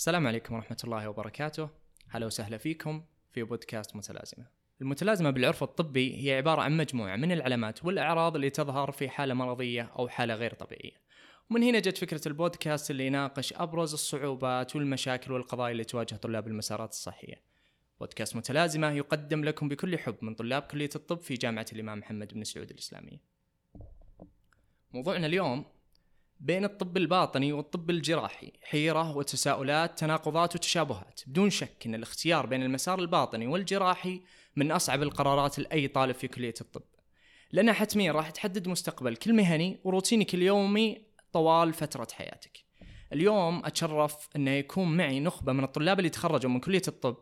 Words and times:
السلام 0.00 0.26
عليكم 0.26 0.54
ورحمة 0.54 0.76
الله 0.84 1.08
وبركاته. 1.08 1.68
هلا 2.08 2.26
وسهلا 2.26 2.58
فيكم 2.58 3.04
في 3.32 3.42
بودكاست 3.42 3.96
متلازمة. 3.96 4.46
المتلازمة 4.80 5.30
بالعرف 5.30 5.62
الطبي 5.62 6.24
هي 6.24 6.36
عبارة 6.36 6.62
عن 6.62 6.76
مجموعة 6.76 7.16
من 7.16 7.32
العلامات 7.32 7.84
والأعراض 7.84 8.34
اللي 8.34 8.50
تظهر 8.50 8.92
في 8.92 9.08
حالة 9.08 9.34
مرضية 9.34 9.82
أو 9.82 10.08
حالة 10.08 10.34
غير 10.34 10.54
طبيعية. 10.54 10.92
ومن 11.50 11.62
هنا 11.62 11.78
جت 11.78 11.98
فكرة 11.98 12.28
البودكاست 12.28 12.90
اللي 12.90 13.06
يناقش 13.06 13.52
أبرز 13.52 13.92
الصعوبات 13.92 14.76
والمشاكل 14.76 15.32
والقضايا 15.32 15.72
اللي 15.72 15.84
تواجه 15.84 16.14
طلاب 16.14 16.46
المسارات 16.46 16.90
الصحية. 16.90 17.42
بودكاست 18.00 18.36
متلازمة 18.36 18.90
يقدم 18.90 19.44
لكم 19.44 19.68
بكل 19.68 19.98
حب 19.98 20.16
من 20.22 20.34
طلاب 20.34 20.62
كلية 20.62 20.90
الطب 20.96 21.20
في 21.20 21.34
جامعة 21.34 21.66
الإمام 21.72 21.98
محمد 21.98 22.34
بن 22.34 22.44
سعود 22.44 22.70
الإسلامية. 22.70 23.20
موضوعنا 24.92 25.26
اليوم 25.26 25.64
بين 26.40 26.64
الطب 26.64 26.96
الباطني 26.96 27.52
والطب 27.52 27.90
الجراحي 27.90 28.52
حيرة 28.62 29.16
وتساؤلات 29.16 29.98
تناقضات 29.98 30.54
وتشابهات 30.54 31.20
بدون 31.26 31.50
شك 31.50 31.86
أن 31.86 31.94
الاختيار 31.94 32.46
بين 32.46 32.62
المسار 32.62 32.98
الباطني 32.98 33.46
والجراحي 33.46 34.22
من 34.56 34.72
أصعب 34.72 35.02
القرارات 35.02 35.58
لأي 35.58 35.88
طالب 35.88 36.14
في 36.14 36.28
كلية 36.28 36.54
الطب. 36.60 36.82
لأنها 37.52 37.74
حتميا 37.74 38.12
راح 38.12 38.30
تحدد 38.30 38.68
مستقبل 38.68 39.16
كل 39.16 39.32
مهني 39.32 39.80
وروتينك 39.84 40.34
اليومي 40.34 41.04
طوال 41.32 41.72
فترة 41.72 42.08
حياتك. 42.12 42.64
اليوم 43.12 43.62
أتشرف 43.64 44.28
أنه 44.36 44.50
يكون 44.50 44.96
معي 44.96 45.20
نخبة 45.20 45.52
من 45.52 45.64
الطلاب 45.64 45.98
اللي 45.98 46.10
تخرجوا 46.10 46.50
من 46.50 46.60
كلية 46.60 46.82
الطب 46.88 47.16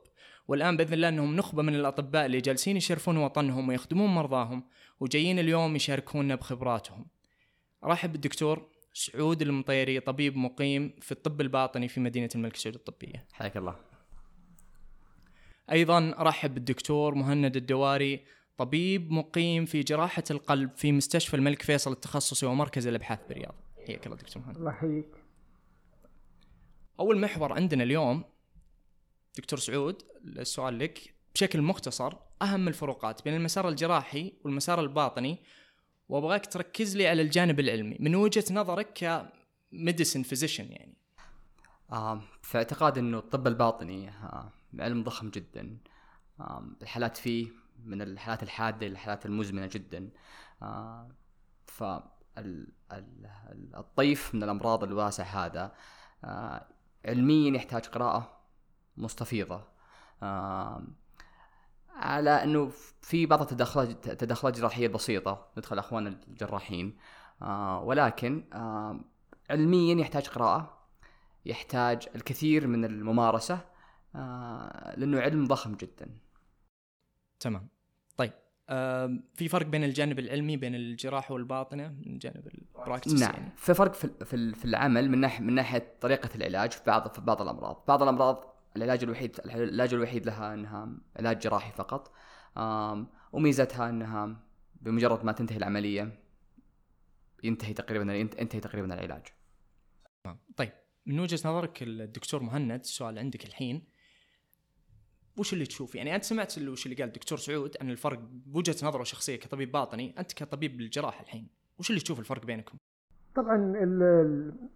والآن 0.48 0.76
بإذن 0.76 0.92
الله 0.92 1.08
أنهم 1.08 1.36
نخبة 1.36 1.62
من 1.62 1.74
الأطباء 1.74 2.26
اللي 2.26 2.40
جالسين 2.40 2.76
يشرفون 2.76 3.16
وطنهم 3.16 3.68
ويخدمون 3.68 4.10
مرضاهم 4.10 4.68
وجايين 5.00 5.38
اليوم 5.38 5.76
يشاركونا 5.76 6.34
بخبراتهم. 6.34 7.06
رحب 7.84 8.12
بالدكتور. 8.12 8.77
سعود 8.92 9.42
المطيري 9.42 10.00
طبيب 10.00 10.36
مقيم 10.36 10.94
في 11.00 11.12
الطب 11.12 11.40
الباطني 11.40 11.88
في 11.88 12.00
مدينة 12.00 12.28
الملك 12.34 12.56
سعود 12.56 12.74
الطبية. 12.74 13.26
حياك 13.32 13.56
الله. 13.56 13.76
أيضا 15.72 16.14
رحب 16.18 16.54
بالدكتور 16.54 17.14
مهند 17.14 17.56
الدواري 17.56 18.24
طبيب 18.56 19.10
مقيم 19.10 19.64
في 19.64 19.80
جراحة 19.80 20.24
القلب 20.30 20.76
في 20.76 20.92
مستشفى 20.92 21.36
الملك 21.36 21.62
فيصل 21.62 21.92
التخصصي 21.92 22.46
ومركز 22.46 22.86
الأبحاث 22.86 23.20
بالرياض 23.28 23.54
حياك 23.86 24.06
الله 24.06 24.16
دكتور 24.16 24.42
مهند. 24.42 24.56
الله 24.56 24.70
يحييك. 24.70 25.08
أول 27.00 27.20
محور 27.20 27.52
عندنا 27.52 27.82
اليوم 27.82 28.24
دكتور 29.36 29.58
سعود 29.58 30.02
السؤال 30.24 30.78
لك 30.78 31.14
بشكل 31.34 31.62
مختصر 31.62 32.12
أهم 32.42 32.68
الفروقات 32.68 33.24
بين 33.24 33.34
المسار 33.34 33.68
الجراحي 33.68 34.32
والمسار 34.44 34.80
الباطني 34.80 35.38
وأبغاك 36.08 36.46
تركز 36.46 36.96
لي 36.96 37.08
على 37.08 37.22
الجانب 37.22 37.60
العلمي 37.60 37.96
من 38.00 38.14
وجهة 38.14 38.44
نظرك 38.50 38.92
كميديسن 39.72 40.22
فيزيشن 40.22 40.72
يعني. 40.72 40.98
آه 41.92 42.20
في 42.42 42.58
اعتقاد 42.58 42.98
إنه 42.98 43.18
الطب 43.18 43.46
الباطني 43.46 44.08
آه 44.08 44.52
علم 44.78 45.02
ضخم 45.02 45.28
جدا. 45.28 45.78
آه 46.40 46.64
الحالات 46.82 47.16
فيه 47.16 47.48
من 47.84 48.02
الحالات 48.02 48.42
الحادة 48.42 48.86
للحالات 48.86 49.26
المزمنة 49.26 49.68
جدا. 49.72 50.10
آه 50.62 51.10
فالطيف 53.66 54.34
من 54.34 54.42
الأمراض 54.42 54.84
الواسع 54.84 55.24
هذا 55.24 55.72
آه 56.24 56.68
علميا 57.04 57.56
يحتاج 57.56 57.86
قراءة 57.86 58.40
مستفيضة. 58.96 59.62
آه 60.22 60.82
على 61.98 62.30
إنه 62.44 62.70
في 63.02 63.26
بعض 63.26 63.40
التدخلات 63.40 64.08
التدخلات 64.08 64.54
الجراحيه 64.54 64.88
بسيطة 64.88 65.48
ندخل 65.58 65.78
اخواننا 65.78 66.20
الجراحين. 66.28 66.96
آه 67.42 67.82
ولكن 67.82 68.44
آه 68.52 69.00
علميا 69.50 70.00
يحتاج 70.00 70.28
قراءة 70.28 70.78
يحتاج 71.46 72.08
الكثير 72.14 72.66
من 72.66 72.84
الممارسة 72.84 73.60
آه 74.14 74.94
لأنه 74.96 75.20
علم 75.20 75.46
ضخم 75.46 75.74
جدا. 75.74 76.10
تمام. 77.40 77.68
طيب 78.16 78.32
آه 78.68 79.18
في 79.34 79.48
فرق 79.48 79.66
بين 79.66 79.84
الجانب 79.84 80.18
العلمي 80.18 80.56
بين 80.56 80.74
الجراحه 80.74 81.34
والباطنة 81.34 81.88
من 81.88 82.18
جانب 82.18 82.48
البراكتس 82.48 83.12
نعم. 83.12 83.34
يعني. 83.34 83.52
في 83.56 83.74
فرق 83.74 83.92
في 83.92 84.64
العمل 84.64 85.10
من 85.10 85.18
ناحيه 85.20 85.44
من 85.44 85.54
ناحية 85.54 85.94
طريقة 86.00 86.30
العلاج 86.34 86.72
في 86.72 86.80
بعض 86.86 87.12
في 87.12 87.20
بعض 87.20 87.42
الأمراض. 87.42 87.84
بعض 87.88 88.02
الأمراض 88.02 88.57
العلاج 88.76 89.02
الوحيد 89.02 89.40
العلاج 89.44 89.94
الوحيد 89.94 90.26
لها 90.26 90.54
إنها 90.54 90.98
علاج 91.16 91.38
جراحي 91.38 91.72
فقط. 91.72 92.12
وميزتها 93.32 93.88
إنها 93.88 94.44
بمجرد 94.80 95.24
ما 95.24 95.32
تنتهي 95.32 95.56
العملية 95.56 96.22
ينتهي 97.44 97.72
تقريبا 97.72 98.14
ينتهي 98.14 98.60
تقريبا 98.60 98.94
العلاج. 98.94 99.26
طيب 100.56 100.72
من 101.06 101.20
وجهة 101.20 101.48
نظرك 101.48 101.82
الدكتور 101.82 102.42
مهند 102.42 102.80
السؤال 102.80 103.18
عندك 103.18 103.44
الحين. 103.44 103.88
وش 105.36 105.52
اللي 105.52 105.66
تشوف؟ 105.66 105.94
يعني 105.94 106.14
أنت 106.14 106.24
سمعت 106.24 106.58
وش 106.58 106.86
اللي 106.86 106.96
قال 106.96 107.08
الدكتور 107.08 107.38
سعود 107.38 107.76
عن 107.80 107.90
الفرق 107.90 108.18
بوجهة 108.18 108.76
نظره 108.82 109.04
شخصية 109.04 109.36
كطبيب 109.36 109.72
باطني 109.72 110.14
أنت 110.18 110.32
كطبيب 110.32 110.76
بالجراحة 110.76 111.22
الحين 111.22 111.48
وش 111.78 111.90
اللي 111.90 112.00
تشوف 112.00 112.18
الفرق 112.20 112.46
بينكم؟ 112.46 112.78
طبعا 113.38 113.74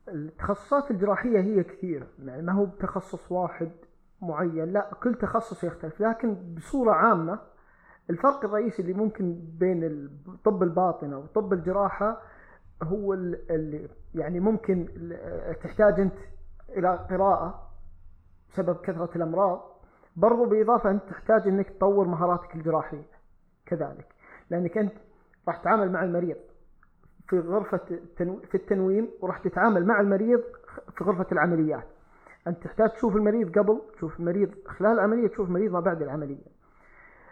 التخصصات 0.09 0.91
الجراحية 0.91 1.41
هي 1.41 1.65
كثيرة. 1.65 2.07
يعني 2.25 2.43
ما 2.43 2.53
هو 2.53 2.65
بتخصص 2.65 3.33
واحد 3.33 3.71
معين. 4.21 4.73
لا 4.73 4.91
كل 5.03 5.15
تخصص 5.15 5.65
يختلف. 5.65 6.01
لكن 6.01 6.35
بصورة 6.35 6.93
عامة 6.93 7.39
الفرق 8.11 8.45
الرئيسي 8.45 8.83
اللي 8.83 8.93
ممكن 8.95 9.39
بين 9.59 9.85
الطب 10.29 10.63
الباطنه 10.63 11.19
وطب 11.19 11.53
الجراحة 11.53 12.21
هو 12.83 13.15
اللي 13.15 13.89
يعني 14.15 14.41
ممكن 14.41 14.89
تحتاج 15.63 16.01
أنت 16.01 16.17
إلى 16.69 17.07
قراءة 17.11 17.71
بسبب 18.51 18.77
كثرة 18.77 19.11
الأمراض. 19.17 19.73
برضو 20.17 20.45
بإضافة 20.45 20.91
أنت 20.91 21.03
تحتاج 21.09 21.49
إنك 21.49 21.69
تطور 21.71 22.09
مهاراتك 22.09 22.55
الجراحية. 22.55 23.07
كذلك. 23.67 24.07
لأنك 24.51 24.79
أنت 24.79 24.95
راح 25.49 25.57
تتعامل 25.57 25.93
مع 25.93 26.05
المريض. 26.05 26.37
في 27.33 27.39
غرفة 27.41 27.81
في 28.51 28.55
التنويم 28.55 29.11
وراح 29.21 29.39
تتعامل 29.39 29.87
مع 29.87 30.01
المريض 30.01 30.43
في 30.97 31.05
غرفة 31.05 31.27
العمليات. 31.33 31.87
أنت 32.47 32.65
تحتاج 32.65 32.91
تشوف 32.91 33.17
المريض 33.17 33.59
قبل 33.59 33.83
تشوف 33.97 34.21
المريض 34.21 34.55
خلال 34.67 34.93
العملية 34.93 35.29
تشوف 35.29 35.49
المريض 35.49 35.73
ما 35.73 35.81
بعد 35.81 36.03
العملية. 36.03 36.47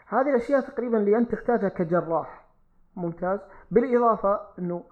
هذه 0.07 0.31
الأشياء 0.31 0.61
تقريبا 0.61 0.99
اللي 0.99 1.17
أنت 1.17 1.33
تحتاجها 1.33 1.69
كجراح. 1.69 2.47
ممتاز. 2.97 3.41
بالإضافة 3.71 4.41
أنه 4.59 4.85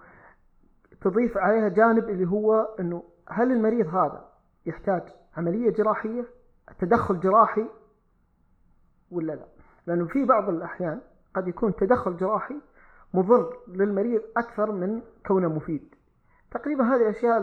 تضيف 1.01 1.37
عليها 1.37 1.69
جانب 1.69 2.09
اللي 2.09 2.27
هو 2.27 2.75
أنه 2.79 3.03
هل 3.29 3.51
المريض 3.51 3.87
هذا 3.87 4.25
يحتاج 4.65 5.03
عملية 5.37 5.69
جراحية 5.69 6.25
تدخل 6.79 7.19
جراحي 7.19 7.65
ولا 9.11 9.33
لا؟ 9.33 9.45
لأنه 9.87 10.07
في 10.07 10.25
بعض 10.25 10.49
الأحيان 10.49 11.01
قد 11.35 11.47
يكون 11.47 11.75
تدخل 11.75 12.17
جراحي 12.17 12.55
مضر 13.13 13.57
للمريض 13.67 14.21
أكثر 14.37 14.71
من 14.71 15.01
كونه 15.27 15.47
مفيد. 15.47 15.95
تقريبا 16.51 16.83
هذه 16.83 17.01
الأشياء 17.09 17.39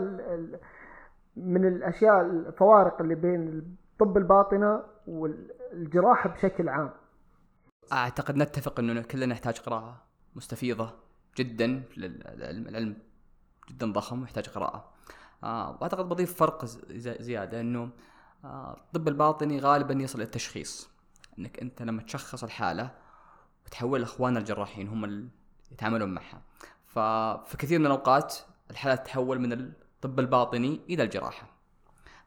من 1.35 1.67
الأشياء 1.67 2.21
الفوارق 2.21 3.01
اللي 3.01 3.15
بين 3.15 3.47
الطب 3.47 4.17
الباطنة 4.17 4.83
والجراحة 5.07 6.29
بشكل 6.29 6.69
عام. 6.69 6.91
أعتقد 7.93 8.37
نتفق 8.37 8.79
أنه 8.79 9.01
كلنا 9.01 9.25
نحتاج 9.25 9.59
قراءة 9.59 10.03
مستفيضة 10.35 10.93
جدا 11.37 11.83
العلم 11.97 12.97
جدا 13.69 13.91
ضخم 13.91 14.21
ويحتاج 14.21 14.49
قراءة. 14.49 14.93
آه 15.43 15.77
وأعتقد 15.81 16.09
بضيف 16.09 16.35
فرق 16.35 16.65
زيادة 17.21 17.61
أنه 17.61 17.89
آه 18.45 18.77
الطب 18.77 19.07
الباطني 19.07 19.59
غالبا 19.59 19.93
يصل 19.93 20.17
إلى 20.17 20.25
التشخيص. 20.25 20.89
أنك 21.39 21.59
أنت 21.59 21.81
لما 21.81 22.01
تشخص 22.01 22.43
الحالة 22.43 22.91
وتحول 23.65 24.03
اخواننا 24.03 24.39
الجراحين 24.39 24.87
هم 24.87 25.29
يتعاملون 25.71 26.13
معها. 26.13 26.41
ففي 26.85 27.57
كثير 27.57 27.79
من 27.79 27.85
الأوقات 27.85 28.35
الحالات 28.71 28.99
تتحول 28.99 29.39
من 29.39 29.53
الطب 29.53 30.19
الباطني 30.19 30.81
إلى 30.89 31.03
الجراحة. 31.03 31.57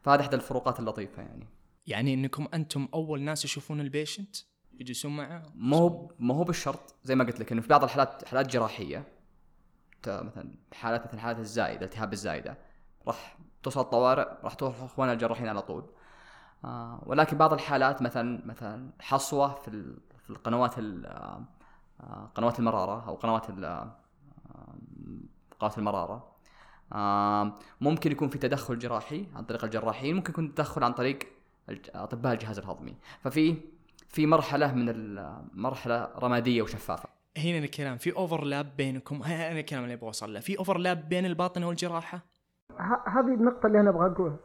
فهذا 0.01 0.21
إحدى 0.21 0.35
الفروقات 0.35 0.79
اللطيفة 0.79 1.21
يعني. 1.21 1.47
يعني 1.87 2.13
إنكم 2.13 2.47
أنتم 2.53 2.87
أول 2.93 3.21
ناس 3.21 3.45
يشوفون 3.45 3.81
البيشنت 3.81 4.35
يجلسون 4.73 5.15
معه؟ 5.15 5.43
ما 5.55 5.77
هو 5.77 6.11
ما 6.19 6.35
هو 6.35 6.43
بالشرط 6.43 6.95
زي 7.03 7.15
ما 7.15 7.23
قلت 7.23 7.39
لك 7.39 7.51
إنه 7.51 7.61
في 7.61 7.67
بعض 7.67 7.83
الحالات 7.83 8.27
حالات 8.27 8.47
جراحية 8.47 9.07
مثلا 10.07 10.55
حالات 10.73 11.05
مثل 11.05 11.13
الحالات 11.13 11.39
الزايده 11.39 11.85
التهاب 11.85 12.13
الزايده 12.13 12.57
راح 13.07 13.37
توصل 13.63 13.81
الطوارئ 13.81 14.27
راح 14.43 14.53
تروح 14.53 14.81
إخواننا 14.81 15.13
الجراحين 15.13 15.47
على 15.47 15.61
طول. 15.61 15.85
آه 16.65 17.03
ولكن 17.05 17.37
بعض 17.37 17.53
الحالات 17.53 18.01
مثلا 18.01 18.45
مثلا 18.45 18.91
حصوة 18.99 19.53
في 19.55 19.95
في 20.17 20.29
القنوات 20.29 20.75
قنوات 22.35 22.59
المرارة 22.59 23.07
أو 23.07 23.15
قنوات 23.15 23.49
آه، 23.49 23.95
قنوات 25.59 25.77
المرارة. 25.77 26.31
آه، 26.93 27.53
ممكن 27.81 28.11
يكون 28.11 28.29
في 28.29 28.37
تدخل 28.37 28.79
جراحي 28.79 29.27
عن 29.35 29.43
طريق 29.43 29.63
الجراحين 29.63 30.15
ممكن 30.15 30.31
يكون 30.31 30.55
تدخل 30.55 30.83
عن 30.83 30.93
طريق 30.93 31.19
أطباء 31.95 32.33
الجهاز 32.33 32.59
الهضمي. 32.59 32.95
ففي 33.21 33.57
في 34.09 34.25
مرحلة 34.25 34.73
من 34.73 34.89
المرحله 34.89 36.09
رمادية 36.17 36.61
وشفافة. 36.61 37.09
هنا 37.37 37.57
الكلام 37.57 37.97
في 37.97 38.15
overlap 38.15 38.77
بينكم. 38.77 39.21
هنا 39.23 39.59
الكلام 39.59 39.83
اللي 39.83 39.93
أبغى 39.93 40.07
أوصل 40.07 40.33
له. 40.33 40.39
في 40.39 40.57
overlap 40.57 41.09
بين 41.09 41.25
الباطنة 41.25 41.67
والجراحة؟ 41.67 42.19
هذه 43.07 43.33
النقطة 43.33 43.67
اللي 43.67 43.79
أنا 43.79 43.89
أبغى 43.89 44.11
أقولها. 44.11 44.37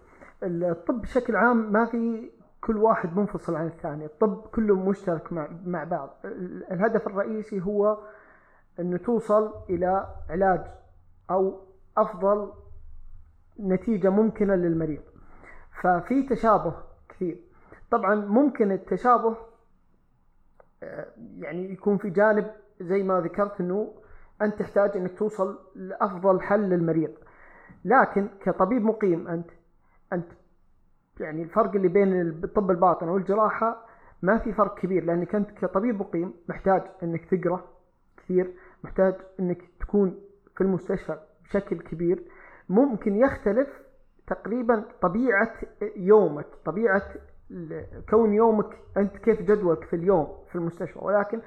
الطب 0.42 1.00
بشكل 1.00 1.36
عام 1.36 1.72
ما 1.72 1.86
في 1.86 2.30
كل 2.66 2.76
واحد 2.76 3.16
منفصل 3.16 3.54
عن 3.56 3.66
الثاني 3.66 4.04
الطب 4.04 4.40
كله 4.40 4.74
مشترك 4.74 5.32
مع 5.66 5.84
بعض. 5.84 6.16
ال- 6.24 6.72
الهدف 6.72 7.06
الرئيسي 7.06 7.60
هو 7.62 7.98
إنه 8.80 8.96
توصل 8.96 9.52
إلى 9.70 10.06
علاج 10.30 10.60
أو 11.30 11.60
أفضل 11.96 12.52
نتيجة 13.60 14.08
ممكنة 14.10 14.54
للمريض. 14.54 15.02
ففي 15.82 16.22
تشابه 16.22 16.74
كثير. 17.08 17.40
طبعا 17.90 18.14
ممكن 18.14 18.72
التشابه 18.72 19.36
آه، 20.82 21.06
يعني 21.38 21.72
يكون 21.72 21.98
في 21.98 22.10
جانب 22.10 22.50
زي 22.80 23.02
ما 23.02 23.20
ذكرت 23.20 23.60
إنه 23.60 23.94
أنت 24.42 24.58
تحتاج 24.58 24.96
إنك 24.96 25.18
توصل 25.18 25.58
لأفضل 25.74 26.40
حل 26.40 26.60
للمريض. 26.60 27.10
لكن 27.84 28.28
كطبيب 28.40 28.82
مقيم 28.84 29.28
أنت 29.28 29.50
أنت 30.12 30.26
يعني 31.20 31.42
الفرق 31.42 31.74
اللي 31.74 31.88
بين 31.88 32.20
الطب 32.44 32.70
الباطن 32.70 33.08
والجراحة 33.08 33.86
ما 34.22 34.38
في 34.38 34.52
فرق 34.52 34.78
كبير 34.78 35.04
لأنك 35.04 35.34
أنت 35.34 35.50
كطبيب 35.50 36.00
مقيم 36.00 36.32
محتاج 36.48 36.82
إنك 37.02 37.24
تقرأ 37.24 37.64
كثير 38.16 38.52
محتاج 38.84 39.14
إنك 39.40 39.58
تكون 39.80 40.20
في 40.54 40.60
المستشفى 40.60 41.18
بشكل 41.44 41.80
كبير. 41.80 42.22
ممكن 42.68 43.16
يختلف 43.16 43.68
تقريبا 44.26 44.84
طبيعة 45.02 45.52
يومك 45.96 46.46
طبيعة 46.64 47.02
كون 48.10 48.32
يومك 48.32 48.78
أنت 48.96 49.16
كيف 49.16 49.42
جدولك 49.42 49.84
في 49.84 49.96
اليوم 49.96 50.28
في 50.48 50.56
المستشفى. 50.56 50.98
ولكن 51.02 51.40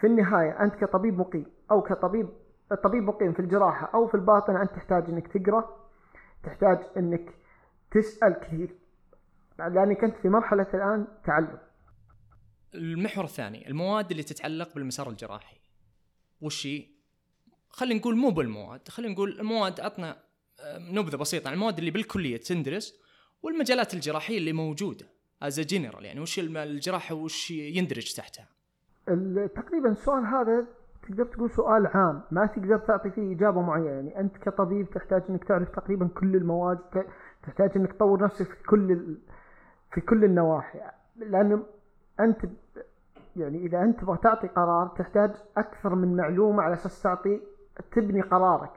في 0.00 0.06
النهاية 0.06 0.62
أنت 0.62 0.74
كطبيب 0.74 1.18
مقيم 1.18 1.46
أو 1.70 1.82
كطبيب 1.82 2.28
طبيب 2.82 3.02
مقيم 3.02 3.32
في 3.32 3.40
الجراحة 3.40 3.90
أو 3.94 4.06
في 4.06 4.14
الباطن 4.14 4.56
أنت 4.56 4.70
تحتاج 4.70 5.10
إنك 5.10 5.28
تقرأ 5.28 5.76
تحتاج 6.42 6.78
إنك 6.96 7.34
تسأل 7.90 8.34
كثير. 8.34 8.74
لانك 9.68 10.04
انت 10.04 10.16
في 10.22 10.28
مرحلة 10.28 10.66
الآن 10.74 11.06
تعلم 11.24 11.58
المحور 12.74 13.24
الثاني 13.24 13.68
المواد 13.68 14.10
اللي 14.10 14.22
تتعلق 14.22 14.74
بالمسار 14.74 15.10
الجراحي 15.10 15.56
وش 16.40 16.66
هي؟ 16.66 16.84
خلينا 17.70 18.00
نقول 18.00 18.16
مو 18.16 18.30
بالمواد 18.30 18.88
خلينا 18.88 19.12
نقول 19.12 19.40
المواد 19.40 19.80
عطنا 19.80 20.16
نبذة 20.78 21.16
بسيطة 21.16 21.48
عن 21.48 21.54
المواد 21.54 21.78
اللي 21.78 21.90
بالكلية 21.90 22.36
تندرس 22.36 23.00
والمجالات 23.42 23.94
الجراحية 23.94 24.38
اللي 24.38 24.52
موجودة 24.52 25.06
as 25.42 25.60
general 25.60 26.04
يعني 26.04 26.20
وش 26.20 26.38
الجراحة 26.38 27.14
وش 27.14 27.50
يندرج 27.50 28.14
تحتها 28.14 28.48
تقريبا 29.56 29.90
السؤال 29.90 30.24
هذا 30.24 30.66
تقدر 31.02 31.24
تقول 31.24 31.50
سؤال 31.50 31.86
عام 31.86 32.22
ما 32.30 32.46
تقدر 32.46 32.78
تعطي 32.78 33.10
فيه 33.10 33.36
إجابة 33.36 33.60
معينة 33.60 33.90
يعني 33.90 34.20
أنت 34.20 34.36
كطبيب 34.36 34.90
تحتاج 34.90 35.22
إنك 35.30 35.44
تعرف 35.44 35.68
تقريبا 35.68 36.08
كل 36.08 36.36
المواد 36.36 36.78
تحتاج 37.42 37.70
إنك 37.76 37.92
تطور 37.92 38.24
نفسك 38.24 38.46
في 38.46 38.62
كل. 38.62 39.16
في 39.90 40.00
كل 40.00 40.24
النواحي 40.24 40.78
لأنه 41.16 41.62
أنت 42.20 42.46
ب- 42.46 42.50
يعني 43.36 43.58
إذا 43.58 43.82
أنت 43.82 44.00
تبغى 44.00 44.16
تعطي 44.22 44.48
قرار 44.48 44.86
تحتاج 44.88 45.30
أكثر 45.56 45.94
من 45.94 46.16
معلومة 46.16 46.62
على 46.62 46.74
أساس 46.74 47.02
تعطي 47.02 47.40
تبني 47.92 48.20
قرارك. 48.20 48.72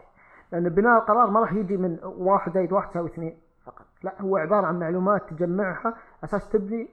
لأن 0.52 0.70
بناء 0.70 1.00
القرار 1.02 1.30
ما 1.30 1.40
راح 1.40 1.54
يجي 1.54 1.78
من 1.78 2.00
واحد 2.04 2.54
زائد 2.54 2.72
واحد 2.74 2.90
يساوي 2.90 3.10
اثنين 3.10 3.38
فقط. 3.66 3.86
لا 4.04 4.22
هو 4.22 4.38
عبارة 4.38 4.66
عن 4.68 4.80
معلومات 4.80 5.30
تجمعها 5.30 5.96
أساس 6.24 6.50
تبني 6.50 6.90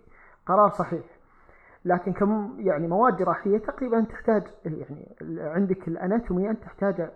قرار 0.47 0.71
صحيح. 0.71 1.05
لكن 1.85 2.13
كم 2.13 2.55
يعني 2.59 2.89
مواد 2.89 3.17
جراحية 3.17 3.59
تقريبا 3.59 4.01
تحتاج 4.01 4.43
يعني 4.65 5.17
عندك 5.41 5.89
الأناتومي 5.89 6.51
أنت 6.51 6.63
تحتاج 6.63 7.11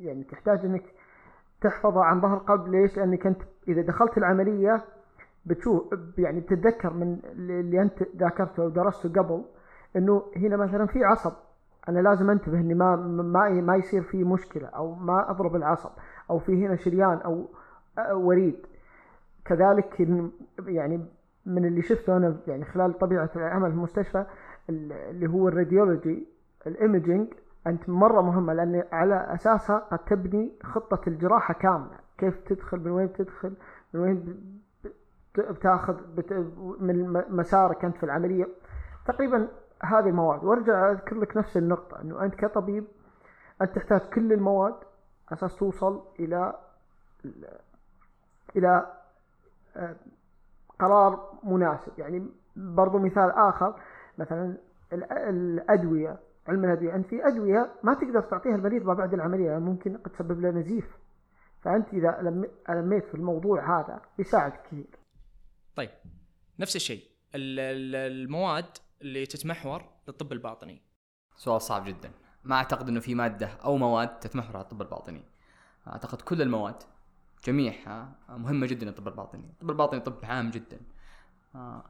يعني 0.00 0.24
تحتاج 0.24 0.64
إنك 0.64 0.84
تحفظها 1.60 2.04
عن 2.04 2.20
ظهر 2.20 2.38
قلب 2.38 2.68
ليش؟ 2.68 2.96
لأنك 2.96 3.26
أنت 3.26 3.42
إذا 3.68 3.82
دخلت 3.82 4.18
العملية 4.18 4.84
بتشوف 5.46 5.94
يعني 6.18 6.40
بتتذكر 6.40 6.92
من 6.92 7.18
اللي 7.24 7.82
أنت 7.82 8.02
ذاكرته 8.16 8.62
ودرسته 8.64 9.08
قبل 9.22 9.44
إنه 9.96 10.22
هنا 10.36 10.56
مثلا 10.56 10.86
في 10.86 11.04
عصب. 11.04 11.32
أنا 11.88 12.00
لازم 12.00 12.30
أنتبه 12.30 12.60
إني 12.60 12.74
ما 12.74 12.96
ما 12.96 13.48
ما 13.50 13.76
يصير 13.76 14.02
في 14.02 14.24
مشكلة 14.24 14.66
أو 14.68 14.94
ما 14.94 15.30
أضرب 15.30 15.56
العصب 15.56 15.90
أو 16.30 16.38
في 16.38 16.66
هنا 16.66 16.76
شريان 16.76 17.18
أو 17.18 17.48
وريد. 18.12 18.56
كذلك 19.44 20.00
يعني 20.66 21.04
من 21.46 21.64
اللي 21.64 21.82
شفته 21.82 22.16
أنا 22.16 22.36
يعني 22.46 22.64
خلال 22.64 22.98
طبيعة 22.98 23.30
العمل 23.36 23.68
في 23.70 23.76
المستشفى 23.76 24.24
ال- 24.70 24.92
اللي 24.92 25.26
هو 25.28 25.48
ال 25.48 25.56
radiology 25.56 26.26
ال 26.66 26.74
imaging 26.74 27.28
أنت 27.66 27.88
مرة 27.88 28.20
مهمة 28.22 28.52
لأن 28.52 28.82
على 28.92 29.34
أساسها 29.34 29.78
قد 29.78 29.98
تبني 29.98 30.52
خطة 30.62 31.00
الجراحة 31.08 31.54
كاملة. 31.54 31.98
كيف 32.18 32.40
تدخل 32.46 32.78
من 32.80 32.90
وين 32.90 33.12
تدخل 33.12 33.52
من 33.94 34.00
وين 34.00 34.36
بتاخذ 35.38 35.94
بت 36.14 36.32
من 36.80 37.12
مسارك 37.28 37.84
أنت 37.84 37.96
في 37.96 38.02
العملية. 38.02 38.48
تقريبا 39.06 39.48
هذه 39.82 40.08
المواد. 40.08 40.44
وأرجع 40.44 40.90
أذكر 40.90 41.16
لك 41.16 41.36
نفس 41.36 41.56
النقطة 41.56 42.00
إنه 42.00 42.24
أنت 42.24 42.34
كطبيب 42.34 42.84
أنت 43.62 43.76
تحتاج 43.76 44.00
كل 44.00 44.32
المواد 44.32 44.74
أساس 45.32 45.56
توصل 45.56 46.02
إلى 46.20 46.54
إلى 48.56 48.86
آه، 49.76 49.96
قرار 50.78 51.32
مناسب. 51.44 51.98
يعني 51.98 52.26
برضو 52.56 52.98
مثال 52.98 53.30
آخر 53.30 53.74
مثلا 54.18 54.56
ال- 54.92 55.12
الأدوية 55.12 56.18
علم 56.48 56.64
الأدوية. 56.64 56.94
أنت 56.94 57.06
في 57.06 57.26
أدوية 57.28 57.70
ما 57.82 57.94
تقدر 57.94 58.20
تعطيها 58.20 58.54
المريض 58.54 58.84
ما 58.86 58.94
بعد 58.94 59.14
العملية 59.14 59.46
يعني 59.46 59.64
ممكن 59.64 59.96
قد 59.96 60.10
تسبب 60.10 60.40
له 60.40 60.50
نزيف. 60.50 60.98
فأنت 61.62 61.88
إذا 61.94 62.18
لم- 62.22 62.50
لميت 62.68 63.04
في 63.04 63.14
الموضوع 63.14 63.80
هذا 63.80 64.00
بيساعدك 64.18 64.60
كثير. 64.62 64.99
طيب 65.76 65.90
نفس 66.58 66.76
الشيء 66.76 67.02
ال- 67.34 67.60
ال- 67.60 68.12
المواد 68.12 68.66
اللي 69.02 69.26
تتمحور 69.26 69.84
للطب 70.08 70.32
الباطني. 70.32 70.82
سؤال 71.36 71.62
صعب 71.62 71.84
جدا. 71.84 72.10
ما 72.44 72.54
أعتقد 72.56 72.88
إنه 72.88 73.00
في 73.00 73.14
مادة 73.14 73.46
أو 73.48 73.76
مواد 73.76 74.18
تتمحور 74.20 74.56
على 74.56 74.64
الطب 74.64 74.82
الباطني. 74.82 75.24
أعتقد 75.86 76.20
كل 76.22 76.42
المواد 76.42 76.82
جميعها 77.44 78.12
مهمة 78.28 78.66
جدا 78.66 78.86
للطب 78.86 79.08
الباطني. 79.08 79.46
الطب 79.50 79.70
الباطني 79.70 80.00
طب 80.00 80.18
عام 80.22 80.50
جدا. 80.50 80.80
آه، 81.54 81.84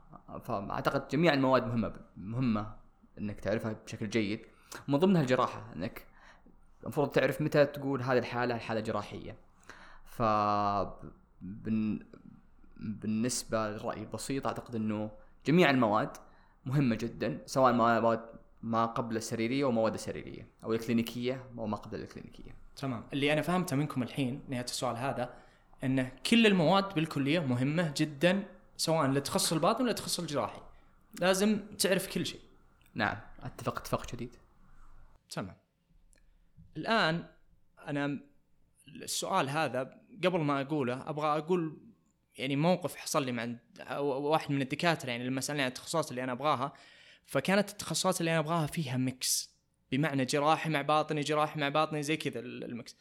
فأعتقد 0.44 1.08
جميع 1.08 1.32
المواد 1.32 1.66
مهمة 1.66 1.94
مهمة 2.16 2.76
إنك 3.18 3.40
تعرفها 3.40 3.72
بشكل 3.72 4.08
جيد. 4.10 4.40
ومن 4.88 4.98
ضمنها 4.98 5.22
الجراحة 5.22 5.72
إنك 5.76 6.06
المفروض 6.82 7.10
تعرف 7.10 7.40
متى 7.40 7.66
تقول 7.66 8.02
هذه 8.02 8.18
الحالة 8.18 8.58
حاله 8.58 8.80
جراحية. 8.80 9.36
ف. 10.04 10.22
بالنسبة 12.80 13.70
للراي 13.70 14.00
البسيط 14.00 14.46
أعتقد 14.46 14.74
إنه 14.74 15.10
جميع 15.46 15.70
المواد 15.70 16.16
مهمة 16.66 16.96
جدا 16.96 17.38
سواء 17.46 17.72
مواد 17.72 18.20
ما 18.62 18.86
قبل 18.86 19.16
السريريه 19.16 19.64
ومواد 19.64 19.94
السريريه 19.94 20.48
أو 20.64 20.72
الكلينيكيه 20.72 21.44
أو 21.58 21.66
ما 21.66 21.76
قبل 21.76 22.00
الكلينيكيه 22.00 22.56
تمام. 22.76 23.04
اللي 23.12 23.32
أنا 23.32 23.42
فهمته 23.42 23.76
منكم 23.76 24.02
الحين 24.02 24.42
نهاية 24.48 24.64
السؤال 24.64 24.96
هذا 24.96 25.34
إن 25.84 26.08
كل 26.08 26.46
المواد 26.46 26.94
بالكلية 26.94 27.40
مهمة 27.40 27.94
جدا 27.96 28.42
سواء 28.76 29.06
للتخصص 29.06 29.52
الباطني 29.52 29.82
ولا 29.82 29.90
التخصص 29.90 30.20
الجراحي. 30.20 30.60
لازم 31.20 31.58
تعرف 31.78 32.14
كل 32.14 32.26
شيء. 32.26 32.40
نعم. 32.94 33.16
أتفق 33.42 33.78
اتفاق 33.78 34.08
شديد 34.10 34.36
تمام. 35.30 35.56
الآن 36.76 37.24
أنا 37.88 38.20
السؤال 38.88 39.48
هذا 39.48 40.00
قبل 40.24 40.40
ما 40.40 40.60
أقوله 40.60 41.10
أبغى 41.10 41.38
أقول 41.38 41.78
يعني 42.38 42.56
موقف 42.56 42.96
حصل 42.96 43.24
لي 43.24 43.32
مع 43.32 43.56
واحد 44.00 44.50
من 44.50 44.62
الدكاترة 44.62 45.10
يعني 45.10 45.24
لما 45.24 45.40
سألني 45.40 45.62
عن 45.62 45.68
التخصصات 45.68 46.10
اللي 46.10 46.24
أنا 46.24 46.32
أبغاها 46.32 46.72
فكانت 47.26 47.70
التخصصات 47.70 48.20
اللي 48.20 48.30
أنا 48.30 48.38
أبغاها 48.38 48.66
فيها 48.66 48.96
mix 48.96 49.50
بمعنى 49.92 50.24
جراحي 50.24 50.70
مع 50.70 50.82
باطني 50.82 51.20
جراحي 51.20 51.60
مع 51.60 51.68
باطني 51.68 52.02
زي 52.02 52.16
كذا 52.16 52.40
ال 52.40 52.54
mix 52.54 52.96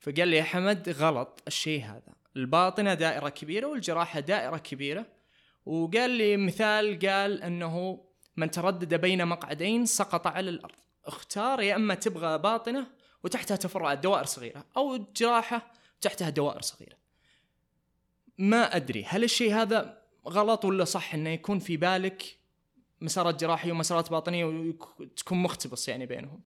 فقال 0.00 0.28
لي 0.28 0.36
يا 0.36 0.42
حمد 0.42 0.88
غلط 0.88 1.42
الشيء 1.46 1.84
هذا. 1.84 2.14
الباطنة 2.36 2.94
دائرة 2.94 3.28
كبيرة 3.28 3.66
والجراحة 3.66 4.20
دائرة 4.20 4.56
كبيرة. 4.56 5.06
وقال 5.66 6.10
لي 6.10 6.36
مثال 6.36 6.98
قال 6.98 7.42
أنه 7.42 8.04
من 8.36 8.50
تردد 8.50 8.94
بين 8.94 9.26
مقعدين 9.26 9.86
سقط 9.86 10.26
على 10.26 10.50
الأرض. 10.50 10.74
اختار 11.04 11.60
يا 11.60 11.76
أما 11.76 11.94
تبغى 11.94 12.38
باطنة 12.38 12.86
وتحتها 13.24 13.56
تفرعات 13.56 13.98
دوائر 13.98 14.24
صغيرة 14.24 14.64
أو 14.76 14.96
جراحة 15.16 15.72
تحتها 16.00 16.30
دوائر 16.30 16.60
صغيرة. 16.60 16.99
ما 18.40 18.76
أدري 18.76 19.04
هل 19.08 19.24
الشيء 19.24 19.54
هذا 19.54 19.98
غلط 20.28 20.64
ولا 20.64 20.84
صح 20.84 21.14
إنه 21.14 21.30
يكون 21.30 21.58
في 21.58 21.76
بالك 21.76 22.22
مسارات 23.00 23.40
جراحية 23.40 23.72
ومسارات 23.72 24.10
باطنية 24.10 24.44
وتكون 24.44 25.42
مختبص 25.42 25.88
يعني 25.88 26.06
بينهم؟ 26.06 26.40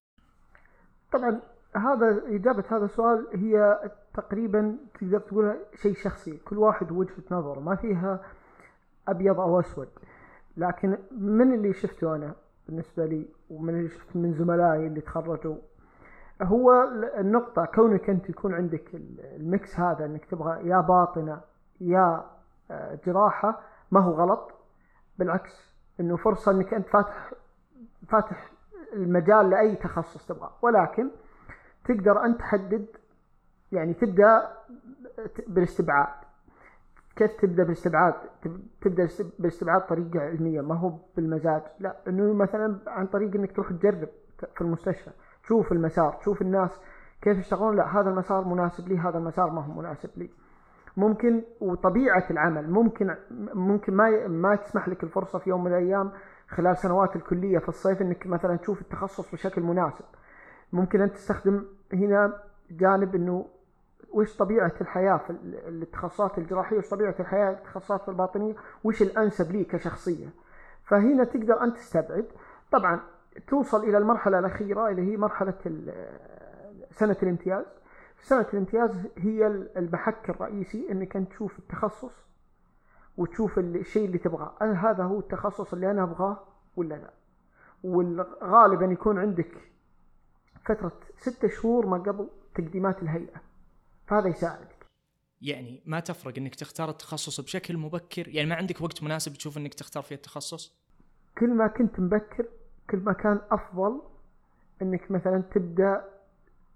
طبعا 1.13 1.41
هذا 1.77 2.23
إجابة 2.27 2.65
هذا 2.71 2.85
السؤال 2.85 3.27
هي 3.35 3.81
تقريبا 4.15 4.79
تقدر 5.01 5.19
تقولها 5.19 5.57
شيء 5.83 5.95
شخصي. 5.95 6.37
كل 6.37 6.59
واحد 6.59 6.93
وجهة 6.93 7.23
نظره 7.31 7.61
ما 7.61 7.77
فيها 7.77 8.21
أبيض 9.09 9.41
أو 9.41 9.61
أسود. 9.61 9.89
لكن 10.57 10.99
من 11.11 11.55
اللي 11.55 11.73
شفته 11.73 12.17
أنا 12.17 12.35
بالنسبة 12.69 13.07
لي 13.07 13.27
ومن 13.51 13.75
اللي 13.75 13.89
شفت 13.89 14.17
من 14.17 14.35
زملائي 14.35 14.87
اللي 14.87 15.01
تخرجوا 15.01 15.57
هو 16.43 16.89
النقطة 17.19 17.65
كونك 17.65 18.11
أنت 18.11 18.29
يكون 18.29 18.55
عندك 18.55 18.95
الميكس 19.37 19.81
هذا 19.81 20.05
أنك 20.05 20.25
تبغى 20.25 20.69
يا 20.69 20.81
باطنة 20.81 21.41
يا 21.81 22.25
آه، 22.71 22.99
جراحة 23.07 23.61
ما 23.91 24.01
هو 24.01 24.13
غلط. 24.13 24.53
بالعكس 25.19 25.75
إنه 26.01 26.17
فرصة 26.17 26.53
إنك 26.53 26.75
أنت 26.75 26.89
فاتح 26.89 27.33
فاتح 28.09 28.51
المجال 28.93 29.51
لأي 29.51 29.77
تخصص 29.77 30.27
تبغاه. 30.27 30.53
ولكن 30.63 31.11
تقدر 31.85 32.25
انت 32.25 32.39
تحدد 32.39 32.87
يعني 33.73 33.95
تبدأ 33.95 34.49
بالاستبعاد. 35.47 36.15
كيف 37.17 37.33
تبدأ 37.41 37.63
بالاستبعاد؟ 37.63 38.15
تبدأ 38.81 39.09
بالاستبعاد 39.39 39.87
طريقة 39.87 40.21
علمية. 40.21 40.61
ما 40.61 40.75
هو 40.75 40.93
بالمزاج. 41.17 41.63
لا 41.81 41.97
إنه 42.09 42.33
مثلا 42.33 42.79
عن 42.87 43.07
طريق 43.07 43.35
إنك 43.35 43.53
تروح 43.53 43.73
تجرب 43.73 44.09
في 44.55 44.61
المستشفى. 44.61 45.11
تشوف 45.43 45.73
المسار 45.73 46.13
تشوف 46.13 46.43
الناس 46.43 46.81
كيف 47.23 47.39
يشتغلون. 47.39 47.77
لا 47.77 48.01
هذا 48.01 48.11
المسار 48.11 48.45
مناسب 48.45 48.89
لي 48.89 48.99
هذا 48.99 49.19
المسار 49.19 49.51
ما 49.51 49.65
هو 49.65 49.73
مناسب 49.73 50.11
لي. 50.17 50.31
ممكن 50.97 51.43
وطبيعة 51.61 52.25
العمل 52.31 52.71
ممكن 52.71 53.15
ممكن 53.55 53.95
ما 53.95 54.29
ما 54.29 54.57
تسمح 54.57 54.89
لك 54.89 55.03
الفرصة 55.05 55.39
في 55.39 55.51
يوم 55.51 55.65
من 55.65 55.71
الأيام 55.71 56.13
خلال 56.49 56.77
سنوات 56.77 57.17
الكلية 57.17 57.59
في 57.59 57.69
الصيف 57.69 58.03
إنك 58.03 58.27
مثلا 58.27 58.57
تشوف 58.57 58.81
التخصص 58.81 59.33
بشكل 59.33 59.63
مناسب. 59.63 60.05
ممكن 60.73 61.01
أنت 61.01 61.15
تستخدم 61.15 61.65
هنا 61.93 62.33
جانب 62.71 63.15
إنه 63.15 63.47
وش 64.13 64.37
طبيعة 64.37 64.73
الحياة 64.81 65.17
في 65.17 65.31
التخصصات 65.69 66.39
الجراحية 66.39 66.77
وش 66.79 66.89
طبيعة 66.89 67.15
الحياة 67.21 67.55
في 67.55 67.59
التخصصات 67.59 68.09
الباطنية 68.09 68.55
وش 68.85 69.03
الأنسب 69.03 69.53
لي 69.53 69.65
كشخصية. 69.65 70.27
فهنا 70.85 71.25
تقدر 71.25 71.63
أنت 71.65 71.77
تستبعد. 71.77 72.25
طبعا 72.73 73.01
توصل 73.49 73.85
إلى 73.85 73.99
المرحلة 73.99 74.39
الأخيرة 74.39 74.89
اللي 74.89 75.13
هي 75.13 75.17
مرحلة 75.17 75.55
سنة 76.91 77.17
الامتياز. 77.23 77.65
سنة 78.25 78.47
الامتياز 78.53 78.91
هي 79.19 79.47
المحك 79.77 80.31
الرئيسي 80.31 80.93
إنك 80.93 81.17
أنت 81.17 81.31
تشوف 81.31 81.59
التخصص 81.59 82.13
وتشوف 83.17 83.59
الشيء 83.59 84.05
اللي 84.05 84.19
تبغاه. 84.19 84.55
هل 84.61 84.77
هذا 84.77 85.05
هو 85.05 85.19
التخصص 85.19 85.73
اللي 85.73 85.91
أنا 85.91 86.03
أبغاه 86.03 86.45
ولا 86.77 86.95
لا؟ 86.95 87.13
وغالبا 87.85 88.87
يكون 88.87 89.19
عندك 89.19 89.53
فترة 90.65 90.93
ستة 91.17 91.49
شهور 91.49 91.87
ما 91.87 91.97
قبل 91.99 92.29
تقديمات 92.55 93.03
الهيئة. 93.03 93.41
فهذا 94.07 94.29
يساعدك. 94.29 94.87
يعني 95.43 95.83
ما 95.87 96.01
تفرق 96.01 96.35
إنك 96.39 96.55
تختار 96.55 96.91
التخصص 96.91 97.41
بشكل 97.41 97.77
مبكر؟ 97.77 98.29
يعني 98.29 98.49
ما 98.49 98.55
عندك 98.55 98.81
وقت 98.81 99.03
مناسب 99.03 99.33
تشوف 99.33 99.59
إنك 99.59 99.75
تختار 99.75 100.03
فيه 100.03 100.15
التخصص؟ 100.15 100.85
كل 101.39 101.55
ما 101.55 101.67
كنت 101.67 102.01
مبكر 102.01 102.47
كل 102.91 102.99
ما 102.99 103.13
كان 103.13 103.41
أفضل 103.51 104.03
إنك 104.83 105.11
مثلا 105.11 105.43
تبدأ 105.55 106.14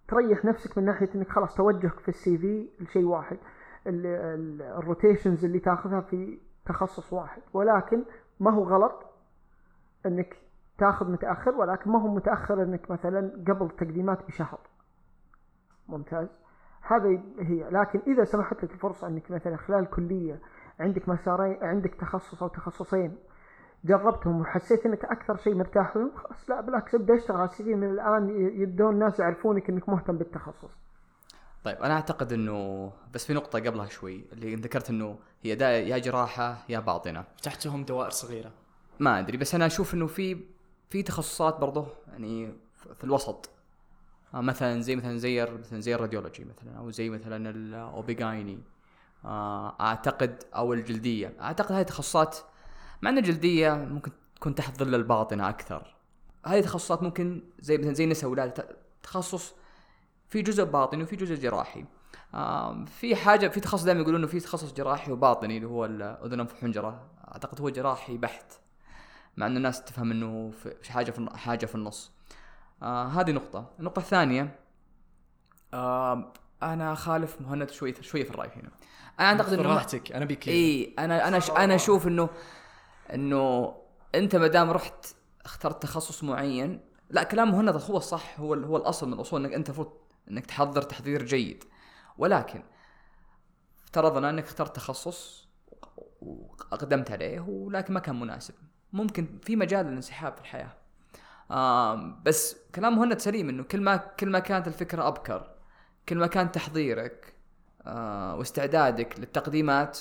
تريح 0.08 0.44
نفسك 0.44 0.78
من 0.78 0.84
ناحية 0.84 1.08
إنك 1.14 1.28
خلاص 1.28 1.54
توجهك 1.54 2.00
في 2.00 2.08
ال 2.08 2.38
CV 2.38 2.68
لشيء 2.80 3.04
واحد. 3.04 3.38
ال 3.86 4.02
rotations 4.02 5.44
اللي 5.44 5.58
تاخذها 5.58 6.00
في 6.00 6.38
تخصص 6.66 7.12
واحد. 7.12 7.42
ولكن 7.52 8.04
ما 8.40 8.50
هو 8.50 8.62
غلط 8.64 9.06
إنك 10.06 10.36
تاخذ 10.78 11.10
متأخر 11.10 11.54
ولكن 11.54 11.90
ما 11.90 12.02
هو 12.02 12.08
متأخر 12.08 12.62
إنك 12.62 12.90
مثلا 12.90 13.44
قبل 13.48 13.70
تقديمات 13.70 14.26
بشهر. 14.26 14.60
ممتاز. 15.88 16.28
هذا 16.82 17.08
هي. 17.40 17.70
لكن 17.70 18.00
إذا 18.06 18.24
سمحت 18.24 18.64
لك 18.64 18.72
الفرصة 18.72 19.06
إنك 19.06 19.30
مثلا 19.30 19.56
خلال 19.56 19.78
الكليه 19.78 20.40
عندك 20.80 21.08
مسارين 21.08 21.64
عندك 21.64 21.94
تخصص 21.94 22.42
أو 22.42 22.48
تخصصين 22.48 23.18
جربتهم 23.84 24.40
وحسيت 24.40 24.86
إنك 24.86 25.04
أكثر 25.04 25.36
شيء 25.36 25.54
مرتاح 25.54 25.96
لهم 25.96 26.10
خلاص 26.16 26.50
لا 26.50 26.60
بالعكس 26.60 26.94
أبدأ 26.94 27.16
أشتغل 27.16 27.36
على 27.36 27.48
السي 27.48 27.74
من 27.74 27.90
الآن 27.90 28.28
يبدون 28.62 28.94
الناس 28.94 29.18
يعرفونك 29.18 29.70
إنك 29.70 29.88
مهتم 29.88 30.18
بالتخصص. 30.18 30.70
طيب 31.64 31.76
أنا 31.76 31.94
أعتقد 31.94 32.32
إنه 32.32 32.92
بس 33.14 33.26
في 33.26 33.34
نقطة 33.34 33.58
قبلها 33.58 33.86
شوي 33.86 34.24
اللي 34.32 34.54
ذكرت 34.54 34.90
إنه 34.90 35.18
هي 35.42 35.54
دا 35.54 35.78
يا 35.78 35.98
جراحة 35.98 36.64
يا 36.68 36.78
باطنة. 36.80 37.24
فتحتهم 37.36 37.84
دوائر 37.84 38.10
صغيرة. 38.10 38.50
ما 39.00 39.18
أدري 39.18 39.36
بس 39.36 39.54
أنا 39.54 39.66
أشوف 39.66 39.94
إنه 39.94 40.06
في 40.06 40.40
في 40.90 41.02
تخصصات 41.02 41.58
برضه 41.58 41.86
يعني 42.08 42.52
في 42.94 43.04
الوسط 43.04 43.50
آه، 44.34 44.40
مثلا 44.40 44.80
زي 44.80 44.96
مثلا 44.96 45.18
زي 45.18 45.44
مثلا 45.44 45.80
زي 45.80 45.94
ال 45.94 45.99
radiology 45.99 46.44
مثلا 46.44 46.78
أو 46.78 46.90
زي 46.90 47.10
مثلا 47.10 47.50
ال 47.50 47.66
OB-GYN 47.66 48.58
آه، 49.24 49.76
أعتقد 49.80 50.44
أو 50.56 50.72
الجلدية 50.72 51.32
أعتقد 51.40 51.72
هذه 51.72 51.82
تخصصات 51.82 52.38
مع 53.02 53.10
ان 53.10 53.18
الجلديه 53.18 53.72
ممكن 53.74 54.10
تكون 54.36 54.54
تحت 54.54 54.78
ظل 54.78 54.94
الباطنة 54.94 55.48
أكثر. 55.48 55.94
هذه 56.46 56.60
تخصصات 56.60 57.02
ممكن 57.02 57.42
زي 57.60 57.78
مثلا 57.78 57.92
زي 57.94 58.06
نساء 58.06 58.30
ولاده 58.30 58.76
تخصص 59.02 59.54
في 60.28 60.42
جزء 60.42 60.64
باطني 60.64 61.02
وفي 61.02 61.16
جزء 61.16 61.34
جراحي. 61.34 61.84
آه، 62.34 62.84
في 62.84 63.16
حاجة 63.16 63.48
في 63.48 63.60
تخصص 63.60 63.84
دائما 63.84 64.00
يقولون 64.00 64.20
إنه 64.20 64.30
في 64.30 64.40
تخصص 64.40 64.72
جراحي 64.72 65.12
وباطني 65.12 65.56
اللي 65.56 65.68
هو 65.68 65.84
الاذن 65.84 66.40
أنف 66.40 66.60
حنجره 66.60 67.10
أعتقد 67.28 67.60
هو 67.60 67.68
جراحي 67.68 68.16
بحت 68.16 68.52
مع 69.36 69.46
إنه 69.46 69.56
الناس 69.56 69.84
تفهم 69.84 70.10
إنه 70.10 70.50
في 70.82 70.92
حاجة 70.92 71.10
في 71.10 71.28
حاجة 71.34 71.66
في 71.66 71.74
النص. 71.74 72.12
آه 72.82 73.06
هذه 73.06 73.30
نقطة، 73.30 73.70
النقطة 73.78 74.00
الثانية 74.00 74.58
آه 75.74 76.32
أنا 76.62 76.94
خالف 76.94 77.40
مهند 77.40 77.70
شوي 77.70 77.94
شوية 78.02 78.24
في 78.24 78.30
الرأي 78.30 78.48
هنا. 78.56 78.70
أنا 79.20 79.28
أعتقد 79.28 79.52
إنه 79.52 79.74
راحتك 79.74 80.12
أنا 80.12 80.24
بك 80.24 80.48
إي 80.48 80.94
أنا 80.98 81.28
أنا 81.28 81.40
أنا 81.64 81.74
أشوف 81.74 82.06
إنه 82.06 82.28
إنه 83.14 83.74
أنت 84.14 84.36
ما 84.36 84.46
دام 84.46 84.70
رحت 84.70 85.06
اخترت 85.44 85.82
تخصص 85.82 86.24
معين 86.24 86.80
لا 87.10 87.22
كلام 87.22 87.52
مهند 87.52 87.68
هو 87.68 87.96
الصح 87.96 88.40
هو 88.40 88.54
هو 88.54 88.76
الأصل 88.76 89.06
من 89.06 89.12
الأصول 89.12 89.44
إنك 89.44 89.54
أنت 89.54 89.68
المفروض 89.68 89.92
إنك 90.30 90.46
تحضر 90.46 90.82
تحضير 90.82 91.22
جيد. 91.22 91.64
ولكن 92.18 92.62
افترضنا 93.84 94.30
إنك 94.30 94.44
اخترت 94.44 94.76
تخصص 94.76 95.48
واقدمت 96.20 97.10
عليه 97.10 97.40
ولكن 97.40 97.94
ما 97.94 98.00
كان 98.00 98.20
مناسب. 98.20 98.54
ممكن 98.92 99.38
في 99.42 99.56
مجال 99.56 99.86
للانسحاب 99.86 100.34
في 100.34 100.40
الحياة. 100.40 100.72
آه 101.50 102.20
بس 102.24 102.56
كلام 102.74 102.96
مهند 102.98 103.18
سليم 103.18 103.48
إنه 103.48 103.62
كل 103.62 103.80
ما 103.80 103.96
كل 103.96 104.30
ما 104.30 104.38
كانت 104.38 104.68
الفكرة 104.68 105.08
أبكر 105.08 105.50
كل 106.08 106.18
ما 106.18 106.26
كان 106.26 106.52
تحضيرك 106.52 107.34
آه 107.86 108.36
واستعدادك 108.36 109.18
للتقديمات 109.18 109.98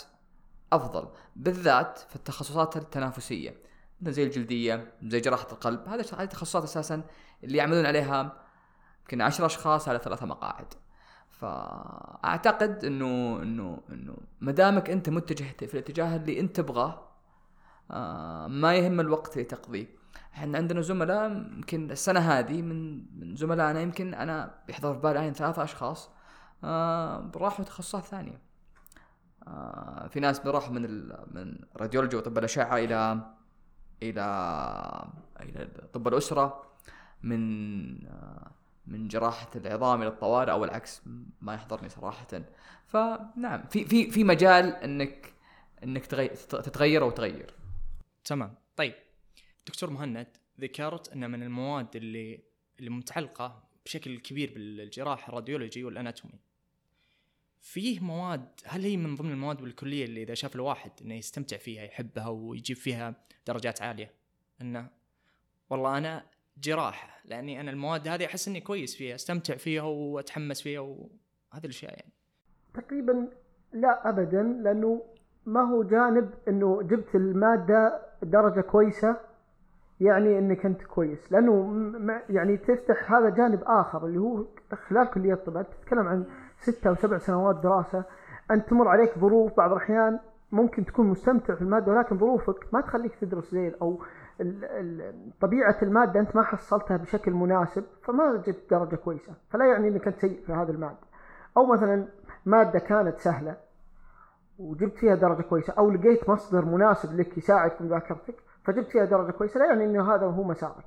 أفضل 0.74 1.08
بالذات 1.36 2.00
في 2.10 2.16
التخصصات 2.16 2.78
التنافسية. 2.78 3.58
زي 4.02 4.24
الجلدية 4.24 4.94
زي 5.04 5.20
جراحة 5.20 5.48
القلب 5.52 5.88
هذه 5.88 6.02
تخصصات 6.26 6.64
أساسا 6.64 7.04
اللي 7.44 7.58
يعملون 7.58 7.86
عليها 7.86 8.34
يمكن 9.02 9.22
10 9.22 9.46
أشخاص 9.46 9.88
على 9.90 10.00
ثلاثة 10.00 10.26
مقاعد. 10.26 10.74
فأعتقد 11.30 12.86
إنه 12.86 13.40
إنه 13.42 13.82
إنه 13.90 14.18
ما 14.42 14.52
دامك 14.52 14.90
أنت 14.90 15.10
متجه 15.10 15.66
في 15.66 15.74
الاتجاه 15.74 16.16
اللي 16.16 16.40
أنت 16.40 16.56
تبغاه 16.56 17.08
آه 17.92 18.48
ما 18.48 18.76
يهم 18.76 19.00
الوقت 19.00 19.34
اللي 19.34 19.44
تقضيه. 19.44 19.88
إحنا 20.34 20.58
عندنا 20.58 20.82
زملاء 20.82 21.32
يمكن 21.32 21.92
السنة 21.92 22.20
هذه 22.20 22.62
من 22.62 23.06
من 23.20 23.36
زملائنا 23.36 23.82
يمكن 23.82 24.14
أنا 24.14 24.56
يحضر 24.70 24.94
في 24.94 25.00
بالي 25.00 25.34
ثلاثة 25.34 25.64
أشخاص 25.64 26.10
آه 26.64 27.32
راحوا 27.36 27.66
تخصصات 27.66 28.04
ثانية. 28.06 28.47
في 30.10 30.20
ناس 30.20 30.46
راحوا 30.46 30.74
من 30.74 30.86
ال 30.86 31.26
من 31.32 31.60
راديولوجي 31.76 32.16
وطب 32.16 32.38
الأشعة 32.38 32.78
إلى 32.78 33.22
إلى 34.04 34.24
إلى 35.42 35.68
طب 35.94 36.08
الأسرة 36.08 36.64
من 37.24 38.08
آه 38.08 38.52
من 38.88 39.08
جراحة 39.08 39.50
العظام 39.56 40.02
إلى 40.02 40.10
الطوارئ 40.10 40.52
أو 40.52 40.64
العكس 40.64 41.02
ما 41.42 41.54
يحضرني 41.54 41.90
صراحة. 41.90 42.28
فنعم 42.86 43.64
في 43.70 43.86
في 43.86 44.12
في 44.12 44.24
مجال 44.24 44.66
إنك 44.66 45.34
إنك 45.84 46.06
تتغير 46.06 47.04
أو 47.04 47.10
تغير. 47.10 47.54
تمام. 48.26 48.56
طيب 48.76 48.94
دكتور 49.68 49.90
مهند 49.90 50.28
ذكرت 50.62 51.14
أن 51.14 51.32
من 51.32 51.44
المواد 51.44 51.96
اللي 51.96 52.44
اللي 52.80 52.90
متعلقة 52.90 53.64
بشكل 53.86 54.20
كبير 54.20 54.54
بالجراحة 54.54 55.30
الراديولوجي 55.30 55.84
والأناتومي. 55.84 56.40
فيه 57.62 58.00
مواد 58.00 58.48
هل 58.66 58.82
هي 58.82 58.98
من 58.98 59.16
ضمن 59.16 59.32
المواد 59.32 59.62
بالكلية 59.62 60.06
اللي 60.06 60.24
إذا 60.24 60.34
شاف 60.34 60.56
الواحد 60.56 60.92
إنه 61.02 61.14
يستمتع 61.16 61.58
فيها 61.58 61.84
يحبها 61.84 62.28
ويجيب 62.28 62.78
فيها 62.78 63.16
درجات 63.48 63.82
عالية؟ 63.82 64.12
إنه 64.62 64.90
والله 65.70 65.98
أنا 65.98 66.24
جراحة 66.58 67.22
لأني 67.26 67.62
أنا 67.62 67.72
المواد 67.72 68.08
هذه 68.08 68.26
أحس 68.26 68.48
إني 68.48 68.62
كويس 68.62 68.96
فيها 68.96 69.16
أستمتع 69.16 69.56
فيها 69.56 69.84
وأتحمس 69.84 70.62
فيها 70.62 70.80
وهذه 70.80 71.64
الأشياء 71.64 71.92
يعني. 71.92 72.14
تقريبا 72.74 73.28
لا 73.74 74.10
ابدا 74.10 74.44
لأنه 74.44 75.02
ما 75.46 75.62
هو 75.62 75.84
جانب 75.84 76.34
إنه 76.48 76.82
جبت 76.82 77.16
المادة 77.16 78.02
درجة 78.24 78.62
كويسة 78.62 79.18
يعني 80.02 80.40
انك 80.40 80.66
انت 80.66 80.82
كويس 80.82 81.32
لأنه 81.32 81.74
يعني 82.30 82.58
تفتح 82.58 83.12
هذا 83.14 83.30
جانب 83.30 83.64
آخر 83.64 84.06
اللي 84.06 84.20
هو 84.20 84.46
خلال 84.90 85.10
كلية 85.10 85.34
الطب 85.34 85.66
تتكلم 85.82 86.08
عن 86.08 86.26
ستة 86.60 86.90
أو 86.90 86.96
سبع 86.96 87.18
سنوات 87.18 87.56
دراسة 87.56 88.04
انت 88.52 88.70
تمر 88.70 88.88
عليك 88.88 89.20
ظروف 89.20 89.58
بعض 89.58 89.72
الأحيان 89.72 90.20
ممكن 90.52 90.86
تكون 90.86 91.08
مستمتع 91.08 91.56
في 91.56 91.62
المادة 91.62 91.92
ولكن 91.92 92.18
ظروفك 92.18 92.74
ما 92.74 92.82
تخليك 92.82 93.16
تدرس 93.16 93.52
زين 93.52 93.74
أو 93.82 94.00
طبيعة 95.42 95.78
المادة 95.82 96.20
أنت 96.20 96.36
ما 96.36 96.44
حصلتها 96.44 96.98
بشكل 96.98 97.32
مناسب 97.32 97.84
فما 98.04 98.36
جبت 98.48 98.64
درجة 98.72 98.96
كويسة 98.96 99.34
فلا 99.50 99.66
يعني 99.66 99.88
إنك 99.88 100.08
أنت 100.08 100.20
سيء 100.20 100.42
في 100.46 100.54
هذه 100.54 100.70
المادة. 100.70 100.98
أو 101.58 101.66
مثلا 101.66 102.08
مادة 102.46 102.80
كانت 102.80 103.18
سهلة 103.18 103.56
وجبت 104.60 104.98
فيها 104.98 105.16
درجة 105.16 105.42
كويسة 105.42 105.74
أو 105.74 105.92
لقيت 105.92 106.30
مصدر 106.30 106.66
مناسب 106.66 107.20
لك 107.20 107.38
يساعد 107.38 107.72
في 107.72 107.84
مذاكرتك 107.84 108.36
فجبت 108.64 108.88
فيها 108.88 109.06
درجة 109.06 109.32
كويسة 109.32 109.60
لا 109.60 109.66
يعني 109.66 109.86
إنه 109.86 110.16
هذا 110.16 110.26
هو 110.26 110.44
مسارك. 110.44 110.86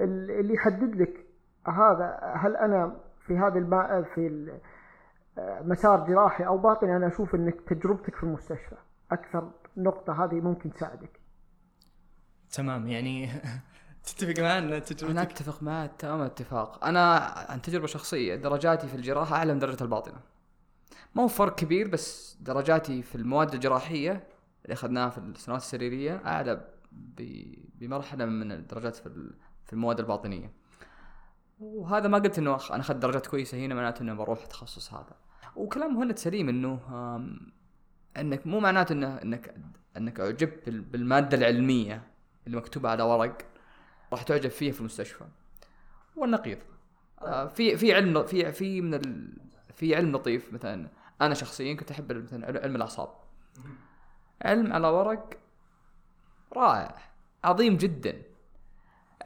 ال- 0.00 0.30
اللي 0.30 0.54
يحدد 0.54 0.94
لك 0.96 1.26
هذا 1.68 2.18
هل 2.36 2.56
أنا 2.56 2.96
في 3.26 3.38
هذا 3.38 3.58
الما 3.58 4.02
في 4.14 4.52
مسار 5.38 6.06
جراحي 6.06 6.46
أو 6.46 6.58
باطني 6.58 6.96
أنا 6.96 7.08
أشوف 7.08 7.34
إنك 7.34 7.54
تجربتك 7.68 8.16
في 8.16 8.22
المستشفى 8.22 8.76
أكثر 9.12 9.50
نقطة 9.76 10.24
هذه 10.24 10.34
ممكن 10.34 10.72
تساعدك. 10.72 11.20
تمام 12.52 12.88
يعني 12.88 13.28
تتفق 14.04 14.42
معي 14.42 14.58
إن 14.58 14.64
أنا 14.64 14.78
تجربتك 14.78 15.16
أتفق 15.30 15.62
معك 15.62 15.92
تمام 15.98 16.20
الاتفاق 16.20 16.84
أنا 16.84 17.16
عن 17.48 17.62
تجربة 17.62 17.86
شخصية 17.86 18.34
درجاتي 18.34 18.88
في 18.88 18.94
الجراحة 18.94 19.36
أعلى 19.36 19.52
من 19.52 19.58
درجة 19.58 19.82
الباطنة. 19.82 20.20
ما 21.14 21.22
هو 21.22 21.28
فرق 21.28 21.54
كبير 21.54 21.88
بس 21.88 22.36
درجاتي 22.40 23.02
في 23.02 23.14
المواد 23.14 23.54
الجراحية 23.54 24.10
اللي 24.64 24.74
أخذناها 24.74 25.10
في 25.10 25.18
السنوات 25.18 25.60
السريرية 25.60 26.22
أعلى 26.26 26.68
ب- 26.92 27.54
بمرحلة 27.74 28.24
من 28.26 28.52
الدرجات 28.52 28.96
في 28.96 29.06
ال- 29.06 29.34
في 29.64 29.72
المواد 29.72 30.00
الباطنية. 30.00 30.52
وهذا 31.62 32.08
ما 32.08 32.18
قلت 32.18 32.38
إنه 32.38 32.50
أنا 32.70 32.80
أخذت 32.80 32.96
درجات 32.96 33.26
كويسة 33.26 33.58
هنا 33.58 33.74
معناته 33.74 34.02
انه 34.02 34.14
بروح 34.14 34.42
التخصص 34.42 34.94
هذا. 34.94 35.16
وكلام 35.56 35.94
مهند 35.94 36.18
سليم 36.18 36.48
إنه 36.48 36.80
إنك 38.16 38.46
مو 38.46 38.60
معناته 38.60 38.92
إنه 38.92 39.16
إنك 39.22 39.54
إنك 39.96 40.20
أعجبت 40.20 40.66
بال- 40.66 40.80
بالمادة 40.80 41.36
العلمية 41.36 42.02
اللي 42.46 42.56
مكتوبة 42.56 42.88
على 42.88 43.02
ورق 43.02 43.38
راح 44.12 44.22
تعجب 44.22 44.50
فيها 44.50 44.72
في 44.72 44.80
المستشفى. 44.80 45.24
والنقيض. 46.16 46.58
آه، 47.22 47.46
في 47.46 47.76
في 47.76 47.94
علم 47.94 48.22
في 48.26 48.52
في 48.52 48.80
من 48.80 48.94
ال 48.94 49.32
في 49.74 49.96
علم 49.96 50.12
لطيف. 50.12 50.52
مثلا 50.52 50.88
أنا 51.20 51.34
شخصيا 51.34 51.74
كنت 51.74 51.90
أحب 51.90 52.12
مثلا 52.12 52.46
عل- 52.46 52.58
علم 52.58 52.76
الأعصاب. 52.76 53.08
علم 54.42 54.72
على 54.72 54.88
ورق 54.88 55.38
رائع 56.56 56.98
عظيم 57.44 57.76
جدا. 57.76 58.22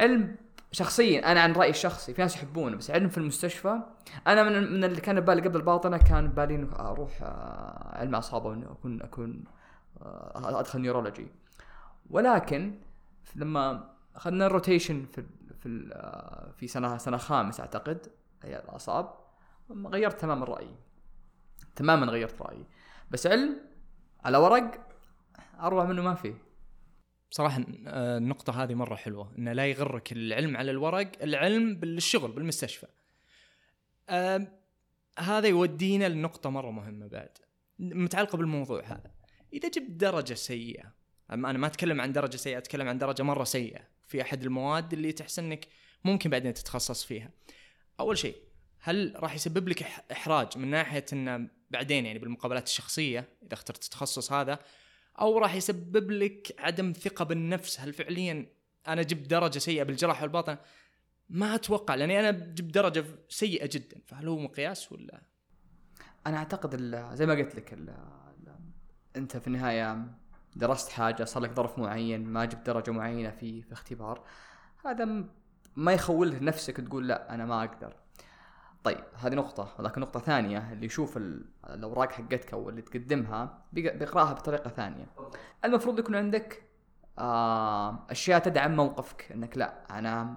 علم 0.00 0.36
شخصيا 0.76 1.32
أنا 1.32 1.40
عن 1.40 1.52
رأيي 1.52 1.70
الشخصي 1.70 2.14
في 2.14 2.22
ناس 2.22 2.36
يحبونه 2.36 2.76
بس 2.76 2.90
علم 2.90 3.08
في 3.08 3.18
المستشفى. 3.18 3.80
أنا 4.26 4.42
من 4.42 4.72
من 4.72 4.84
اللي 4.84 5.00
كان 5.00 5.20
ببالي 5.20 5.40
قبل 5.42 5.56
الباطنة 5.56 5.98
كان 5.98 6.28
ببالي 6.28 6.68
أروح 6.78 7.22
آه، 7.22 7.98
علم 7.98 8.14
اعصاب 8.14 8.46
اكون 8.46 9.02
أكون 9.02 9.44
آه، 10.02 10.60
أدخل 10.60 10.80
neurology 10.80 11.26
ولكن 12.10 12.74
لما 13.36 13.90
أخذنا 14.16 14.46
ال 14.46 14.53
rotation 14.53 15.06
في 15.12 15.24
في 15.62 15.90
آه، 15.92 16.50
في 16.56 16.66
سنه 16.68 16.98
سنة 16.98 17.16
خامس 17.16 17.60
أعتقد 17.60 18.06
هي 18.42 18.58
الأعصاب 18.58 19.14
غيرت 19.70 20.20
تماما 20.20 20.44
رأيي. 20.44 20.74
تماما 21.76 22.06
غيرت 22.06 22.42
رأيي. 22.42 22.66
بس 23.10 23.26
علم 23.26 23.56
على 24.24 24.38
ورق 24.38 24.70
أروع 25.60 25.84
منه 25.84 26.02
ما 26.02 26.14
في 26.14 26.34
صراحة 27.36 27.64
آه، 27.86 28.18
النقطة 28.18 28.62
هذه 28.62 28.74
مرة 28.74 28.94
حلوة 28.94 29.34
إنه 29.38 29.52
لا 29.52 29.66
يغرك 29.66 30.12
العلم 30.12 30.56
على 30.56 30.70
الورق، 30.70 31.12
العلم 31.22 31.76
بالشغل 31.76 32.32
بالمستشفى. 32.32 32.86
هذا 35.18 35.48
يودينا 35.48 36.08
لنقطة 36.08 36.50
مرة 36.50 36.70
مهمة 36.70 37.06
بعد 37.06 37.38
متعلقة 37.78 38.38
بالموضوع 38.38 38.84
هذا. 38.84 39.10
إذا 39.52 39.68
جبت 39.68 39.90
درجة 39.90 40.34
سيئة، 40.34 40.92
أما 41.32 41.50
أنا 41.50 41.58
ما 41.58 41.66
أتكلم 41.66 42.00
عن 42.00 42.12
درجة 42.12 42.36
سيئة، 42.36 42.58
أتكلم 42.58 42.88
عن 42.88 42.98
درجة 42.98 43.22
مرة 43.22 43.44
سيئة 43.44 43.80
في 44.06 44.22
أحد 44.22 44.42
المواد 44.42 44.92
اللي 44.92 45.12
تحس 45.12 45.38
إنك 45.38 45.68
ممكن 46.04 46.30
بعدين 46.30 46.54
تتخصص 46.54 47.04
فيها. 47.04 47.30
أول 48.00 48.18
شيء 48.18 48.36
هل 48.80 49.14
راح 49.16 49.34
يسبب 49.34 49.68
لك 49.68 49.82
إح- 49.82 50.00
إحراج 50.12 50.58
من 50.58 50.68
ناحية 50.70 51.04
إنه 51.12 51.48
بعدين 51.70 52.06
يعني 52.06 52.18
بالمقابلات 52.18 52.66
الشخصية 52.66 53.28
إذا 53.42 53.54
اخترت 53.54 53.84
التخصص 53.84 54.32
هذا 54.32 54.58
أو 55.20 55.38
راح 55.38 55.54
يسبب 55.54 56.10
لك 56.10 56.54
عدم 56.58 56.92
ثقة 56.92 57.24
بالنفس. 57.24 57.80
هل 57.80 57.92
فعليا 57.92 58.46
أنا 58.88 59.02
جبت 59.02 59.30
درجة 59.30 59.58
سيئة 59.58 59.82
بالجراحة 59.82 60.22
والباطنة؟ 60.22 60.58
ما 61.28 61.54
أتوقع 61.54 61.94
لأني 61.94 62.20
أنا 62.20 62.30
جبت 62.30 62.74
درجة 62.74 63.04
سيئة 63.28 63.68
جدا. 63.72 64.00
فهل 64.06 64.28
هو 64.28 64.38
مقياس 64.38 64.92
ولا؟ 64.92 65.22
أنا 66.26 66.36
أعتقد 66.36 66.76
زي 67.14 67.26
ما 67.26 67.34
قلت 67.34 67.54
لك 67.56 67.72
ال- 67.72 67.90
ال- 67.90 68.56
أنت 69.16 69.36
في 69.36 69.46
النهاية 69.46 70.06
درست 70.56 70.88
حاجة 70.88 71.24
صار 71.24 71.42
لك 71.42 71.52
ظرف 71.52 71.78
معين 71.78 72.24
ما 72.24 72.44
جبت 72.44 72.66
درجة 72.66 72.90
معينة 72.90 73.30
في 73.30 73.62
في 73.62 73.72
اختبار 73.72 74.24
هذا 74.84 75.24
ما 75.76 75.92
يخول 75.92 76.44
نفسك 76.44 76.76
تقول 76.76 77.08
لا 77.08 77.34
أنا 77.34 77.44
ما 77.46 77.64
أقدر. 77.64 77.96
طيب 78.86 79.04
هذه 79.14 79.34
نقطة 79.34 79.68
ولكن 79.78 80.00
نقطة 80.00 80.20
ثانية 80.20 80.72
اللي 80.72 80.86
يشوف 80.86 81.16
ال- 81.16 81.44
الأوراق 81.70 82.12
حقتك 82.12 82.52
أو 82.52 82.68
اللي 82.68 82.82
تقدمها 82.82 83.58
بيق- 83.72 83.94
بيقراها 83.96 84.32
بطريقة 84.32 84.70
ثانية. 84.70 85.06
المفروض 85.64 85.98
يكون 85.98 86.14
عندك 86.16 86.62
آه 87.18 87.98
أشياء 88.10 88.38
تدعم 88.38 88.76
موقفك 88.76 89.32
إنك 89.32 89.58
لا 89.58 89.98
أنا 89.98 90.34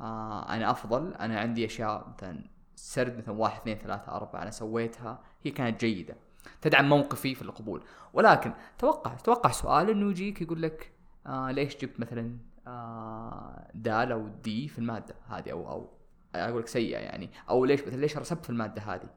آه 0.00 0.48
أنا 0.54 0.70
أفضل 0.70 1.14
أنا 1.14 1.40
عندي 1.40 1.66
أشياء 1.66 2.08
مثلا 2.08 2.44
سرد 2.74 3.18
مثلا 3.18 3.34
واحد 3.34 3.60
اثنين 3.60 3.78
ثلاثة 3.78 4.12
أربعة 4.12 4.42
أنا 4.42 4.50
سويتها 4.50 5.20
هي 5.42 5.50
كانت 5.50 5.80
جيدة 5.80 6.16
تدعم 6.60 6.88
موقفي 6.88 7.34
في 7.34 7.42
القبول. 7.42 7.84
ولكن 8.12 8.52
توقع 8.78 9.14
توقع 9.14 9.50
سؤال 9.50 9.90
إنه 9.90 10.10
يجيك 10.10 10.42
يقول 10.42 10.62
لك 10.62 10.92
آه 11.26 11.50
ليش 11.50 11.76
جبت 11.76 12.00
مثلا 12.00 12.36
آه 12.66 13.70
دال 13.74 14.12
أو 14.12 14.28
دي 14.28 14.68
في 14.68 14.78
المادة 14.78 15.14
هذه 15.28 15.50
أو 15.52 15.70
أو. 15.70 16.01
أقول 16.34 16.60
لك 16.60 16.66
سيئة 16.68 16.98
يعني 16.98 17.30
أو 17.50 17.64
ليش 17.64 17.80
مثلا 17.86 18.00
ليش 18.00 18.18
رسبت 18.18 18.44
في 18.44 18.50
المادة 18.50 18.82
هذه 18.82 19.10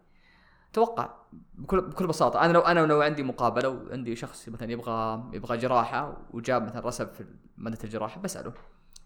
توقع 0.74 1.10
بكل 1.54 1.82
بكل 1.82 2.08
بساطة 2.08 2.46
أنا 2.46 2.54
لو 2.54 2.60
أنا 2.62 2.80
لو 2.80 3.02
عندي 3.02 3.24
مقابلة 3.24 3.70
وعندي 3.70 4.16
شخص 4.16 4.50
مثلا 4.50 4.72
يبغى 4.72 5.24
يبغى 5.34 5.58
جراحة 5.58 6.18
وجاب 6.32 6.64
مثلا 6.64 6.86
رسب 6.88 7.14
في 7.14 7.26
مادة 7.58 7.78
الجراحة 7.84 8.22
بسأله 8.22 8.54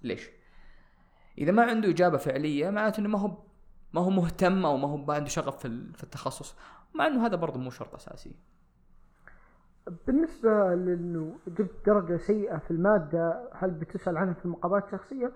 ليش؟ 0.03 0.29
إذا 1.37 1.51
ما 1.51 1.63
عنده 1.63 1.89
إجابة 1.89 2.17
فعلية 2.17 2.69
معناته 2.69 2.99
إنه 2.99 3.09
ما 3.09 3.19
هو 3.19 3.37
ما 3.93 4.01
هو 4.01 4.09
مهتم 4.09 4.65
أو 4.65 4.77
ما 4.77 4.87
هو 4.87 4.97
ما 4.97 5.13
عنده 5.13 5.29
شغف 5.29 5.57
في 5.59 5.65
ال- 5.65 5.93
في 5.93 6.03
التخصص 6.03 6.55
مع 6.95 7.07
إنه 7.07 7.25
هذا 7.25 7.35
برضه 7.35 7.59
مو 7.59 7.69
شرط 7.69 7.95
أساسي 7.95 8.35
بالنسبة 10.07 10.49
لأنه 10.75 11.39
جبت 11.47 11.85
درجة 11.85 12.17
سيئة 12.17 12.57
في 12.57 12.71
المادة 12.71 13.49
هل 13.53 13.71
بتسأل 13.71 14.17
عنها 14.17 14.33
في 14.33 14.45
المقابلات 14.45 14.85
الشخصية؟ 14.85 15.31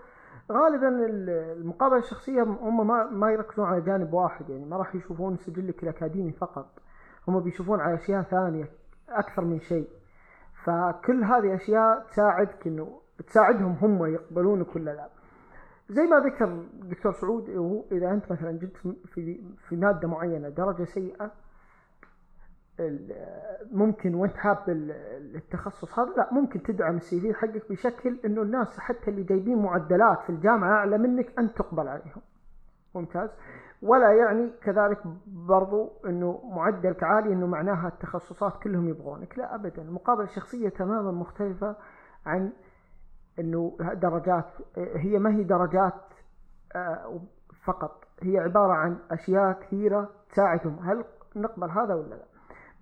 غالبا 0.51 0.87
ال- 0.89 1.29
المقابلة 1.29 1.97
الشخصية 1.99 2.43
هم 2.43 2.87
ما 2.87 3.09
ما 3.09 3.31
يركزون 3.31 3.65
على 3.65 3.81
جانب 3.81 4.13
واحد 4.13 4.49
يعني 4.49 4.65
ما 4.65 4.77
راح 4.77 4.95
يشوفون 4.95 5.37
سجلك 5.37 5.83
الأكاديمي 5.83 6.31
فقط. 6.31 6.65
هم 7.27 7.39
بيشوفون 7.39 7.79
على 7.81 7.93
أشياء 7.95 8.21
ثانية 8.21 8.69
أكثر 9.09 9.43
من 9.45 9.59
شيء. 9.59 9.87
فكل 10.63 11.23
هذه 11.23 11.55
أشياء 11.55 12.05
تساعدك 12.11 12.67
إنه 12.67 12.99
تساعدهم 13.27 13.71
هم 13.81 14.05
يقبلونك 14.05 14.75
ولا 14.75 14.91
لا 14.91 15.09
زي 15.89 16.01
ما 16.03 16.19
ذكر 16.19 16.45
الدكتور 16.45 17.11
سعود 17.13 17.49
هو 17.49 17.83
إذا 17.91 18.11
أنت 18.11 18.31
مثلا 18.31 18.51
جبت 18.51 18.77
في 19.05 19.41
في 19.67 19.75
مادة 19.75 20.07
معينة 20.07 20.49
درجة 20.49 20.83
سيئة 20.83 21.25
ال- 21.25 21.31
ممكن 23.71 24.15
وانت 24.15 24.35
حاب 24.37 24.57
ال- 24.69 25.35
التخصص 25.35 25.99
هذا 25.99 26.13
لا 26.17 26.29
ممكن 26.33 26.63
تدعم 26.63 26.95
السي 26.95 27.21
في 27.21 27.33
حقك 27.33 27.69
بشكل 27.69 28.17
إنه 28.25 28.41
الناس 28.41 28.79
حتى 28.79 29.09
اللي 29.11 29.23
جايبين 29.23 29.57
معدلات 29.61 30.21
في 30.23 30.29
الجامعة 30.29 30.73
أعلى 30.73 30.97
منك 30.97 31.39
انت 31.39 31.57
تقبل 31.57 31.87
عليهم. 31.87 32.21
ممتاز؟ 32.95 33.29
ولا 33.81 34.11
يعني 34.13 34.49
كذلك 34.63 34.99
برضو 35.27 35.91
إنه 36.05 36.41
معدلك 36.43 37.03
عالي 37.03 37.33
إنه 37.33 37.47
معناها 37.47 37.87
التخصصات 37.87 38.63
كلهم 38.63 38.89
يبغونك. 38.89 39.37
لا 39.37 39.55
ابدا. 39.55 39.81
المقابلة 39.81 40.23
الشخصية 40.23 40.69
تماما 40.69 41.11
مختلفة 41.11 41.75
عن 42.25 42.51
إنه 43.39 43.77
درجات 43.93 44.45
هي 44.77 45.19
ما 45.19 45.29
هي 45.35 45.43
درجات 45.43 45.93
آه، 46.75 47.19
فقط. 47.63 48.03
هي 48.21 48.37
عبارة 48.39 48.73
عن 48.73 48.97
أشياء 49.11 49.51
كثيرة 49.53 50.09
تساعدهم. 50.31 50.79
هل 50.79 51.03
نقبل 51.35 51.69
هذا 51.69 51.93
ولا 51.93 52.09
لا؟ 52.15 52.32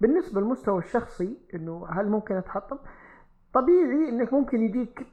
بالنسبة 0.02 0.42
للمستوى 0.42 0.80
الشخصي 0.80 1.38
إنه 1.54 1.88
هل 1.90 2.08
ممكن 2.10 2.36
أتحطم؟ 2.36 2.78
طبيعي 3.54 4.10
إنك 4.10 4.34
ممكن 4.34 4.62
يجيك 4.64 5.08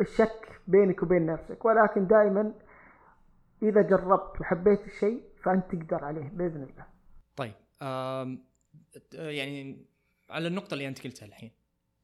الشك 0.00 0.60
بينك 0.66 1.02
وبين 1.02 1.26
نفسك 1.26 1.64
ولكن 1.64 2.06
دائما 2.06 2.54
إذا 3.62 3.82
جربت 3.82 4.40
وحبيت 4.40 4.86
الشيء 4.86 5.22
فأنت 5.42 5.74
تقدر 5.74 6.04
عليه 6.04 6.28
بإذن 6.28 6.62
الله. 6.62 6.86
طيب 7.36 7.54
يعني 9.12 9.86
على 10.30 10.48
النقطة 10.48 10.74
اللي 10.74 10.88
أنت 10.88 11.04
قلتها 11.04 11.26
الحين 11.26 11.50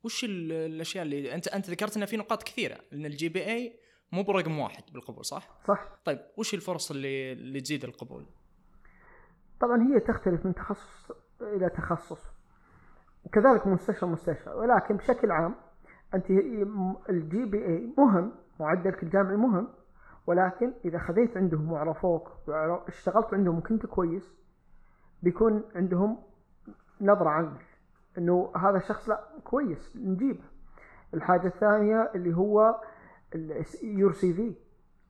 وش 0.04 0.24
ال- 0.24 0.52
الأشياء 0.52 1.04
اللي 1.04 1.34
أنت 1.34 1.48
أنت 1.48 1.70
ذكرت 1.70 1.96
ان 1.96 2.04
في 2.06 2.16
نقاط 2.16 2.42
كثيرة 2.42 2.78
لأن 2.92 3.06
ال 3.06 3.28
GPA 3.28 3.80
مو 4.12 4.22
برقم 4.22 4.58
واحد 4.58 4.82
بالقبول 4.92 5.24
صح؟ 5.24 5.48
صح؟ 5.68 5.88
طيب 6.04 6.18
وش 6.36 6.54
الفرص 6.54 6.90
اللي 6.90 7.32
اللي 7.32 7.60
تزيد 7.60 7.84
القبول؟ 7.84 8.26
طبعا 9.60 9.82
هي 9.82 10.00
تختلف 10.00 10.46
من 10.46 10.54
تخصص 10.54 11.12
إلى 11.42 11.68
تخصص. 11.70 12.30
وكذلك 13.24 13.66
مستشفى 13.66 14.06
لمستشفى 14.06 14.50
ولكن 14.50 14.96
بشكل 14.96 15.30
عام 15.30 15.54
أنت 16.14 16.30
ال 17.10 17.44
GPA 17.44 17.94
مهم 17.98 18.32
معدلك 18.60 19.02
الجامعي 19.02 19.36
مهم. 19.36 19.68
ولكن 20.26 20.72
إذا 20.84 20.98
خذيت 20.98 21.36
عندهم 21.36 21.72
وعرفوك 21.72 22.30
واشتغلت 22.48 23.34
عندهم 23.34 23.58
وكنت 23.58 23.86
كويس 23.86 24.34
بيكون 25.22 25.62
عندهم 25.74 26.18
نظرة 27.00 27.28
عنك. 27.28 27.60
إنه 28.18 28.52
هذا 28.56 28.76
الشخص 28.76 29.08
لا 29.08 29.20
كويس 29.44 29.96
نجيبه 29.96 30.44
الحاجة 31.14 31.46
الثانية 31.46 32.10
اللي 32.14 32.36
هو 32.36 32.80
your 33.82 34.12
CV 34.12 34.54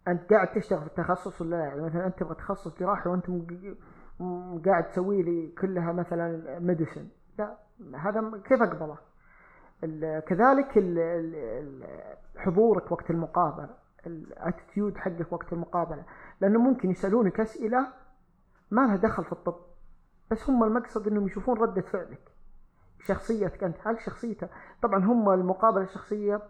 أنت 0.09 0.33
قاعد 0.33 0.53
تشتغل 0.53 0.81
في 0.81 0.87
التخصص 0.87 1.40
ولا 1.40 1.51
لا؟ 1.51 1.64
يعني 1.64 1.83
مثلا 1.83 2.07
أنت 2.07 2.19
تبغى 2.19 2.35
تخصص 2.35 2.79
جراحي 2.79 3.09
وأنت 3.09 3.31
قاعد 4.67 4.89
تسوي 4.91 5.23
لي 5.23 5.55
كلها 5.61 5.93
مثلا 5.93 6.59
medicine 6.59 7.09
لا 7.39 7.57
هذا 7.95 8.41
كيف 8.45 8.63
أقبله؟ 8.63 8.97
كذلك 10.21 10.73
حضورك 12.37 12.93
وقت 12.93 13.11
المقابلة 13.11 13.69
ال 14.07 14.16
attitude 14.16 14.97
حقك 14.97 15.33
وقت 15.33 15.53
المقابلة. 15.53 16.05
لأنه 16.41 16.59
ممكن 16.59 16.91
يسألونك 16.91 17.41
أسئلة 17.41 17.87
ما 18.71 18.81
لها 18.87 18.97
دخل 18.97 19.25
في 19.25 19.33
الطب 19.33 19.57
بس 20.31 20.51
هم 20.51 20.65
المقصد 20.65 21.09
إنهم 21.09 21.27
يشوفون 21.27 21.59
ردة 21.59 21.83
فعلك 21.83 22.31
شخصيتك 23.07 23.65
أنت. 23.65 23.77
هل 23.85 24.01
شخصيته 24.01 24.49
طبعا 24.83 25.05
هم 25.05 25.31
المقابلة 25.31 25.83
الشخصية 25.83 26.43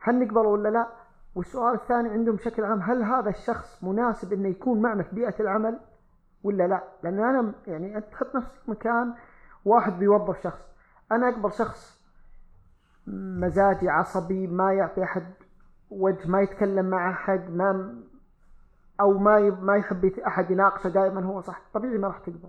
هل 0.00 0.24
نقبله 0.24 0.48
ولا 0.48 0.68
لا؟ 0.68 0.88
والسؤال 1.34 1.74
الثاني 1.74 2.08
عندهم 2.08 2.36
بشكل 2.36 2.64
عام 2.64 2.80
هل 2.82 3.02
هذا 3.02 3.30
الشخص 3.30 3.84
مناسب 3.84 4.32
إنه 4.32 4.48
يكون 4.48 4.82
معنا 4.82 5.02
في 5.02 5.14
بيئة 5.14 5.40
العمل؟ 5.40 5.80
ولا 6.44 6.66
لا؟ 6.66 6.82
لأن 7.02 7.18
أنا 7.18 7.52
يعني 7.66 7.96
أنت 7.96 8.04
تحط 8.12 8.34
نفسك 8.36 8.68
مكان 8.68 9.14
واحد 9.64 9.98
بيوظف 9.98 10.42
شخص. 10.42 10.68
أنا 11.12 11.28
أقبل 11.28 11.52
شخص 11.52 12.02
مزاجي 13.06 13.88
عصبي 13.88 14.46
ما 14.46 14.72
يعطي 14.72 15.04
أحد 15.04 15.26
وجه 15.90 16.28
ما 16.28 16.40
يتكلم 16.40 16.90
مع 16.90 17.10
أحد 17.10 17.50
ما 17.50 17.94
أو 19.00 19.18
ما 19.18 19.40
ما 19.50 19.76
يحب 19.76 20.04
أحد 20.04 20.50
يناقشه 20.50 20.88
دائما 20.88 21.24
هو 21.24 21.40
صح. 21.40 21.62
طبيعي 21.74 21.98
ما 21.98 22.08
راح 22.08 22.18
تقبل. 22.18 22.48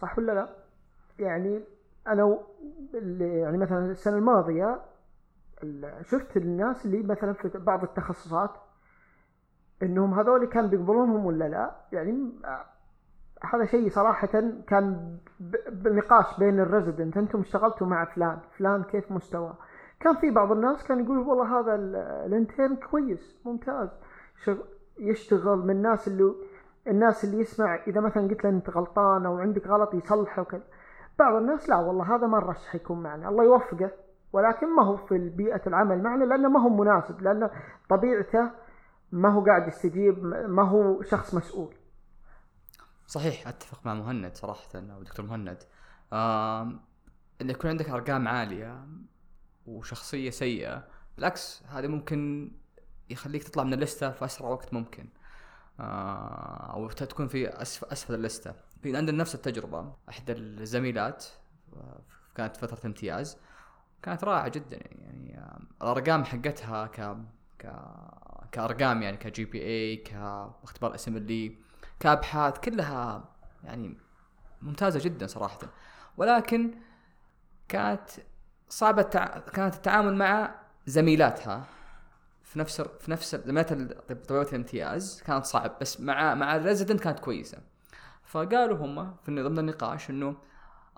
صح 0.00 0.18
ولا 0.18 0.32
لا؟ 0.32 0.48
يعني 1.18 1.60
أنا 2.06 2.38
يعني 3.20 3.58
مثلا 3.58 3.90
السنة 3.90 4.16
الماضية 4.16 4.80
ال- 5.62 6.06
شفت 6.06 6.36
الناس 6.36 6.86
اللي 6.86 7.02
مثلا 7.02 7.32
في 7.32 7.48
بعض 7.58 7.82
التخصصات 7.82 8.50
إنهم 9.82 10.14
هذول 10.20 10.44
كان 10.46 10.66
بيقبلونهم 10.68 11.26
ولا 11.26 11.48
لا؟ 11.48 11.74
يعني 11.92 12.32
هذا 13.44 13.64
شيء 13.64 13.88
صراحة 13.90 14.28
كان 14.66 15.16
بنقاش 15.70 16.38
بين 16.38 16.60
الريزدنت 16.60 17.16
أنتم 17.16 17.40
اشتغلتوا 17.40 17.86
مع 17.86 18.04
فلان. 18.04 18.38
فلان 18.58 18.82
كيف 18.82 19.12
مستواه؟ 19.12 19.54
كان 20.00 20.14
في 20.14 20.30
بعض 20.30 20.52
الناس 20.52 20.84
كان 20.84 21.04
يقول 21.04 21.18
والله 21.18 21.60
هذا 21.60 21.74
ال- 21.74 21.96
الانترن 22.26 22.76
كويس 22.76 23.40
ممتاز. 23.44 23.88
يشتغل 24.98 25.58
من 25.58 25.70
الناس 25.70 26.08
اللي 26.08 26.34
الناس 26.86 27.24
اللي 27.24 27.40
يسمع. 27.40 27.74
إذا 27.86 28.00
مثلا 28.00 28.28
قلت 28.28 28.44
له 28.44 28.50
أنت 28.50 28.70
غلطان 28.70 29.26
أو 29.26 29.38
عندك 29.38 29.66
غلط 29.66 29.94
يصلحه 29.94 30.42
وكذا 30.42 30.62
بعض 31.18 31.34
الناس 31.34 31.68
لا 31.68 31.76
والله 31.76 32.14
هذا 32.16 32.26
ما 32.26 32.38
نرشح 32.38 32.74
يكون 32.74 33.02
معنا. 33.02 33.28
الله 33.28 33.44
يوفقه. 33.44 33.90
ولكن 34.32 34.76
ما 34.76 34.82
هو 34.82 34.96
في 34.96 35.28
بيئة 35.28 35.60
العمل 35.66 36.02
معنا 36.02 36.24
لأنه 36.24 36.48
ما 36.48 36.60
هو 36.60 36.68
مناسب. 36.68 37.22
لأنه 37.22 37.50
طبيعته 37.88 38.50
ما 39.12 39.28
هو 39.28 39.44
قاعد 39.44 39.68
يستجيب 39.68 40.24
ما 40.48 40.62
هو 40.62 41.02
شخص 41.02 41.34
مسؤول. 41.34 41.74
صحيح. 43.10 43.48
أتفق 43.48 43.86
مع 43.86 43.94
مهند 43.94 44.36
صراحة 44.36 44.68
أو 44.74 45.02
دكتور 45.02 45.26
مهند. 45.26 45.62
آم، 46.12 46.80
إن 47.40 47.50
يكون 47.50 47.70
عندك 47.70 47.88
أرقام 47.88 48.28
عالية 48.28 48.86
وشخصية 49.66 50.30
سيئة 50.30 50.88
بالعكس 51.16 51.62
هذا 51.68 51.88
ممكن 51.88 52.50
يخليك 53.10 53.44
تطلع 53.44 53.64
من 53.64 53.74
الليسته 53.74 54.10
في 54.10 54.24
أسرع 54.24 54.48
وقت 54.48 54.74
ممكن. 54.74 55.08
آه، 55.80 56.72
أو 56.72 56.88
تكون 56.88 57.28
في 57.28 57.48
أسف 57.48 57.84
أسفل 57.84 58.14
الليسته 58.14 58.54
في 58.82 58.96
عندنا 58.96 59.16
نفس 59.16 59.34
التجربة. 59.34 59.92
إحدى 60.08 60.32
الزميلات 60.32 61.24
آه، 61.76 62.00
كانت 62.34 62.56
فترة 62.56 62.86
امتياز 62.86 63.38
كانت 64.02 64.24
رائعة 64.24 64.48
جدا. 64.48 64.76
يعني 64.76 65.38
آه، 65.38 65.60
الأرقام 65.82 66.24
حقتها 66.24 66.86
ك 66.86 67.16
ك 67.58 67.72
كأرقام 68.52 69.02
يعني 69.02 69.16
كجي 69.16 69.44
بي 69.44 69.62
اي 69.62 69.96
كأختبار 69.96 70.94
اسم 70.94 71.16
اللي 71.16 71.69
كابحاث 72.00 72.58
كلها 72.58 73.24
يعني 73.64 73.98
ممتازة 74.62 75.00
جدا 75.04 75.26
صراحة. 75.26 75.58
ولكن 76.16 76.74
كانت 77.68 78.10
صعبة 78.68 79.02
التع... 79.02 79.38
كانت 79.38 79.74
التعامل 79.74 80.16
مع 80.16 80.54
زميلاتها 80.86 81.64
في 82.42 82.58
نفس 82.58 82.80
في 82.80 83.10
نفس 83.10 83.36
زميلات 83.36 83.72
طبيبات 84.08 84.48
الامتياز 84.48 85.22
كانت 85.26 85.44
صعب 85.44 85.78
بس 85.80 86.00
مع 86.00 86.34
مع 86.34 86.56
الريزدنت 86.56 87.00
كانت 87.00 87.20
كويسة. 87.20 87.58
فقالوا 88.24 88.78
هم 88.78 89.16
في 89.24 89.42
ضمن 89.42 89.58
النقاش 89.58 90.10
إنه 90.10 90.36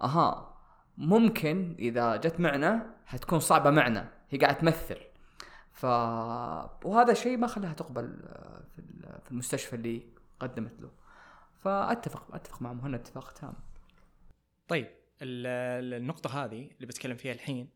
أها 0.00 0.54
ممكن 0.98 1.76
إذا 1.78 2.16
جت 2.16 2.40
معنا 2.40 2.94
حتكون 3.06 3.40
صعبة 3.40 3.70
معنا 3.70 4.08
هي 4.30 4.38
قاعدة 4.38 4.58
تمثل. 4.58 4.98
ف 5.72 5.84
وهذا 6.84 7.14
شيء 7.14 7.36
ما 7.36 7.46
خلاها 7.46 7.72
تقبل 7.72 8.18
في 9.22 9.30
المستشفى 9.30 9.76
اللي 9.76 10.06
قدمت 10.42 10.80
له. 10.80 10.90
فأتفق 11.64 12.34
أتفق 12.34 12.62
مع 12.62 12.72
مهند 12.72 12.94
اتفاق 12.94 13.32
تام. 13.32 13.54
طيب 14.68 14.86
ال- 15.22 15.46
ال- 15.84 15.94
النقطة 16.02 16.44
هذه 16.44 16.70
اللي 16.76 16.86
بتكلم 16.86 17.16
فيها 17.16 17.32
الحين 17.32 17.68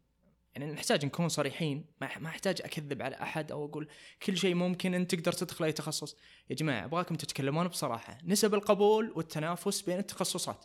يعني 0.55 0.73
نحتاج 0.73 1.07
نكون 1.07 1.29
صريحين 1.29 1.85
ما 2.01 2.19
ما 2.19 2.29
أحتاج 2.29 2.63
أكذب 2.63 3.03
على 3.03 3.17
أحد 3.17 3.53
أو 3.53 3.65
أقول 3.65 3.89
كل 4.23 4.37
شيء 4.37 4.55
ممكن 4.55 4.95
أنت 4.95 5.15
تقدر 5.15 5.33
تدخل 5.33 5.65
أي 5.65 5.73
تخصص. 5.73 6.17
يا 6.51 6.55
جماعة 6.55 6.85
أبغاكم 6.85 7.15
تتكلمون 7.15 7.69
بصراحة. 7.69 8.19
نسب 8.25 8.55
القبول 8.55 9.13
والتنافس 9.17 9.83
بين 9.83 9.99
التخصصات. 9.99 10.65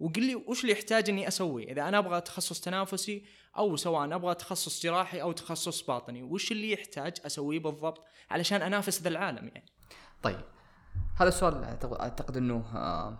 وقل 0.00 0.22
لي 0.22 0.34
وش 0.34 0.62
اللي 0.62 0.72
يحتاج 0.72 1.10
إني 1.10 1.28
أسوي؟ 1.28 1.72
إذا 1.72 1.88
أنا 1.88 1.98
أبغى 1.98 2.20
تخصص 2.20 2.60
تنافسي 2.60 3.24
أو 3.58 3.76
سواء 3.76 4.14
أبغى 4.14 4.34
تخصص 4.34 4.82
جراحي 4.82 5.22
أو 5.22 5.32
تخصص 5.32 5.82
باطني 5.82 6.22
وش 6.22 6.52
اللي 6.52 6.72
يحتاج 6.72 7.16
أسويه 7.26 7.58
بالضبط 7.58 8.04
علشان 8.30 8.62
أنافس 8.62 9.02
ذا 9.02 9.08
العالم 9.08 9.48
يعني؟ 9.48 9.66
طيب 10.22 10.40
هذا 11.16 11.28
السؤال 11.28 11.64
أعتقد 12.00 12.36
إنه 12.36 12.64
آه، 12.74 13.18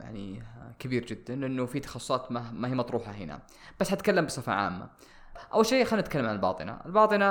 يعني 0.00 0.40
آه، 0.40 0.72
كبير 0.78 1.04
جدا 1.06 1.36
لأنه 1.36 1.66
في 1.66 1.80
تخصصات 1.80 2.32
ما, 2.32 2.50
هي 2.68 2.74
مطروحة 2.74 3.12
هنا. 3.12 3.40
بس 3.80 3.90
حتكلم 3.90 4.24
بصفة 4.26 4.52
عامة. 4.52 4.88
أول 5.52 5.66
شيء 5.66 5.84
خلينا 5.84 6.06
نتكلم 6.06 6.26
عن 6.26 6.34
الباطنة. 6.34 6.80
الباطنة 6.86 7.26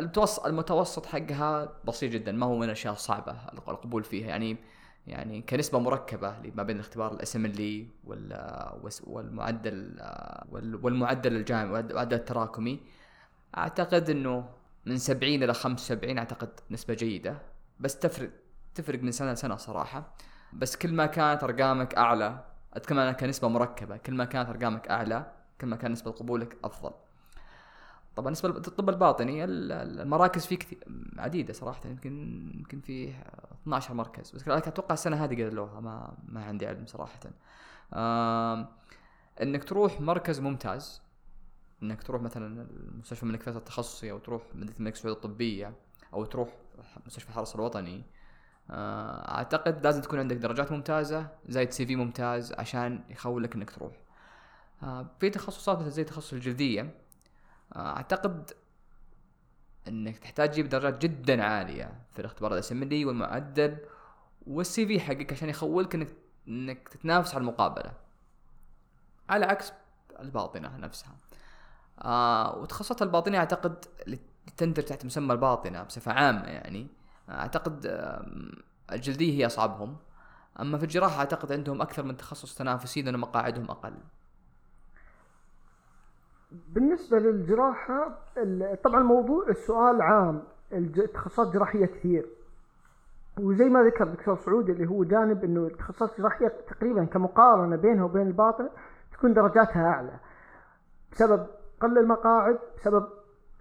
المتوسط 0.00 0.46
المتوسط 0.46 1.06
حقها 1.06 1.72
بسيط 1.84 2.12
جدا 2.12 2.32
ما 2.32 2.46
هو 2.46 2.56
من 2.56 2.64
الأشياء 2.64 2.92
الصعبة 2.92 3.32
القبول 3.52 4.04
فيها. 4.04 4.28
يعني 4.28 4.56
يعني 5.06 5.42
كنسبة 5.42 5.78
مركبة 5.78 6.34
ما 6.54 6.62
بين 6.62 6.76
الاختبار 6.76 7.12
الاسم 7.12 7.44
اللي 7.44 7.86
والمعدل 9.06 9.96
آه، 10.00 10.46
وال- 10.50 10.84
والمعدل 10.84 11.36
الجامعي 11.36 11.72
والمعدل 11.72 12.16
التراكمي. 12.16 12.80
أعتقد 13.56 14.10
إنه 14.10 14.48
من 14.86 14.98
70 14.98 15.42
إلى 15.42 15.54
75 15.54 16.18
أعتقد 16.18 16.60
نسبة 16.70 16.94
جيدة. 16.94 17.38
بس 17.80 17.98
تفرق 17.98 18.30
تفرق 18.74 19.02
من 19.02 19.12
سنة 19.12 19.32
لسنة 19.32 19.56
صراحة. 19.56 20.14
بس 20.52 20.76
كل 20.76 20.92
ما 20.94 21.06
كانت 21.06 21.44
أرقامك 21.44 21.94
أعلى 21.94 22.44
اتكلم 22.74 22.98
عنها 22.98 23.12
كنسبة 23.12 23.48
مركبة. 23.48 23.96
كل 23.96 24.14
ما 24.14 24.24
كانت 24.24 24.48
أرقامك 24.48 24.88
أعلى 24.88 25.32
كل 25.60 25.66
ما 25.66 25.76
كان 25.76 25.92
نسبة 25.92 26.10
قبولك 26.10 26.56
أفضل. 26.64 26.90
طبعا 28.16 28.24
بالنسبة 28.24 28.48
للطب 28.48 28.88
الباطني 28.88 29.44
ال- 29.44 29.72
ال- 29.72 30.00
المراكز 30.00 30.46
فيه 30.46 30.56
كثير 30.58 30.78
عديدة 31.18 31.52
صراحة. 31.52 31.88
يمكن 31.88 32.50
يمكن 32.54 32.80
فيه 32.80 33.24
12 33.62 33.94
مركز. 33.94 34.30
بس 34.30 34.48
أتوقع 34.48 34.92
السنة 34.92 35.24
هذه 35.24 35.44
قللوها 35.44 35.80
ما 35.80 36.14
ما 36.28 36.44
عندي 36.44 36.66
علم 36.66 36.86
صراحة. 36.86 37.20
إنك 39.42 39.64
تروح 39.64 40.00
مركز 40.00 40.40
ممتاز 40.40 41.01
إنك 41.82 42.02
تروح 42.02 42.22
مثلا 42.22 42.66
المستشفى 42.70 43.22
الملك 43.22 43.42
فيصل 43.42 43.58
التخصصي 43.58 44.10
أو 44.10 44.18
تروح 44.18 44.42
مدينة 44.54 44.76
الملك 44.78 44.96
سعود 44.96 45.16
الطبية 45.16 45.74
أو 46.14 46.24
تروح 46.24 46.48
مستشفى 47.06 47.28
الحرس 47.28 47.54
الوطني. 47.54 48.02
آه، 48.70 49.34
أعتقد 49.34 49.84
لازم 49.84 50.00
تكون 50.02 50.18
عندك 50.18 50.36
درجات 50.36 50.72
ممتازة 50.72 51.28
زائد 51.48 51.70
سي 51.70 51.86
في 51.86 51.96
ممتاز 51.96 52.52
عشان 52.52 53.04
يخولك 53.10 53.54
إنك 53.54 53.70
تروح. 53.70 53.92
آه، 54.82 55.06
في 55.20 55.30
تخصصات 55.30 55.78
مثل 55.78 55.90
زي 55.90 56.04
تخصص 56.04 56.32
الجلدية. 56.32 56.94
آه، 57.76 57.96
أعتقد 57.96 58.50
إنك 59.88 60.18
تحتاج 60.18 60.50
تجيب 60.50 60.68
درجات 60.68 61.02
جدا 61.02 61.44
عالية 61.44 62.00
في 62.12 62.18
الاختبار 62.18 62.54
الأسمبلي 62.54 63.04
والمعدل 63.04 63.78
والسي 64.46 64.86
في 64.86 65.00
حقك 65.00 65.32
عشان 65.32 65.48
يخولك 65.48 65.94
إنك 65.94 66.08
إنك 66.48 66.88
تتنافس 66.88 67.34
على 67.34 67.40
المقابلة. 67.40 67.92
على 69.28 69.46
عكس 69.46 69.72
الباطنة 70.20 70.76
نفسها. 70.76 71.16
آه 72.02 72.58
وتخصصات 72.58 73.02
الباطنه 73.02 73.38
أعتقد 73.38 73.84
تندرج 74.56 74.84
تحت 74.84 75.04
مسمى 75.04 75.32
الباطنة 75.32 75.82
بصفة 75.82 76.12
عامة 76.12 76.44
يعني. 76.44 76.86
أعتقد 77.30 77.86
آم، 77.86 78.52
الجلدية 78.92 79.32
هي 79.42 79.46
أصعبهم. 79.46 79.96
أما 80.60 80.78
في 80.78 80.84
الجراحة 80.84 81.18
أعتقد 81.18 81.52
عندهم 81.52 81.82
أكثر 81.82 82.02
من 82.02 82.16
تخصص 82.16 82.54
تنافسي 82.54 83.02
لأن 83.02 83.18
مقاعدهم 83.18 83.64
أقل. 83.70 83.92
بالنسبة 86.68 87.18
للجراحة 87.18 88.18
ال- 88.36 88.82
طبعا 88.82 89.02
موضوع 89.02 89.48
السؤال 89.48 90.02
عام. 90.02 90.42
التخصصات 90.72 91.52
جراحية 91.52 91.86
كثير. 91.86 92.26
وزي 93.40 93.64
ما 93.64 93.82
ذكر 93.82 94.04
الدكتور 94.04 94.36
سعود 94.36 94.70
اللي 94.70 94.86
هو 94.86 95.04
جانب 95.04 95.44
إنه 95.44 95.66
التخصصات 95.66 96.10
الجراحيه 96.12 96.48
تقريبا 96.68 97.04
كمقارنة 97.04 97.76
بينها 97.76 98.04
وبين 98.04 98.26
الباطن 98.26 98.68
تكون 99.12 99.34
درجاتها 99.34 99.86
أعلى. 99.88 100.20
بسبب 101.12 101.46
قل 101.82 101.98
المقاعد 101.98 102.58
بسبب 102.76 103.08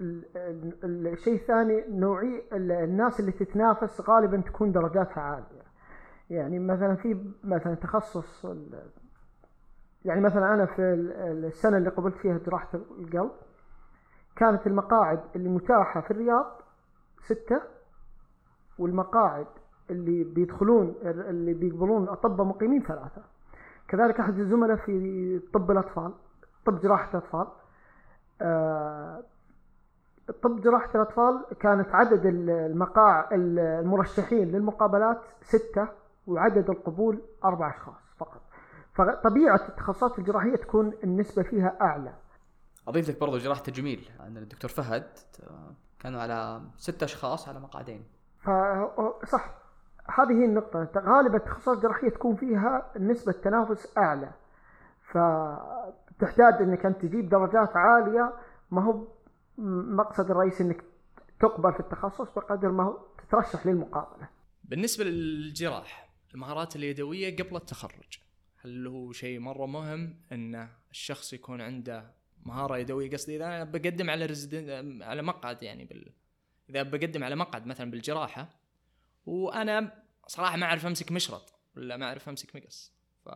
ال- 0.01 0.25
ال- 0.83 1.07
الشيء 1.07 1.35
الثاني 1.35 1.83
نوعي 1.89 2.43
ال- 2.53 2.71
الناس 2.71 3.19
اللي 3.19 3.31
تتنافس 3.31 4.01
غالبا 4.09 4.41
تكون 4.41 4.71
درجاتها 4.71 5.21
عالية. 5.21 5.61
يعني 6.29 6.59
مثلا 6.59 6.95
في 6.95 7.31
مثلا 7.43 7.75
تخصص 7.75 8.45
يعني 10.05 10.21
مثلا 10.21 10.53
أنا 10.53 10.65
في 10.65 10.81
ال- 10.81 11.45
السنة 11.45 11.77
اللي 11.77 11.89
قبلت 11.89 12.15
فيها 12.15 12.37
جراحة 12.37 12.69
القلب 12.99 13.31
كانت 14.35 14.67
المقاعد 14.67 15.19
اللي 15.35 15.49
متاحة 15.49 16.01
في 16.01 16.11
الرياض 16.11 16.45
ستة 17.25 17.61
والمقاعد 18.79 19.47
اللي 19.89 20.23
بيدخلون 20.23 20.95
اللي 21.03 21.53
بيقبلون 21.53 22.07
اطباء 22.09 22.47
مقيمين 22.47 22.83
ثلاثة. 22.83 23.21
كذلك 23.87 24.19
أحد 24.19 24.39
الزملاء 24.39 24.75
في 24.77 25.39
طب 25.53 25.71
الأطفال 25.71 26.13
طب 26.65 26.79
جراحة 26.79 27.09
الأطفال. 27.11 27.39
آه، 27.47 27.60
طب 30.43 30.61
جراحة 30.61 30.89
الأطفال 30.95 31.45
كانت 31.59 31.95
عدد 31.95 32.25
ال- 32.25 32.49
المقاع 32.49 33.29
المرشحين 33.31 34.51
للمقابلات 34.51 35.21
ستة 35.41 35.87
وعدد 36.27 36.69
القبول 36.69 37.21
أربع 37.45 37.69
أشخاص 37.75 37.95
فقط. 38.17 38.41
فطبيعة 38.93 39.55
التخصصات 39.69 40.19
الجراحية 40.19 40.55
تكون 40.55 40.93
النسبة 41.03 41.43
فيها 41.43 41.77
أعلى. 41.81 42.13
أضيف 42.87 43.09
لك 43.09 43.19
برضو 43.19 43.37
جراحة 43.37 43.61
تجميل 43.61 44.09
عندنا 44.19 44.43
الدكتور 44.43 44.71
فهد 44.71 45.07
آه، 45.43 45.71
كانوا 45.99 46.21
على 46.21 46.61
ست 46.77 47.03
أشخاص 47.03 47.49
على 47.49 47.59
مقعدين. 47.59 48.03
فصح 48.39 49.49
هذه 50.19 50.31
هي 50.31 50.45
النقطة. 50.45 50.87
غالبا 50.97 51.37
التخصصات 51.37 51.77
الجراحية 51.77 52.09
تكون 52.09 52.35
فيها 52.35 52.91
نسبة 52.99 53.31
تنافس 53.31 53.97
أعلى. 53.97 54.31
فتحتاج 56.21 56.61
أنك 56.61 56.85
أنت 56.85 57.01
تجيب 57.01 57.29
درجات 57.29 57.75
عالية 57.75 58.33
ما 58.71 58.83
هو 58.83 59.07
مقصد 59.97 60.31
الرئيسي 60.31 60.63
أنك 60.63 60.83
تقبل 61.39 61.73
في 61.73 61.79
التخصص 61.79 62.29
بقدر 62.35 62.71
ما 62.71 62.83
هو 62.83 62.97
تترشح 63.17 63.65
للمقابلة 63.65 64.29
بالنسبة 64.63 65.03
للجراح 65.03 66.09
المهارات 66.33 66.75
اليدوية 66.75 67.35
قبل 67.35 67.55
التخرج 67.55 68.19
هل 68.61 68.87
هو 68.87 69.11
شيء 69.11 69.39
مرة 69.39 69.65
مهم 69.65 70.15
إن 70.31 70.67
الشخص 70.91 71.33
يكون 71.33 71.61
عنده 71.61 72.11
مهارة 72.45 72.77
يدوية 72.77 73.11
قصدي 73.11 73.35
إذا 73.35 73.45
أنا 73.45 73.63
بقدم 73.63 74.09
على 74.09 74.25
ريزيدنت 74.25 75.03
على 75.03 75.21
مقعد 75.21 75.63
يعني 75.63 75.85
بال 75.85 76.11
إذا 76.69 76.83
بقدم 76.83 77.23
على 77.23 77.35
مقعد 77.35 77.67
مثلا 77.67 77.91
بالجراحة 77.91 78.49
وأنا 79.25 80.03
صراحة 80.27 80.57
ما 80.57 80.65
أعرف 80.65 80.85
أمسك 80.85 81.11
مشرط 81.11 81.53
ولا 81.77 81.97
ما 81.97 82.05
أعرف 82.05 82.29
أمسك 82.29 82.55
مقص 82.55 82.93
ف 83.25 83.29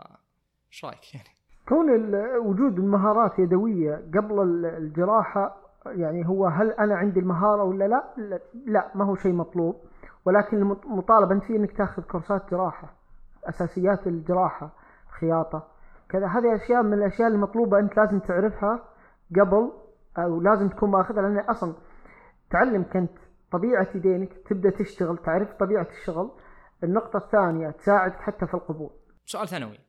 إيش 0.71 0.85
رأيك 0.85 1.15
يعني؟ 1.15 1.29
كون 1.69 2.15
وجود 2.37 2.79
المهارات 2.79 3.39
يدوية 3.39 3.95
قبل 3.95 4.41
ال- 4.41 4.65
الجراحة 4.65 5.57
يعني 5.85 6.27
هو 6.27 6.45
هل 6.47 6.71
أنا 6.71 6.95
عندي 6.95 7.19
المهارة 7.19 7.63
ولا 7.63 7.87
لا؟ 7.87 8.03
لا, 8.65 8.91
ما 8.95 9.05
هو 9.05 9.15
شيء 9.15 9.33
مطلوب. 9.33 9.75
ولكن 10.25 10.57
المط- 10.57 10.85
مطالب 10.85 11.31
أنت 11.31 11.43
فيه 11.43 11.55
أنك 11.57 11.71
تأخذ 11.77 12.03
كورسات 12.03 12.51
جراحة 12.51 12.93
أساسيات 13.43 14.07
الجراحة 14.07 14.69
خياطة. 15.19 15.67
كذا 16.09 16.27
هذه 16.27 16.55
أشياء 16.55 16.83
من 16.83 16.93
الأشياء 16.93 17.27
المطلوبة 17.27 17.79
أنت 17.79 17.97
لازم 17.97 18.19
تعرفها 18.19 18.79
قبل 19.39 19.71
أو 20.17 20.41
لازم 20.41 20.69
تكون 20.69 20.91
مأخذها 20.91 21.21
لأن 21.21 21.39
أصلا 21.39 21.73
تعلمك 22.51 22.95
أنت 22.97 23.11
طبيعة 23.51 23.87
يدينك 23.95 24.29
تبدأ 24.49 24.69
تشتغل 24.69 25.17
تعرف 25.17 25.53
طبيعة 25.59 25.87
الشغل. 25.91 26.31
النقطة 26.83 27.17
الثانية 27.17 27.69
تساعدك 27.69 28.15
حتى 28.19 28.47
في 28.47 28.53
القبول. 28.53 28.89
سؤال 29.25 29.47
ثانوي. 29.47 29.79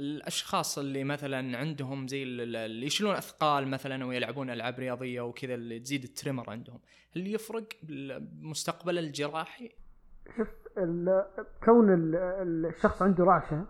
الأشخاص 0.00 0.78
اللي 0.78 1.04
مثلا 1.04 1.58
عندهم 1.58 2.08
زي 2.08 2.22
ال- 2.22 2.40
ال- 2.40 2.56
اللي 2.56 2.86
يشيلون 2.86 3.14
أثقال 3.14 3.68
مثلا 3.68 4.04
ويلعبون 4.06 4.50
ألعاب 4.50 4.78
رياضية 4.78 5.20
وكذا 5.20 5.54
اللي 5.54 5.78
تزيد 5.80 6.02
التريمر 6.02 6.50
عندهم 6.50 6.78
هل 7.16 7.34
يفرق 7.34 7.68
بالمستقبل 7.82 8.98
الجراحي؟ 8.98 9.70
شوف 10.36 10.48
كون 11.64 11.94
ال- 11.94 12.16
ال- 12.16 12.66
الشخص 12.66 13.02
عنده 13.02 13.24
رعشة 13.24 13.64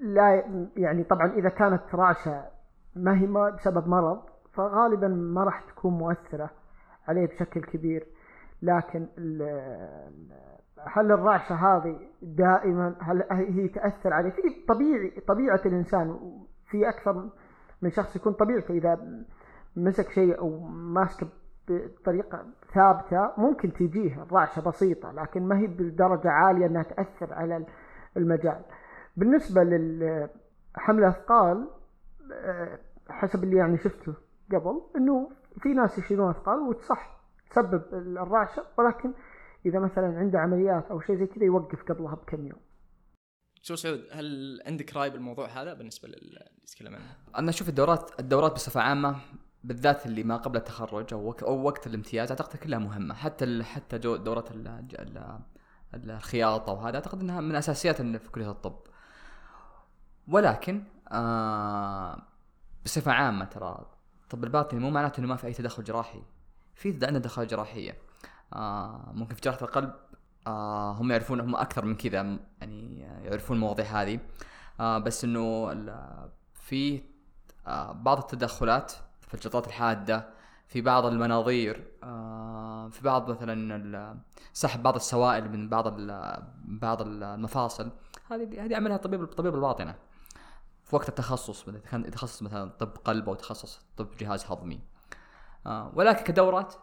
لا 0.00 0.44
يعني 0.76 1.04
طبعا 1.04 1.32
إذا 1.38 1.48
كانت 1.48 1.82
رعشة 1.94 2.44
ما 2.96 3.20
هي 3.20 3.26
ما 3.26 3.50
بسبب 3.50 3.88
مرض 3.88 4.22
فغالبا 4.54 5.08
ما 5.08 5.44
راح 5.44 5.60
تكون 5.60 5.92
مؤثرة 5.92 6.50
عليه 7.08 7.26
بشكل 7.26 7.60
كبير. 7.60 8.06
لكن 8.62 9.06
هل 10.84 11.12
الرعشة 11.12 11.54
هذه 11.54 11.98
دائما 12.22 12.96
هل 13.00 13.24
هي 13.30 13.68
تأثر 13.68 14.12
عليه؟ 14.12 14.30
في 14.30 14.42
طبيعي 14.68 15.10
طبيعة 15.28 15.60
الإنسان 15.66 16.18
في 16.70 16.88
أكثر 16.88 17.28
من 17.82 17.90
شخص 17.90 18.16
يكون 18.16 18.32
طبيعته 18.32 18.74
إذا 18.74 18.98
مسك 19.76 20.10
شيء 20.10 20.38
أو 20.38 20.58
ماسكه 20.68 21.28
بطريقة 21.68 22.46
ثابتة 22.74 23.32
ممكن 23.38 23.72
تجيه 23.72 24.22
الرعشة 24.22 24.62
بسيطة 24.62 25.12
لكن 25.12 25.48
ما 25.48 25.58
هي 25.58 25.66
بالدرجة 25.66 26.30
عالية 26.30 26.66
أنها 26.66 26.82
تأثر 26.82 27.34
على 27.34 27.66
المجال. 28.16 28.60
بالنسبة 29.16 29.62
لحمل 29.64 31.04
أثقال 31.04 31.68
حسب 33.08 33.44
اللي 33.44 33.56
يعني 33.56 33.76
شفته 33.78 34.14
قبل 34.52 34.80
أنه 34.96 35.30
في 35.60 35.74
ناس 35.74 35.98
يشيلون 35.98 36.30
أثقال 36.30 36.58
وتصح 36.58 37.16
تسبب 37.50 37.82
الرعشة 37.92 38.62
ولكن 38.78 39.12
إذا 39.66 39.78
مثلا 39.78 40.18
عنده 40.18 40.38
عمليات 40.40 40.84
أو 40.90 41.00
شيء 41.00 41.16
زي 41.16 41.26
كذا 41.26 41.44
يوقف 41.44 41.82
قبلها 41.82 42.14
بكم 42.14 42.46
يوم. 42.46 42.60
شو 43.62 43.74
سعود 43.74 44.04
هل 44.12 44.60
عندك 44.66 44.96
رأي 44.96 45.10
بالموضوع 45.10 45.46
هذا 45.48 45.74
بالنسبة 45.74 46.08
لل- 46.08 46.14
اللي 46.14 46.50
يتكلم 46.64 46.94
عنه؟ 46.94 47.04
أنا 47.38 47.50
أشوف 47.50 47.68
الدورات 47.68 48.20
الدورات 48.20 48.52
بصفة 48.52 48.80
عامة 48.80 49.16
بالذات 49.64 50.06
اللي 50.06 50.24
ما 50.24 50.36
قبل 50.36 50.56
التخرج 50.56 51.14
أو 51.14 51.28
وك- 51.28 51.42
أو 51.42 51.62
وقت 51.62 51.86
الامتياز 51.86 52.30
أعتقد 52.30 52.56
كلها 52.56 52.78
مهمة. 52.78 53.14
حتى 53.14 53.44
ال- 53.44 53.64
حتى 53.64 53.98
جو- 53.98 54.16
دورات 54.16 54.50
ال- 54.50 54.68
ال- 54.68 55.40
ال- 55.94 56.10
الخياطه 56.10 56.72
وهذا 56.72 56.94
أعتقد 56.96 57.20
إنها 57.20 57.40
من 57.40 57.56
أساسيات 57.56 58.02
في 58.02 58.30
كلية 58.30 58.50
الطب. 58.50 58.76
ولكن 60.28 60.82
آه 61.12 62.22
بصفة 62.84 63.12
عامة 63.12 63.44
ترى 63.44 63.86
الطب 64.22 64.44
الباطني 64.44 64.80
مو 64.80 64.90
معناته 64.90 65.20
إنه 65.20 65.28
ما 65.28 65.36
في 65.36 65.46
أي 65.46 65.52
تدخل 65.52 65.84
جراحي. 65.84 66.22
في 66.74 66.92
عندنا 66.92 67.18
تدخلات 67.18 67.50
جراحية. 67.50 67.98
آه 68.52 69.12
ممكن 69.14 69.34
في 69.34 69.40
جراحه 69.40 69.58
القلب. 69.62 69.92
آه 70.46 70.92
هم 70.92 71.10
يعرفون 71.10 71.40
هم 71.40 71.56
أكثر 71.56 71.84
من 71.84 71.94
كذا 71.94 72.38
يعني 72.60 73.00
يعرفون 73.00 73.56
المواضيع 73.56 73.84
هذه. 73.86 74.20
آه 74.80 74.98
بس 74.98 75.24
إنه 75.24 75.70
في 76.54 77.02
آه 77.66 77.92
بعض 77.92 78.18
التدخلات 78.18 78.92
في 79.20 79.34
الجلطات 79.34 79.66
الحادة 79.66 80.28
في 80.68 80.80
بعض 80.80 81.06
المناظير 81.06 81.92
آه 82.02 82.88
في 82.88 83.02
بعض 83.02 83.30
مثلا 83.30 84.16
سحب 84.52 84.82
بعض 84.82 84.94
السوائل 84.94 85.48
من 85.50 85.68
بعض 85.68 86.00
بعض 86.64 87.02
المفاصل. 87.02 87.90
هذه 88.30 88.64
هذه 88.64 88.72
يعملها 88.72 88.96
طبيب 88.96 89.24
طبيب 89.24 89.54
الباطنة. 89.54 89.94
في 90.84 90.96
وقت 90.96 91.08
التخصص 91.08 91.68
إذا 91.68 91.78
كان 91.78 92.10
تخصص 92.10 92.42
مثلا 92.42 92.70
طب 92.78 92.88
قلب 93.04 93.28
أو 93.28 93.34
تخصص 93.34 93.80
طب 93.96 94.08
جهاز 94.20 94.44
هضمي. 94.44 94.80
آه 95.66 95.92
ولكن 95.94 96.24
كدورات 96.24 96.74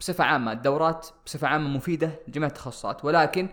بصفة 0.00 0.24
عامة 0.24 0.52
الدورات 0.52 1.08
بصفة 1.26 1.48
عامة 1.48 1.68
مفيدة 1.68 2.10
لجميع 2.28 2.48
التخصصات. 2.48 3.04
ولكن 3.04 3.48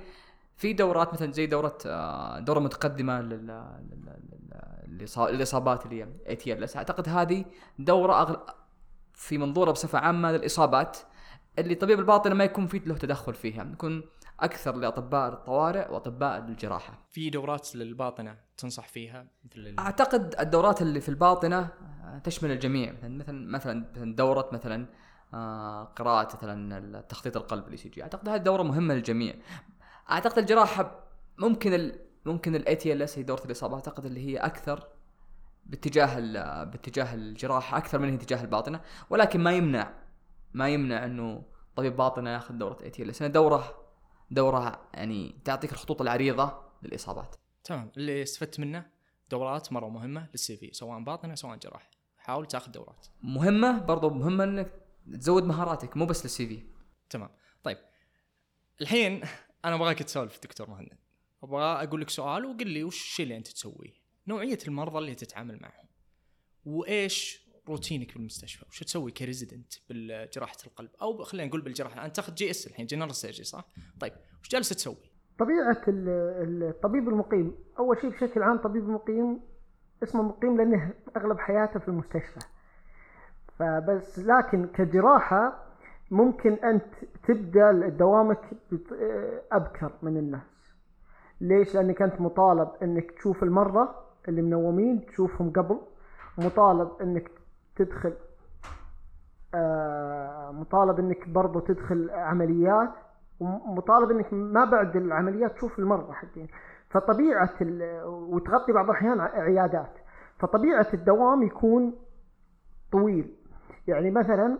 في 0.57 0.73
دورات 0.73 1.13
مثلا 1.13 1.31
زي 1.31 1.45
دورة 1.45 1.77
آه، 1.85 2.39
دورة 2.39 2.59
متقدمة 2.59 3.21
لل- 3.21 3.29
لل- 3.29 4.19
لل- 4.89 5.07
للإصا- 5.07 5.19
للإصابات 5.29 5.85
اللي 5.85 6.03
هي 6.03 6.07
ATLS 6.29 6.77
أعتقد 6.77 7.09
هذه 7.09 7.45
دورة 7.79 8.21
أغل... 8.21 8.37
في 9.13 9.37
منظورها 9.37 9.71
بصفة 9.71 9.99
عامة 9.99 10.31
للإصابات 10.31 10.97
اللي 11.59 11.75
طبيب 11.75 11.99
الباطنة 11.99 12.35
ما 12.35 12.43
يكون 12.43 12.67
في 12.67 12.79
له 12.79 12.95
تدخل 12.97 13.33
فيها 13.33 13.63
يكون 13.63 14.03
أكثر 14.39 14.75
لأطباء 14.75 15.33
الطوارئ 15.33 15.91
وأطباء 15.91 16.37
الجراحة. 16.39 16.99
في 17.11 17.29
دورات 17.29 17.75
للباطنة 17.75 18.35
تنصح 18.57 18.87
فيها؟ 18.87 19.27
مثل 19.45 19.59
ال- 19.59 19.79
أعتقد 19.79 20.35
الدورات 20.39 20.81
اللي 20.81 21.01
في 21.01 21.09
الباطنة 21.09 21.67
تشمل 22.23 22.51
الجميع. 22.51 22.93
مثلا 22.93 23.17
مثلا 23.17 23.47
مثلا 23.51 23.85
مثلاً 23.95 24.15
دورة 24.15 24.49
مثلا 24.53 24.85
قراءة 25.95 26.35
مثلا 26.35 27.01
تخطيط 27.01 27.37
القلب 27.37 27.67
ال 27.67 27.77
ECG 27.77 28.03
أعتقد 28.03 28.29
هذه 28.29 28.41
دوره 28.41 28.63
مهمة 28.63 28.93
للجميع. 28.93 29.35
أعتقد 30.11 30.37
الجراحة 30.37 31.03
ممكن 31.37 31.73
ال 31.73 31.99
ممكن 32.25 32.55
ال 32.55 33.01
ATLS 33.01 33.17
هي 33.17 33.23
دورة 33.23 33.45
الإصابة. 33.45 33.75
أعتقد 33.75 34.05
اللي 34.05 34.27
هي 34.27 34.37
أكثر 34.37 34.87
باتجاه 35.65 36.19
باتجاه 36.63 37.13
الجراحة 37.13 37.77
أكثر 37.77 37.99
من 37.99 38.13
اتجاه 38.13 38.41
الباطنة. 38.41 38.81
ولكن 39.09 39.39
ما 39.39 39.51
يمنع 39.51 39.93
ما 40.53 40.69
يمنع 40.69 41.05
إنه 41.05 41.43
طبيب 41.75 41.95
باطنه 41.95 42.29
ياخذ 42.29 42.53
دورة 42.53 42.77
ATLS 42.83 43.23
دورة 43.23 43.85
دورة 44.31 44.89
يعني 44.93 45.41
تعطيك 45.45 45.71
الخطوط 45.71 46.01
العريضة 46.01 46.53
للإصابات. 46.83 47.35
تمام. 47.63 47.91
اللي 47.97 48.23
استفدت 48.23 48.59
منه 48.59 48.85
دورات 49.29 49.73
مرة 49.73 49.89
مهمة 49.89 50.27
لل 50.31 50.57
CV 50.57 50.69
سواء 50.73 51.03
باطنه 51.03 51.35
سواء 51.35 51.57
جراحه 51.57 51.89
حاول 52.17 52.45
تاخذ 52.45 52.71
دورات. 52.71 53.07
مهمة 53.23 53.79
برضو 53.79 54.09
مهمة 54.09 54.43
إنك 54.43 54.84
تزود 55.13 55.43
مهاراتك 55.43 55.97
مو 55.97 56.05
بس 56.05 56.23
لل 56.25 56.47
CV 56.47 56.63
تمام. 57.09 57.29
طيب. 57.63 57.77
الحين 58.81 59.21
أنا 59.65 59.75
أبغاك 59.75 60.03
تسولف 60.03 60.39
دكتور 60.43 60.69
مهند. 60.69 60.97
أبغى 61.43 61.63
أقول 61.63 62.01
لك 62.01 62.09
سؤال 62.09 62.45
وقل 62.45 62.67
لي 62.67 62.83
وش 62.83 63.01
الشيء 63.01 63.23
اللي 63.23 63.37
أنت 63.37 63.47
تسويه؟ 63.47 63.93
نوعية 64.27 64.57
المرضى 64.67 64.97
اللي 64.97 65.15
تتعامل 65.15 65.59
معهم. 65.61 65.85
وإيش 66.65 67.45
روتينك 67.67 68.13
بالمستشفى؟ 68.13 68.65
وش 68.69 68.83
تسوي 68.83 69.11
ك 69.11 69.18
resident 69.18 69.73
بجراحه 69.89 70.57
القلب؟ 70.67 70.89
أو 71.01 71.23
خلينا 71.23 71.47
نقول 71.47 71.61
بالجراحة. 71.61 72.05
انت 72.05 72.15
تاخذ 72.15 72.33
GS 72.33 72.67
الحين 72.67 72.85
general 72.85 73.15
surgery 73.15 73.43
صح؟ 73.43 73.65
طيب. 73.99 74.13
وش 74.41 74.49
جالس 74.49 74.69
تسوي؟ 74.69 74.95
طبيعة 75.39 75.83
ال- 75.87 76.63
الطبيب 76.69 77.09
المقيم. 77.09 77.55
أول 77.79 77.97
شيء 78.01 78.09
بشكل 78.09 78.43
عام 78.43 78.57
طبيب 78.57 78.83
المقيم 78.83 79.39
اسمه 80.03 80.23
مقيم 80.23 80.57
لأنه 80.57 80.93
أغلب 81.17 81.39
حياته 81.39 81.79
في 81.79 81.87
المستشفى. 81.87 82.39
فبس 83.59 84.19
لكن 84.19 84.65
كجراحة 84.67 85.53
ممكن 86.11 86.53
أنت 86.53 86.85
تبدأ 87.27 87.89
دوامك 87.89 88.41
أبكر 89.51 89.91
من 90.01 90.17
الناس. 90.17 90.75
ليش؟ 91.41 91.75
لأنك 91.75 92.01
أنت 92.01 92.21
مطالب 92.21 92.69
أنك 92.83 93.11
تشوف 93.11 93.43
المرضى 93.43 93.89
اللي 94.27 94.41
منومين 94.41 95.05
تشوفهم 95.05 95.49
قبل 95.51 95.79
مطالب 96.37 96.89
أنك 97.01 97.31
تدخل 97.75 98.13
آه، 99.53 100.51
مطالب 100.51 100.99
أنك 100.99 101.29
برضو 101.29 101.59
تدخل 101.59 102.09
عمليات 102.09 102.89
ومطالب 103.39 104.11
إنك 104.11 104.33
ما 104.33 104.65
بعد 104.65 104.95
العمليات 104.95 105.55
تشوف 105.55 105.79
المرضى 105.79 106.13
حقين. 106.13 106.47
فطبيعة 106.89 107.53
ال- 107.61 108.03
وتغطي 108.05 108.71
بعض 108.71 108.85
الأحيان 108.89 109.19
ع- 109.19 109.31
عيادات. 109.41 109.91
فطبيعة 110.39 110.87
الدوام 110.93 111.43
يكون 111.43 111.93
طويل. 112.91 113.35
يعني 113.87 114.11
مثلا 114.11 114.57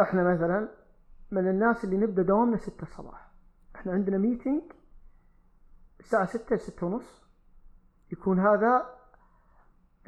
إحنا 0.00 0.34
مثلا 0.34 0.68
من 1.30 1.48
الناس 1.48 1.84
اللي 1.84 1.96
نبدأ 1.96 2.22
دوامنا 2.22 2.56
6 2.56 2.82
الصباح. 2.82 3.30
إحنا 3.76 3.92
عندنا 3.92 4.18
ميتنج 4.18 4.62
الساعة 6.00 6.24
6 6.26 6.56
6 6.56 6.86
ونص. 6.86 7.26
يكون 8.12 8.40
هذا 8.40 8.86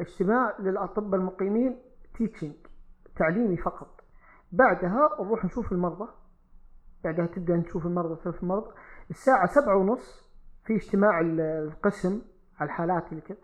اجتماع 0.00 0.56
للأطباء 0.60 1.20
المقيمين 1.20 1.78
تيتشنج 2.18 2.54
تعليمي 3.16 3.56
فقط. 3.56 4.00
بعدها 4.52 5.08
نروح 5.20 5.44
نشوف 5.44 5.72
المرضى. 5.72 6.08
بعدها 7.04 7.26
تبدأ 7.26 7.56
نشوف 7.56 7.86
المرضى 7.86 8.20
تشوف 8.20 8.42
المرضى. 8.42 8.70
الساعة 9.10 9.46
سبعة 9.46 9.76
ونص 9.76 10.28
في 10.64 10.76
اجتماع 10.76 11.20
ال- 11.20 11.40
القسم 11.40 12.22
على 12.60 12.66
الحالات 12.66 13.10
اللي 13.12 13.20
كذا. 13.20 13.38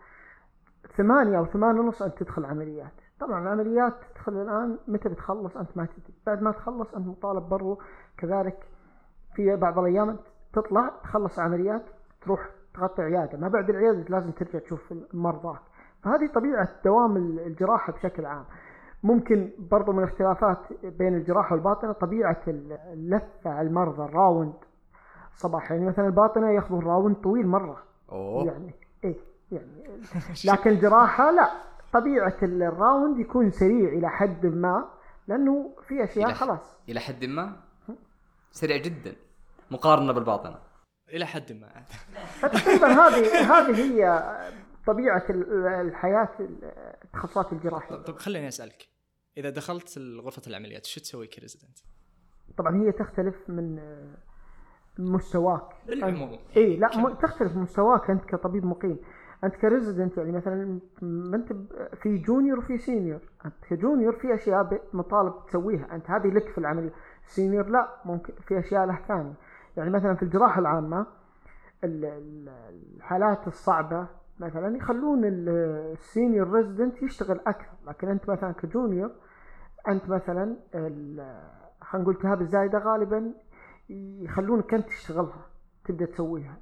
ثمانية 0.97 1.37
أو 1.37 1.45
ثمانية 1.45 1.79
ونص 1.79 2.01
أنت 2.01 2.17
تدخل 2.17 2.45
عمليات. 2.45 2.93
طبعا 3.19 3.41
العمليات 3.41 3.93
تدخل 4.13 4.31
الآن 4.41 4.77
متى 4.87 5.09
بتخلص 5.09 5.57
أنت 5.57 5.69
ما 5.77 5.85
تدري. 5.85 6.13
بعد 6.27 6.41
ما 6.41 6.51
تخلص 6.51 6.93
أنت 6.95 7.07
مطالب 7.07 7.43
برضو 7.49 7.79
كذلك 8.17 8.67
في 9.35 9.55
بعض 9.55 9.79
الأيام 9.79 10.17
تطلع 10.53 10.91
تخلص 11.03 11.39
عمليات 11.39 11.81
تروح 12.21 12.49
تغطي 12.73 13.01
عيادة. 13.01 13.37
ما 13.37 13.47
بعد 13.47 13.69
العيادة 13.69 14.05
لازم 14.09 14.31
ترجع 14.31 14.59
تشوف 14.59 14.93
مرضاك 15.13 15.59
فهذه 16.03 16.27
طبيعة 16.27 16.69
دوام 16.85 17.17
ال- 17.17 17.39
الجراحة 17.39 17.93
بشكل 17.93 18.25
عام. 18.25 18.45
ممكن 19.03 19.49
برضو 19.71 19.91
من 19.91 19.99
الاختلافات 20.03 20.57
بين 20.83 21.15
الجراحة 21.15 21.55
والباطنة 21.55 21.91
طبيعة 21.91 22.41
اللفة 22.47 23.49
على 23.49 23.67
المرضى 23.67 24.03
ال 24.03 24.11
round 24.11 24.53
صباح. 25.35 25.71
يعني 25.71 25.85
مثلا 25.85 26.05
الباطنة 26.07 26.51
ياخذون 26.51 26.85
round 26.85 27.15
طويل 27.15 27.47
مرة. 27.47 27.77
أوه. 28.11 28.45
يعني 28.45 28.71
إيه 29.03 29.15
يعني 29.51 29.87
لكن 30.51 30.69
الجراحة 30.69 31.31
لا. 31.31 31.49
طبيعة 31.99 32.37
ال 32.43 32.56
round 32.56 33.19
يكون 33.19 33.51
سريع 33.51 33.89
إلى 33.89 34.09
حد 34.09 34.45
ما 34.45 34.89
لأنه 35.27 35.75
في 35.87 36.03
أشياء 36.03 36.25
إلى 36.25 36.35
خلاص. 36.35 36.77
إلى 36.89 36.99
حد 36.99 37.25
ما؟ 37.25 37.55
سريع 38.51 38.77
جدا. 38.77 39.15
مقارنة 39.71 40.13
بالباطنة. 40.13 40.59
إلى 41.09 41.25
حد 41.25 41.51
ما. 41.53 41.83
فتقريبا 42.39 42.87
هذه 42.87 43.41
هذه 43.51 43.75
هي 43.83 44.23
طبيعة 44.87 45.25
ال- 45.29 45.67
الحياة 45.67 46.29
التخصصات 47.03 47.53
الجراحية. 47.53 47.95
طب 47.95 48.17
خليني 48.17 48.47
أسألك. 48.47 48.87
إذا 49.37 49.49
دخلت 49.49 49.99
غرفه 50.23 50.41
العمليات 50.47 50.85
شو 50.85 51.01
تسوي 51.01 51.27
ك 51.27 51.32
resident؟ 51.32 51.77
طبعا 52.57 52.75
هي 52.75 52.91
تختلف 52.91 53.35
من 53.49 53.79
مستواك. 54.99 55.69
بالعموم. 55.87 56.39
اي 56.57 56.77
لا 56.77 56.97
م... 56.97 57.13
تختلف 57.13 57.55
مستواك 57.55 58.09
أنت 58.09 58.25
كطبيب 58.25 58.65
مقيم. 58.65 58.97
أنت 59.45 59.55
ك 59.55 59.62
resident 59.62 60.17
يعني 60.17 60.31
مثلا 60.31 60.79
ما 61.01 61.35
أنت 61.35 61.53
في 61.95 62.17
junior 62.17 62.57
وفي 62.59 62.77
senior. 62.77 63.19
أنت 63.45 63.53
ك 63.69 63.75
junior 63.75 64.13
في 64.15 64.33
أشياء 64.33 64.81
مطالب 64.93 65.33
تسويها. 65.47 65.95
أنت 65.95 66.11
هذه 66.11 66.27
لك 66.27 66.49
في 66.49 66.57
العملية. 66.57 66.91
senior 67.25 67.67
لا 67.69 67.89
ممكن 68.05 68.33
في 68.47 68.59
أشياء 68.59 68.85
له 68.85 68.99
ثانية. 69.07 69.33
يعني 69.77 69.89
مثلا 69.89 70.15
في 70.15 70.23
الجراحة 70.23 70.59
العامة 70.61 71.05
ال- 71.83 72.05
ال- 72.05 72.49
الحالات 72.95 73.47
الصعبة 73.47 74.07
مثلا 74.39 74.77
يخلون 74.77 75.25
ال- 75.25 75.49
ال 75.93 76.01
senior 76.01 76.51
resident 76.51 77.03
يشتغل 77.03 77.39
أكثر. 77.47 77.73
لكن 77.87 78.07
أنت 78.09 78.29
مثلا 78.29 78.51
ك 78.51 78.60
junior 78.60 79.11
أنت 79.87 80.09
مثلا 80.09 80.55
خلينا 81.81 82.03
نقول 82.03 82.13
التهاب 82.15 82.41
الزايدة 82.41 82.79
غالبا 82.79 83.33
يخلونك 83.89 84.73
أنت 84.73 84.87
تشتغلها 84.87 85.45
تبدأ 85.85 86.05
تسويها. 86.05 86.57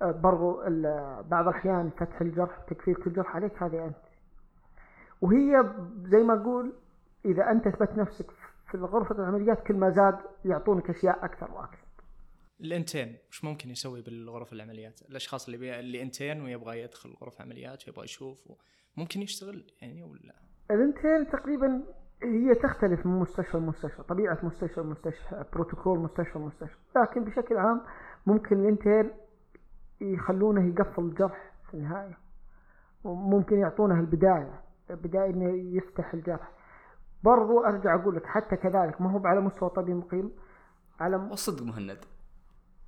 برضو 0.00 0.62
ال- 0.62 1.22
بعض 1.30 1.48
الأحيان 1.48 1.90
فتح 1.90 2.20
الجرح 2.20 2.58
تقفيل 2.68 3.06
الجرح 3.06 3.36
عليك 3.36 3.62
هذه 3.62 3.84
أنت. 3.84 3.96
وهي 5.20 5.72
زي 6.02 6.22
ما 6.22 6.34
أقول 6.42 6.72
إذا 7.24 7.50
أنت 7.50 7.66
أثبت 7.66 7.90
نفسك 7.98 8.30
في 8.70 8.78
غرفه 8.78 9.14
العمليات 9.14 9.66
كل 9.66 9.74
ما 9.76 9.90
زاد 9.90 10.18
يعطونك 10.44 10.90
أشياء 10.90 11.24
أكثر 11.24 11.50
وأكثر. 11.50 11.86
الإنتين 12.60 13.16
وش 13.30 13.44
ممكن 13.44 13.70
يسوي 13.70 14.02
بالغرف 14.02 14.52
العمليات؟ 14.52 15.00
الأشخاص 15.10 15.46
اللي 15.46 15.58
بي... 15.58 15.80
اللي 15.80 16.02
إنتين 16.02 16.42
ويبغى 16.42 16.80
يدخل 16.80 17.10
غرف 17.22 17.40
عمليات 17.40 17.88
ويبغى 17.88 18.04
يشوف 18.04 18.46
و... 18.50 18.54
ممكن 18.96 19.22
يشتغل 19.22 19.64
يعني 19.82 20.02
ولا؟ 20.02 20.34
الإنتين 20.70 21.30
تقريبا 21.32 21.82
هي 22.22 22.54
تختلف 22.54 23.06
من 23.06 23.18
مستشفى 23.20 23.56
لمستشفى 23.56 24.02
طبيعة 24.02 24.38
مستشفى 24.42 24.80
لمستشفى 24.80 25.44
بروتوكول 25.52 25.98
مستشفى 25.98 26.38
لمستشفى 26.38 26.76
لكن 26.96 27.24
بشكل 27.24 27.56
عام 27.56 27.80
ممكن 28.26 28.60
الإنتين 28.60 29.10
يخلونه 30.00 30.66
يقفل 30.66 31.02
الجرح 31.02 31.52
في 31.68 31.74
النهاية. 31.74 32.18
وممكن 33.04 33.58
يعطونه 33.58 34.00
البداية 34.00 34.60
بداية 34.90 35.30
إنه 35.30 35.76
يفتح 35.76 36.14
الجرح. 36.14 36.50
برضو 37.22 37.64
أرجع 37.64 37.94
أقول 37.94 38.16
لك 38.16 38.26
حتى 38.26 38.56
كذلك 38.56 39.00
ما 39.00 39.10
هو 39.10 39.26
على 39.26 39.40
مستوى 39.40 39.68
طبيب 39.70 39.96
مقيم 39.96 40.30
على 41.00 41.18
م... 41.18 41.30
والصدق 41.30 41.62
مهند. 41.62 41.98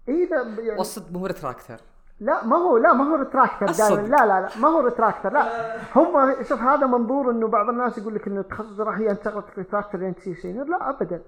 إذا 0.08 0.42
يعني 0.42 0.78
والصدق 0.78 1.12
مو 1.12 1.26
retractor 1.26 1.80
لا 2.20 2.44
ما 2.46 2.56
هو 2.56 2.76
لا 2.76 2.92
ما 2.92 3.04
هو 3.04 3.14
retractor. 3.16 3.66
دائما. 3.66 4.08
لا 4.08 4.26
لا 4.26 4.40
لا 4.40 4.48
ما 4.60 4.68
هو 4.68 4.80
retractor 4.80 5.32
لا. 5.32 5.76
هم 5.96 6.42
شوف 6.42 6.60
هذا 6.60 6.86
منظور 6.86 7.30
إنه 7.30 7.48
بعض 7.48 7.68
الناس 7.68 7.98
يقول 7.98 8.14
لك 8.14 8.26
إنه 8.26 8.40
التخصص 8.40 8.76
جراحي 8.76 9.10
انت 9.10 9.24
شغلتك 9.24 9.58
retractor 9.58 9.98
لين 9.98 10.14
تصير 10.14 10.34
senior 10.34 10.66
لا 10.66 10.90
ابدا. 10.90 11.22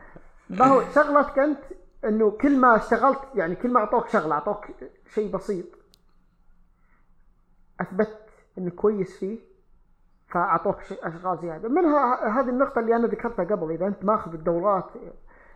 ما 0.50 0.66
هو 0.66 0.82
شغلتك 0.94 1.38
أنت 1.38 1.58
إنه 2.06 2.30
كل 2.30 2.60
ما 2.60 2.76
اشتغلت 2.76 3.20
يعني 3.34 3.56
كل 3.56 3.72
ما 3.72 3.80
أعطوك 3.80 4.08
شغلة 4.08 4.34
أعطوك 4.34 4.66
شيء 5.06 5.32
بسيط 5.32 5.66
أثبت 7.80 8.18
إنك 8.58 8.74
كويس 8.74 9.18
فيه 9.18 9.38
فأعطوك 10.28 10.76
أشغال 10.92 11.38
زيادة. 11.38 11.68
منها 11.68 12.28
هذه 12.40 12.48
النقطة 12.48 12.78
اللي 12.78 12.96
أنا 12.96 13.06
ذكرتها 13.06 13.44
قبل 13.44 13.70
إذا 13.72 13.86
أنت 13.86 14.04
ماخذ 14.04 14.34
الدورات 14.34 14.90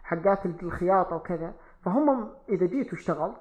حقات 0.02 0.46
الخياطة 0.46 1.16
وكذا 1.16 1.54
فهم 1.84 2.30
إذا 2.48 2.66
جيت 2.66 2.92
واشتغلت 2.92 3.40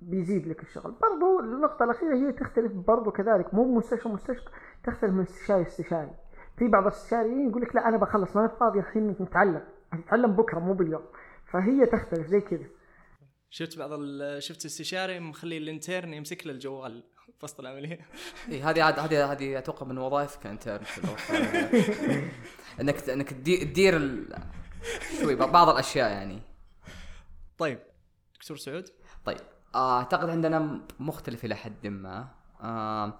بيزيد 0.00 0.48
لك 0.48 0.62
الشغل. 0.62 0.94
برضو 1.02 1.40
النقطة 1.40 1.84
الأخيرة 1.84 2.14
هي 2.14 2.32
تختلف 2.32 2.72
برضو 2.72 3.10
كذلك 3.10 3.54
مو 3.54 3.76
مستشفى 3.76 4.08
مستشفى 4.08 4.50
تختلف 4.84 5.12
من 5.12 5.22
استشاري 5.22 5.62
استشاري 5.62 6.10
في 6.56 6.68
بعض 6.68 6.82
الاستشاريين 6.82 7.48
يقول 7.48 7.62
لك 7.62 7.76
لا 7.76 7.88
أنا 7.88 7.96
بخلص 7.96 8.36
ما 8.36 8.42
أنا 8.42 8.48
فاضي 8.48 8.78
الحين 8.78 9.16
نتعلم 9.20 9.62
نتعلم 9.94 10.32
بكرة 10.32 10.58
مو 10.58 10.72
باليوم. 10.72 11.02
فهي 11.52 11.86
تختلف 11.86 12.26
زي 12.26 12.40
كذا. 12.40 12.66
شفت 13.50 13.78
بعض 13.78 13.90
ال... 13.92 14.42
شفت 14.42 14.64
استشاري 14.64 15.20
مخلي 15.20 15.58
الانترن 15.58 16.14
يمسك 16.14 16.46
له 16.46 16.52
الجوال 16.52 17.04
في 17.38 17.44
وسط 17.44 17.60
العملية. 17.60 18.06
اي 18.48 18.54
إيه، 18.54 18.70
هذه 18.70 18.82
عاد 18.82 18.98
هذه 18.98 19.32
هذه 19.32 19.58
أتوقع 19.58 19.86
من 19.86 19.98
وظائفك 19.98 20.46
العملية. 20.46 20.86
إنك 22.80 23.08
إنك 23.10 23.30
تدي- 23.30 23.64
تدير 23.64 23.96
ال... 23.96 24.38
شوي 25.20 25.34
بعض 25.34 25.68
الأشياء 25.68 26.10
يعني. 26.10 26.42
طيب 27.58 27.78
دكتور 28.34 28.56
سعود؟ 28.56 28.84
طيب 29.24 29.38
آه، 29.74 29.98
أعتقد 29.98 30.28
عندنا 30.30 30.80
مختلف 31.00 31.44
إلى 31.44 31.54
حد 31.54 31.86
ما. 31.86 32.28
آه، 32.60 33.18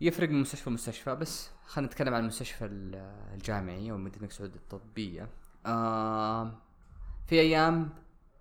يفرق 0.00 0.28
من 0.28 0.40
مستشفى 0.40 0.70
لمستشفى 0.70 1.14
بس 1.14 1.50
خلينا 1.66 1.86
نتكلم 1.90 2.14
عن 2.14 2.20
المستشفى 2.22 2.64
ال- 2.64 3.14
الجامعي 3.34 3.90
أو 3.90 3.96
مدينه 3.96 4.16
الملك 4.16 4.32
سعود 4.32 4.54
الطبية. 4.54 5.28
آه، 5.66 6.58
في 7.30 7.40
أيام 7.40 7.88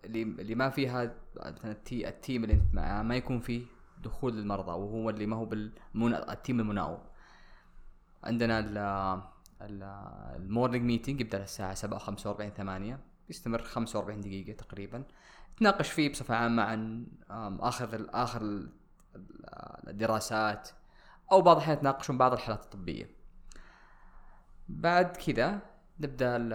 اللي 0.05 0.21
اللي 0.21 0.55
ما 0.55 0.69
فيها 0.69 1.13
مثلا 1.35 1.71
التي 1.71 2.07
ال 2.09 2.16
team 2.16 2.43
اللي 2.43 2.53
أنت 2.53 2.75
معاه 2.75 3.01
ما 3.03 3.15
يكون 3.15 3.39
فيه 3.39 3.65
دخول 4.03 4.33
للمرضى 4.33 4.71
وهو 4.71 5.09
اللي 5.09 5.25
ما 5.25 5.35
هو 5.35 5.45
بالمنا... 5.45 6.33
ال 6.34 6.39
team 6.39 6.59
المناوب. 6.59 6.99
عندنا 8.23 8.59
ال 8.59 8.77
ال- 9.61 9.83
ال 10.36 10.42
morning 10.42 10.86
meeting 10.86 11.22
يبدأ 11.21 11.43
الساعة 11.43 11.73
7 11.73 11.99
45 11.99 12.49
8 12.49 12.99
يستمر 13.29 13.61
45 13.63 14.21
دقيقة 14.21 14.53
تقريبا. 14.57 15.03
تناقش 15.57 15.91
فيه 15.91 16.11
بصفة 16.11 16.35
عامة 16.35 16.63
عن 16.63 17.07
ال- 18.41 18.69
ال- 19.15 19.89
الدراسات 19.89 20.69
أو 21.31 21.41
بعض 21.41 21.55
الأحيان 21.55 21.77
يتناقشون 21.77 22.17
بعض 22.17 22.33
الحالات 22.33 22.63
الطبية. 22.63 23.09
بعد 24.69 25.17
كذا 25.17 25.59
نبدأ 26.00 26.38
ال 26.38 26.54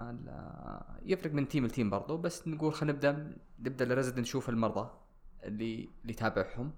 ال 0.00 0.80
يفرق 1.02 1.32
من 1.32 1.48
team 1.48 1.66
ل 1.66 1.71
team 1.71 1.90
برضو 1.90 2.16
بس 2.16 2.48
نقول 2.48 2.74
خلينا 2.74 2.92
نبدأ 2.92 3.36
نبدأ 3.60 3.84
ال 3.84 3.88
resident 3.88 4.18
نشوف 4.18 4.48
المرضى 4.48 4.90
اللي 5.44 5.88
اللي 6.02 6.12
يتابعهم. 6.12 6.72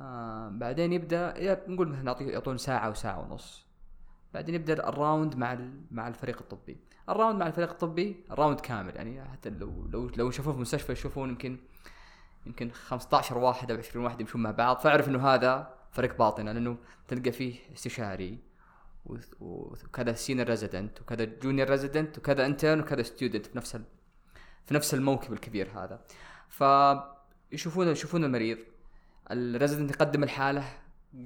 آه 0.00 0.48
بعدين 0.48 0.92
يبدأ 0.92 1.34
نقول 1.68 1.88
مثلا 1.88 2.22
يعطون 2.22 2.58
ساعة 2.58 2.90
وساعه 2.90 3.20
ونص. 3.20 3.66
بعدين 4.34 4.54
يبدأ 4.54 4.88
ال 4.88 4.96
round 4.96 5.36
مع 5.36 5.58
مع 5.90 6.08
الفريق 6.08 6.38
الطبي. 6.40 6.76
ال 7.08 7.13
round 7.13 7.38
مع 7.40 7.46
الفريق 7.46 7.70
الطبي 7.70 8.24
ال 8.30 8.35
round 8.35 8.60
كامل 8.60 8.96
يعني 8.96 9.24
حتى 9.24 9.50
لو 9.50 9.86
لو 9.92 10.08
لو 10.16 10.28
يشوفون 10.28 10.52
في 10.52 10.56
المستشفى 10.56 10.92
يشوفون 10.92 11.28
يمكن 11.28 11.58
يمكن 12.46 12.70
15 12.70 13.38
واحد 13.38 13.70
أو 13.70 13.78
20 13.78 14.04
واحد 14.04 14.20
يمشون 14.20 14.42
مع 14.42 14.50
بعض 14.50 14.78
فاعرف 14.78 15.08
إنه 15.08 15.28
هذا 15.28 15.74
فريق 15.90 16.18
باطنه 16.18 16.52
لأنه 16.52 16.76
تلقى 17.08 17.32
فيه 17.32 17.54
استشاري. 17.74 18.38
وكذا 19.40 20.12
senior 20.12 20.48
resident 20.48 21.00
وكذا 21.00 21.24
junior 21.24 21.70
resident 21.70 22.18
وكذا 22.18 22.46
intern 22.46 22.80
وكذا 22.80 23.02
student 23.02 23.46
في 23.46 23.56
نفس. 23.56 23.76
في 24.64 24.74
نفس 24.74 24.94
الموكب 24.94 25.32
الكبير 25.32 25.68
هذا. 25.74 26.00
فيشوفون 26.48 27.88
يشوفون 27.88 28.24
المريض. 28.24 28.58
ال 29.30 29.37
resident 29.37 29.90
يقدم 29.90 30.22
الحالة 30.22 30.64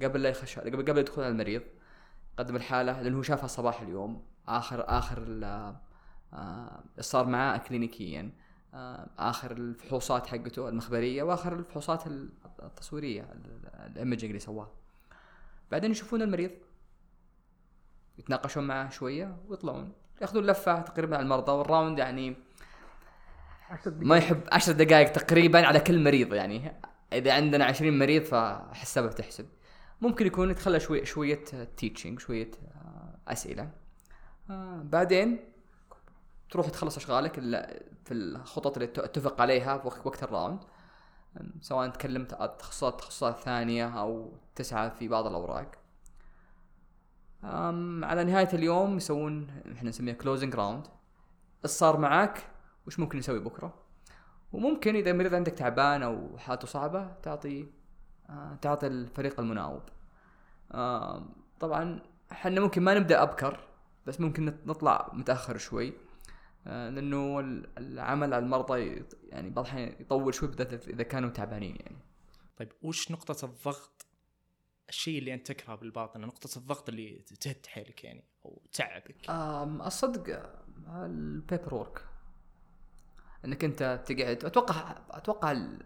قبل 0.03 0.21
لا 0.23 0.29
يخش 0.29 0.59
قبل 0.59 0.81
قبل 0.85 0.97
يدخل 0.97 1.21
على 1.21 1.31
المريض. 1.31 1.61
يقدم 2.33 2.55
الحالة 2.55 3.01
لأنه 3.01 3.17
هو 3.17 3.21
شافها 3.21 3.47
صباح 3.47 3.81
اليوم. 3.81 4.25
اخر 4.47 4.83
آخر 4.87 5.17
ال- 5.27 5.43
آه، 6.33 6.83
اللي 6.91 7.03
صار 7.03 7.25
معاه 7.25 7.57
clinically. 7.57 8.31
آه، 8.73 9.09
آخر 9.17 9.51
الفحوصات 9.51 10.27
حقته 10.27 10.69
المخبرية 10.69 11.23
وآخر 11.23 11.53
الفحوصات 11.53 12.07
ال- 12.07 12.29
التصويرية 12.63 13.21
ال- 13.21 13.69
ال 13.91 13.95
imaging 13.95 14.23
اللي 14.29 14.39
سواها 14.39 14.71
بعدين 15.71 15.91
يشوفون 15.91 16.21
المريض. 16.21 16.51
يتناقشون 18.17 18.67
معه 18.67 18.89
شوية 18.89 19.37
ويطلعون. 19.47 19.93
يأخذون 20.21 20.45
لفة 20.45 20.81
تقريبا 20.81 21.15
على 21.15 21.23
المرضى 21.23 21.51
وال 21.51 21.65
round 21.65 21.99
يعني 21.99 22.35
ما. 23.87 24.17
يحب 24.17 24.41
عشر 24.51 24.71
دقائق 24.71 25.11
تقريبا 25.11 25.65
على 25.65 25.79
كل 25.79 26.03
مريض 26.03 26.33
يعني. 26.33 26.81
إذا 27.13 27.33
عندنا 27.33 27.65
عشرين 27.65 27.99
مريض 27.99 28.23
فحسبها 28.23 29.07
بتحسب 29.07 29.45
ممكن 30.01 30.27
يكون 30.27 30.51
يتخلله 30.51 30.79
شوي 30.79 31.05
شوية 31.05 31.43
teaching 31.77 32.19
شوية 32.19 32.51
أسئلة. 33.27 33.71
آه، 34.49 34.81
بعدين 34.83 35.39
تروح 36.51 36.69
تخلص 36.69 36.97
أشغالك 36.97 37.37
ال- 37.37 37.81
في 38.05 38.13
الخطط 38.13 38.77
اللي 38.77 38.89
اتفق 38.97 39.41
عليها 39.41 39.77
في 39.77 39.87
وقت 40.07 40.23
ال 40.23 40.28
round. 40.28 40.59
سواء 41.61 41.89
تكلمت 41.89 42.33
عن 42.33 42.49
تخصصات 42.59 42.99
تخصصات 42.99 43.39
ثانية 43.39 43.99
أو 43.99 44.33
تسعى 44.55 44.91
في 44.91 45.07
بعض 45.07 45.27
الأوراق. 45.27 45.71
على 47.43 48.23
نهاية 48.23 48.49
اليوم 48.53 48.97
يسوون 48.97 49.47
إحنا 49.75 49.89
نسميها 49.89 50.13
closing 50.13 50.55
round 50.55 50.87
إيش 51.65 51.71
صار 51.71 51.97
معاك؟ 51.97 52.47
وش 52.87 52.99
ممكن 52.99 53.17
نسوي 53.17 53.39
بكرة؟ 53.39 53.73
وممكن 54.53 54.95
إذا 54.95 55.11
المريض 55.11 55.33
عندك 55.35 55.51
تعبان 55.51 56.03
أو 56.03 56.37
حالته 56.37 56.67
صعبة 56.67 57.13
تعطي 57.23 57.67
آه 58.29 58.55
تعطي 58.61 58.87
الفريق 58.87 59.39
المناوب. 59.39 59.81
طبعا 61.59 61.99
إحنا 62.31 62.61
ممكن 62.61 62.81
ما 62.81 62.93
نبدأ 62.93 63.21
أبكر 63.21 63.59
بس 64.07 64.21
ممكن 64.21 64.45
نط- 64.45 64.67
نطلع 64.67 65.09
متأخر 65.13 65.57
شوي. 65.57 65.93
آه 66.67 66.89
لأنه 66.89 67.39
ال- 67.39 67.77
العمل 67.77 68.33
على 68.33 68.45
المرضى 68.45 69.03
يعني 69.29 69.49
بعض 69.49 69.65
الأحيان 69.65 69.95
يطول 69.99 70.33
شوي 70.33 70.49
بالذات 70.49 70.87
إذا 70.87 71.03
كانوا 71.03 71.29
تعبانين 71.29 71.75
يعني. 71.79 71.97
طيب 72.57 72.69
وش 72.81 73.11
نقطة 73.11 73.45
الضغط 73.45 74.05
الشيء 74.89 75.19
اللي 75.19 75.33
أنت 75.33 75.51
تكرهه 75.51 75.75
بالباطن 75.75 76.21
نقطة 76.21 76.57
الضغط 76.57 76.89
اللي 76.89 77.21
تهد 77.41 77.65
حيلك 77.67 78.03
يعني 78.03 78.23
أو 78.45 78.61
تعبك. 78.73 79.15
الصدق 79.85 80.51
ال 80.87 81.01
paper 81.01 81.73
work 81.75 82.01
إنك 83.45 83.63
أنت 83.63 84.03
تقعد 84.05 84.45
أتوقع 84.45 84.95
أتوقع 85.11 85.51
ال- 85.51 85.83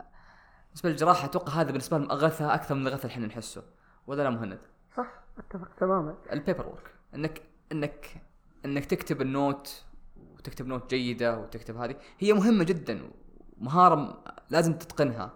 بالنسبة 0.67 0.89
للجراحة 0.89 1.25
أتوقع 1.25 1.53
هذا 1.53 1.71
بالنسبة 1.71 1.97
لهم 1.97 2.11
أغثى 2.11 2.43
أكثر 2.43 2.75
من 2.75 2.87
الغث 2.87 3.01
اللي 3.05 3.13
إحنا 3.13 3.27
نحسه. 3.27 3.63
ولا 4.07 4.23
لا 4.23 4.29
مهند؟ 4.29 4.59
صح 4.97 5.07
أتفق 5.37 5.75
تماما. 5.75 6.17
ال 6.31 6.37
paper 6.37 6.67
work 6.67 6.93
إنك 7.15 7.41
إنك 7.71 8.21
إنك 8.65 8.85
تكتب 8.85 9.21
ال 9.21 9.34
note 9.34 9.83
وتكتب 10.17 10.67
note 10.67 10.89
جيدة 10.89 11.39
وتكتب 11.39 11.77
هذه. 11.77 11.95
هي 12.19 12.33
مهمة 12.33 12.63
جدا 12.63 13.11
مهاره 13.57 14.23
لازم 14.49 14.73
تتقنها. 14.73 15.33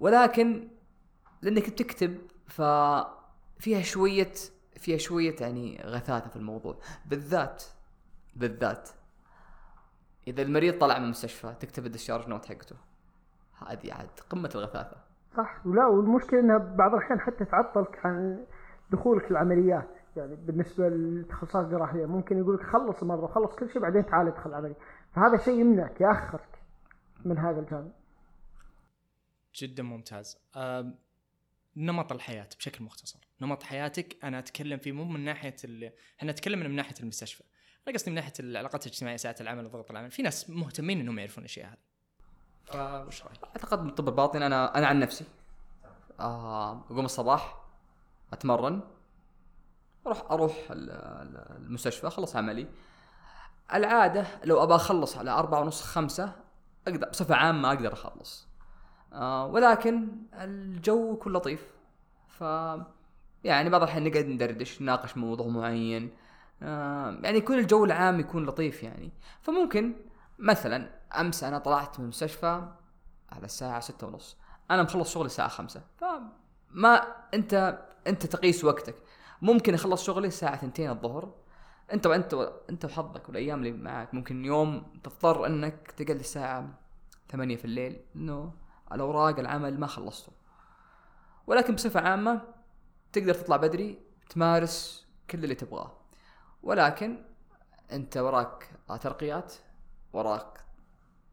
ولكن 0.00 0.68
لأنك 1.42 1.70
بتكتب 1.70 2.18
ففيها 2.46 3.82
شوية 3.82 4.32
فيها 4.76 4.96
شوية 4.98 5.36
يعني 5.40 5.82
غثاثة 5.84 6.28
في 6.28 6.36
الموضوع. 6.36 6.78
بالذات 7.06 7.64
بالذات 8.36 8.90
إذا 10.28 10.42
المريض 10.42 10.78
طلع 10.78 10.98
من 10.98 11.04
المستشفى 11.04 11.54
تكتب 11.60 11.92
ال 11.92 11.96
discharge 11.96 12.28
note 12.28 12.46
حقته. 12.46 12.76
هذه 13.66 13.92
عاد 13.92 14.08
قمة 14.30 14.50
الغثاثة. 14.54 14.96
صح 15.36 15.66
ولا 15.66 15.86
والمشكلة 15.86 16.40
إنها 16.40 16.58
بعض 16.58 16.94
الأحيان 16.94 17.20
حتى 17.20 17.44
تعطلك 17.44 18.06
عن 18.06 18.46
دخولك 18.90 19.30
العمليات. 19.30 19.88
يعني 20.16 20.36
بالنسبة 20.36 20.88
للتخصصات 20.88 21.64
الجراحية 21.64 22.06
ممكن 22.06 22.38
يقول 22.38 22.54
لك 22.54 22.62
خلص 22.62 23.02
المرضى 23.02 23.22
وخلص 23.22 23.54
كل 23.54 23.70
شيء 23.70 23.82
بعدين 23.82 24.06
تعال 24.06 24.26
ادخل 24.26 24.50
العملية. 24.50 24.76
فهذا 25.14 25.36
شيء 25.36 25.60
يمنعك 25.60 26.00
يأخرك 26.00 26.62
من 27.24 27.38
هذا 27.38 27.60
الجانب. 27.60 27.92
جدا 29.54 29.82
ممتاز. 29.82 30.38
أم، 30.56 30.94
نمط 31.76 32.12
الحياة 32.12 32.48
بشكل 32.58 32.84
مختصر. 32.84 33.18
نمط 33.40 33.62
حياتك 33.62 34.24
أنا 34.24 34.38
أتكلم 34.38 34.78
فيه 34.78 34.92
مو 34.92 35.04
من 35.04 35.24
ناحية 35.24 35.56
ال... 35.64 35.92
إحنا 36.18 36.32
نتكلم 36.32 36.58
من 36.58 36.76
ناحية 36.76 36.94
المستشفى. 37.00 37.44
أنا 37.88 37.96
قصدي 37.96 38.10
من 38.10 38.14
ناحية 38.14 38.32
العلاقات 38.40 38.86
الاجتماعية 38.86 39.16
ساعات 39.16 39.40
العمل 39.40 39.66
وضغط 39.66 39.90
العمل. 39.90 40.10
في 40.10 40.22
ناس 40.22 40.50
مهتمين 40.50 41.00
إنهم 41.00 41.18
يعرفون 41.18 41.44
الاشياء 41.44 41.78
هذه 42.74 43.04
فوش 43.04 43.22
رأيك؟ 43.22 43.44
أعتقد 43.44 43.82
من 43.82 43.88
الطب 43.88 44.08
الباطني 44.08 44.46
أنا 44.46 44.78
أنا 44.78 44.86
عن 44.86 44.98
نفسي. 44.98 45.24
آه، 46.20 46.72
أقوم 46.90 47.04
الصباح 47.04 47.56
أتمرن 48.32 48.80
أروح 50.06 50.30
أروح 50.30 50.70
ال- 50.70 50.90
ال- 50.90 51.56
المستشفى 51.56 52.06
أخلص 52.06 52.36
عملي. 52.36 52.66
العادة 53.74 54.26
لو 54.44 54.62
أبى 54.62 54.74
أخلص 54.74 55.16
على 55.16 55.30
أربعة 55.30 55.60
ونص 55.60 55.82
خمسة 55.82 56.32
أقدر 56.88 57.08
بصفة 57.08 57.34
عامة 57.34 57.68
أقدر 57.68 57.92
أخلص. 57.92 58.45
آه 59.16 59.46
ولكن 59.46 60.08
الجو 60.34 61.14
يكون 61.14 61.32
لطيف. 61.32 61.66
ف 62.28 62.40
يعني 63.44 63.70
بعض 63.70 63.82
الاحيان 63.82 64.04
نقعد 64.04 64.24
ندردش 64.24 64.82
نناقش 64.82 65.16
موضوع 65.16 65.46
معين. 65.46 66.10
آه 66.62 67.18
يعني 67.22 67.38
يكون 67.38 67.58
الجو 67.58 67.84
العام 67.84 68.20
يكون 68.20 68.46
لطيف 68.46 68.82
يعني. 68.82 69.12
فممكن 69.42 69.94
مثلا 70.38 70.90
أمس 71.20 71.44
أنا 71.44 71.58
طلعت 71.58 71.98
من 71.98 72.04
المستشفى 72.04 72.68
على 73.32 73.44
الساعة 73.44 73.80
ستة 73.80 74.06
ونص. 74.06 74.36
أنا 74.70 74.82
مخلص 74.82 75.14
شغلي 75.14 75.26
الساعة 75.26 75.48
خمسة. 75.48 75.82
فما 75.96 77.02
أنت 77.34 77.78
أنت 78.06 78.26
تقيس 78.26 78.64
وقتك. 78.64 78.94
ممكن 79.42 79.74
أخلص 79.74 80.04
شغلي 80.04 80.26
الساعة 80.26 80.56
ثنتين 80.56 80.90
الظهر. 80.90 81.34
أنت 81.92 82.06
وأنت 82.06 82.52
أنت 82.70 82.84
وحظك 82.84 83.28
والأيام 83.28 83.58
اللي 83.58 83.72
معك. 83.72 84.14
ممكن 84.14 84.44
يوم 84.44 84.82
تضطر 85.04 85.46
أنك 85.46 85.90
تقعد 85.96 86.18
الساعة 86.18 86.68
ثمانية 87.28 87.56
في 87.56 87.64
الليل. 87.64 88.00
إنه 88.16 88.52
الأوراق 88.92 89.38
العمل 89.38 89.80
ما 89.80 89.86
خلصته. 89.86 90.32
ولكن 91.46 91.74
بصفة 91.74 92.00
عامة 92.00 92.40
تقدر 93.12 93.34
تطلع 93.34 93.56
بدري 93.56 93.98
تمارس 94.30 95.06
كل 95.30 95.44
اللي 95.44 95.54
تبغاه. 95.54 95.92
ولكن 96.62 97.24
أنت 97.92 98.16
وراك 98.16 98.70
ترقيات 99.00 99.54
وراك 100.12 100.64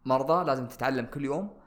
مرضى 0.05 0.45
لازم 0.45 0.67
تتعلم 0.67 1.05
كل 1.05 1.25
يوم. 1.25 1.57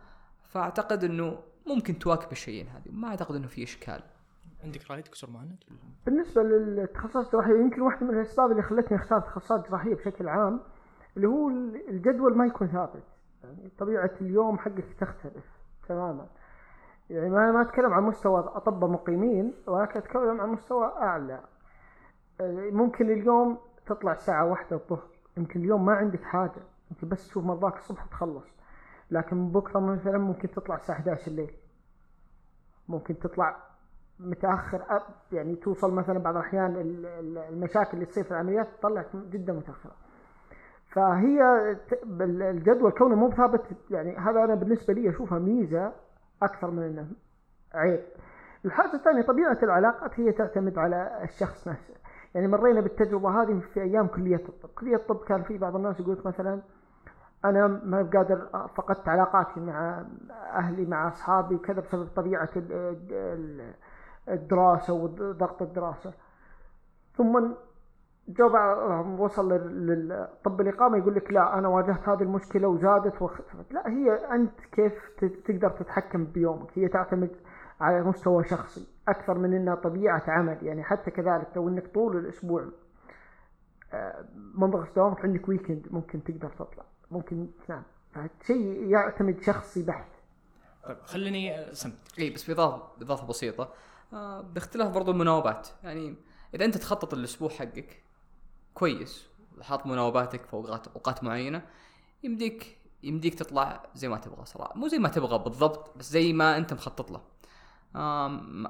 فأعتقد 0.45 1.05
إنه 1.05 1.43
ممكن 1.66 1.99
تواكب 1.99 2.32
الشيئين 2.32 2.68
هذه. 2.68 2.91
ما 2.91 3.09
أعتقد 3.09 3.34
إنه 3.34 3.47
في 3.47 3.62
إشكال. 3.62 4.03
عندك 4.64 4.91
رأي 4.91 5.03
دكتور 5.03 5.30
مهند؟ 5.30 5.64
بالنسبة 6.07 6.43
للتخصصات 6.43 7.26
الجراحية 7.26 7.53
يمكن 7.53 7.80
واحدة 7.80 8.07
من 8.07 8.14
الأسباب 8.14 8.51
اللي 8.51 8.62
خلتني 8.62 8.99
أختار 8.99 9.20
تخصصات 9.20 9.68
جراحية 9.68 9.95
بشكل 9.95 10.28
عام 10.28 10.61
اللي 11.16 11.28
هو 11.28 11.49
الجدول 11.89 12.37
ما 12.37 12.47
يكون 12.47 12.68
ثابت. 12.68 13.03
يعني 13.45 13.70
طبيعة 13.78 14.11
اليوم 14.20 14.59
حقك 14.59 14.93
تختلف. 15.01 15.45
تماما. 15.89 16.26
يعني 17.11 17.28
ما 17.30 17.53
ما 17.53 17.62
أتكلم 17.62 17.93
عن 17.95 18.03
مستوى 18.03 18.41
اطباء 18.41 18.91
مقيمين 18.91 19.55
ولكن 19.66 19.99
أتكلم 20.01 20.41
عن 20.41 20.49
مستوى 20.49 20.87
أعلى. 20.87 21.41
ممكن 22.72 23.11
اليوم 23.11 23.59
تطلع 23.87 24.12
الساعة 24.12 24.45
واحدة 24.47 24.76
الظهر 24.76 25.09
يمكن 25.37 25.61
اليوم 25.61 25.87
ما 25.87 25.93
عندك 25.93 26.22
حاجة 26.22 26.62
انت 26.91 27.05
بس 27.05 27.28
تشوف 27.28 27.45
مرضاك 27.45 27.76
الصبح 27.76 28.05
تخلص. 28.07 28.45
لكن 29.11 29.49
بكرة 29.49 29.80
مثلا 29.80 30.18
ممكن 30.18 30.51
تطلع 30.51 30.74
الساعة 30.74 30.97
11 30.97 31.26
الليل. 31.30 31.51
ممكن 32.89 33.18
تطلع 33.18 33.57
متأخر 34.20 34.82
أب- 34.82 35.32
يعني 35.34 35.57
توصل 35.57 35.95
مثلا 35.95 36.18
بعض 36.18 36.37
الأحيان 36.37 36.76
ال- 36.76 37.07
ال- 37.07 37.39
المشاكل 37.39 37.91
اللي 37.95 38.07
تصير 38.07 38.24
في 38.24 38.30
العمليات 38.30 38.68
تطلعك 38.78 39.16
جدا 39.16 39.53
متاخره 39.53 39.93
فهي 40.97 41.43
الجدول 42.51 42.91
كونه 42.91 43.15
مو 43.15 43.31
ثابت 43.31 43.63
يعني 43.91 44.17
هذا 44.17 44.45
أنا 44.45 44.55
بالنسبة 44.55 44.95
لي 44.95 45.11
أشوفها 45.11 45.39
ميزة 45.39 45.93
أكثر 46.43 46.71
من 46.71 46.83
إنه 46.83 47.07
عيب. 47.75 48.01
الحاجة 48.65 48.95
الثانية 48.95 49.23
طبيعة 49.23 49.59
العلاقات 49.63 50.21
هي 50.21 50.33
تعتمد 50.33 50.79
على 50.79 51.21
الشخص 51.23 51.69
نفسه. 51.69 51.95
يعني 52.35 52.49
مرينا 52.49 52.81
بالتجربة 52.81 53.43
هذه 53.43 53.61
في 53.75 53.83
أيام 53.83 54.07
كلية 54.07 54.43
الطب، 54.49 54.69
كلية 54.69 54.97
الطب 54.97 55.17
كان 55.25 55.43
في 55.43 55.59
بعض 55.59 55.77
الناس 55.77 56.01
يقول 56.01 56.23
مثلا 56.25 56.61
أنا 57.45 57.67
ما 57.67 58.11
قادر 58.15 58.69
فقدت 58.75 59.09
علاقاتي 59.09 59.61
مع 59.61 60.05
أهلي 60.55 60.87
مع 60.87 61.09
أصحابي 61.09 61.55
وكذا 61.55 61.81
بسبب 61.81 62.09
طبيعة 62.17 62.49
ال- 62.57 62.73
ال- 63.13 63.75
الدراسة 64.29 64.93
وضغط 64.95 65.63
الدراسة. 65.63 66.13
ثم 67.17 67.49
جو 68.29 68.49
بعضهم 68.49 69.20
وصل 69.20 69.53
لل- 69.53 69.87
للطب 70.09 70.61
الإقامة 70.61 70.99
يقول 70.99 71.14
لك 71.14 71.33
لا 71.33 71.59
أنا 71.59 71.68
واجهت 71.68 72.09
هذه 72.09 72.22
المشكلة 72.22 72.68
وزادت 72.68 73.22
واختفت 73.22 73.72
لا 73.72 73.89
هي 73.89 74.11
أنت 74.35 74.61
كيف 74.72 74.93
تقدر 75.45 75.70
تتحكم 75.70 76.24
بيومك؟ 76.24 76.79
هي 76.79 76.89
تعتمد 76.89 77.31
على 77.81 78.03
مستوى 78.03 78.45
شخصي 78.45 78.87
أكثر 79.09 79.39
من 79.39 79.55
أنها 79.55 79.74
طبيعة 79.74 80.22
عمل 80.29 80.59
يعني 80.62 80.83
حتى 80.85 81.11
كذلك 81.11 81.47
لو 81.57 81.68
أنك 81.68 81.87
طول 81.95 82.16
الأسبوع 82.16 82.64
آه، 83.93 84.24
منضغط 84.55 84.97
دوامك 84.97 85.20
عندك 85.24 85.49
ويكند 85.49 85.87
ممكن 85.91 86.24
تقدر 86.24 86.49
تطلع 86.51 86.85
ممكن 87.11 87.47
تنام. 87.66 87.83
فشيء 88.12 88.87
يعتمد 88.91 89.41
شخصي 89.43 89.83
بحت. 89.83 90.09
طيب 90.85 90.97
خليني 91.05 91.74
سم 91.74 91.91
إي 92.18 92.31
بس 92.31 92.51
بإضافة 92.51 92.83
بإضافة 92.99 93.27
بسيطة. 93.29 93.72
آه 94.12 94.41
باختلاف 94.41 94.95
برضو 94.95 95.11
المناوبات 95.11 95.68
يعني 95.85 96.14
إذا 96.55 96.64
أنت 96.64 96.77
تخطط 96.77 97.14
الأسبوع 97.14 97.49
حقك 97.49 98.03
كويس. 98.77 99.27
حاط 99.62 99.87
مناوباتك 99.87 100.45
في 100.45 100.55
اوقات 100.55 100.87
اوقات 100.89 101.24
معينة. 101.24 101.62
يمديك 102.22 102.79
يمديك 103.03 103.35
تطلع 103.35 103.83
زي 103.95 104.09
ما 104.09 104.16
تبغى 104.16 104.45
صراحة. 104.45 104.74
مو 104.74 104.89
زي 104.89 104.99
ما 104.99 105.09
تبغى 105.09 105.39
بالضبط 105.39 105.99
بس 105.99 106.11
زي 106.11 106.33
ما 106.33 106.57
انت 106.57 106.72
مخطط 106.72 107.11
له. 107.11 107.20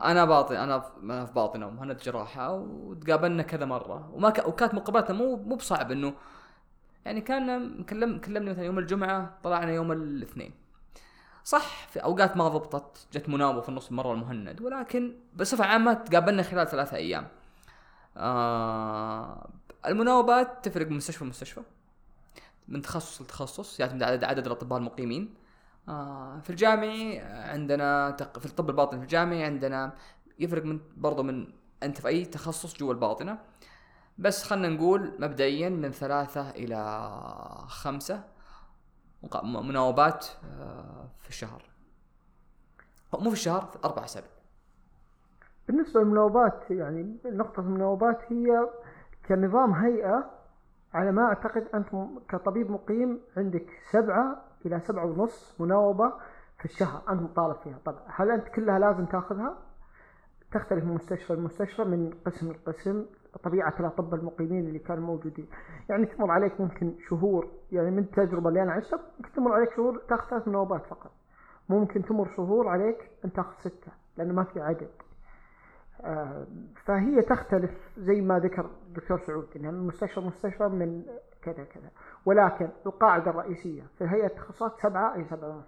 أنا 0.05 0.25
باطن 0.25 0.57
أنا 0.57 0.93
أنا 1.03 1.25
في 1.25 1.33
باطنه 1.33 1.67
ومهند 1.67 1.97
جراحه 1.97 2.53
وتقابلنا 2.53 3.43
كذا 3.43 3.65
مرة. 3.65 4.11
وما 4.13 4.31
ك... 4.31 4.49
وكانت 4.49 4.75
مقابلتنا 4.75 5.17
مو 5.17 5.37
مو 5.37 5.57
بصعب 5.57 5.93
انه 5.93 6.15
يعني 7.05 7.21
كان 7.21 7.85
كلم 7.85 8.19
كلمني 8.19 8.51
مثلا 8.51 8.65
يوم 8.65 8.79
الجمعة 8.79 9.39
طلعنا 9.43 9.73
يوم 9.73 9.93
الاثنين. 9.93 10.53
صح 11.45 11.89
في 11.89 11.99
أوقات 11.99 12.37
ما 12.37 12.49
ضبطت 12.49 13.07
جت 13.13 13.29
مناوبة 13.29 13.61
في 13.61 13.69
النص 13.69 13.93
مرة 13.93 14.13
المهند. 14.13 14.61
ولكن 14.61 15.15
بصفة 15.37 15.65
عامة 15.65 15.93
تقابلنا 15.95 16.43
خلال 16.43 16.69
ثلاثة 16.69 16.97
أيام. 16.97 17.29
آه 18.17 19.49
المناوبات 19.87 20.65
تفرق 20.65 20.87
من 20.87 20.97
مستشفى 20.97 21.25
لمستشفى. 21.25 21.63
من 22.69 22.83
تخصص 22.83 23.23
لتخصص 23.23 23.81
يعتمد 23.81 24.03
على 24.03 24.27
عدد, 24.27 24.47
الأطباء 24.47 24.79
المقيمين. 24.79 25.35
آه 25.89 26.41
في 26.41 26.51
الجامعي 26.51 27.19
عندنا 27.21 28.11
تق... 28.11 28.39
في 28.39 28.47
الطب 28.47 28.71
الباطني 28.71 28.99
في 28.99 29.05
الجامعي 29.05 29.45
عندنا 29.45 29.93
يفرق 30.39 30.65
من 30.65 30.81
برضو 30.97 31.23
من 31.23 31.53
أنت 31.83 32.01
في 32.01 32.09
أي 32.09 32.25
تخصص 32.25 32.77
جوا 32.77 32.93
الباطنة. 32.93 33.39
بس 34.19 34.43
خلنا 34.43 34.69
نقول 34.69 35.15
مبدئيا 35.19 35.69
من 35.69 35.91
ثلاثة 35.91 36.51
إلى 36.51 37.09
خمسة 37.67 38.25
مناوبات 39.43 40.27
آه، 40.45 41.11
في 41.19 41.29
الشهر. 41.29 41.63
مو 43.15 43.31
في 43.31 43.37
الشهر 43.37 43.67
في 43.67 43.79
أربع 43.85 44.05
أسابيع 44.05 44.31
بالنسبة 45.69 46.01
للمناوبات 46.01 46.65
يعني 46.71 47.17
نقطة 47.25 47.61
المناوبات 47.61 48.19
هي 48.29 48.69
كنظام 49.29 49.73
هيئة 49.73 50.31
على 50.95 51.13
ما 51.13 51.23
أعتقد 51.23 51.69
أنت 51.75 51.89
كطبيب 52.29 52.71
مقيم 52.71 53.21
عندك 53.37 53.67
سبعة 53.91 54.43
إلى 54.67 54.81
سبعة 54.81 55.05
ونص 55.05 55.61
مناوبة 55.61 56.13
في 56.59 56.65
الشهر 56.65 57.03
أنت 57.11 57.23
مطالب 57.23 57.57
فيها. 57.57 57.79
طبعا 57.85 58.03
هل 58.07 58.31
أنت 58.31 58.49
كلها 58.49 58.79
لازم 58.79 59.05
تاخذها؟ 59.05 59.59
تختلف 60.53 60.85
من 60.85 60.95
مستشفى 60.95 61.35
لمستشفى 61.35 61.85
من 61.85 62.11
قسم 62.27 62.53
لقسم. 62.53 63.07
طبيعة 63.43 63.75
الأطباء 63.81 64.21
المقيمين 64.21 64.67
اللي 64.67 64.79
كانوا 64.79 65.07
موجودين. 65.07 65.47
يعني 65.89 66.07
تمر 66.07 66.31
عليك 66.31 66.61
ممكن 66.61 66.95
شهور. 67.09 67.49
يعني 67.73 67.91
من 67.91 67.99
التجربة 67.99 68.49
اللي 68.49 68.63
أنا 68.63 68.73
عشتها 68.73 69.01
ممكن 69.19 69.33
تمر 69.33 69.53
عليك 69.53 69.71
شهور 69.77 70.03
تاخذ 70.09 70.31
ثلاث 70.31 70.49
مناوبات 70.49 70.87
فقط. 70.87 71.11
ممكن 71.69 72.03
تمر 72.05 72.29
شهور 72.37 72.69
عليك 72.69 73.11
أن 73.25 73.33
تاخذ 73.33 73.53
ستة 73.61 73.93
لأنه 74.17 74.35
ما 74.35 74.45
في 74.45 74.61
عدد. 74.61 74.91
فهي 76.85 77.23
تختلف 77.23 77.71
زي 77.99 78.21
ما 78.21 78.39
ذكر 78.39 78.71
الدكتور 78.87 79.21
سعود 79.27 79.49
إنها 79.57 79.71
من 79.71 79.87
مستشفى 79.87 80.21
لمستشفى 80.21 80.65
من 80.65 81.03
كذا 81.43 81.65
كذا. 81.65 81.91
ولكن 82.25 82.69
القاعدة 82.87 83.31
الرئيسية 83.31 83.87
في 83.99 84.05
هيئة 84.05 84.27
التخصصات 84.27 84.81
سبعة 84.83 85.15
اي 85.15 85.25
سبعة 85.25 85.49
ونص. 85.49 85.67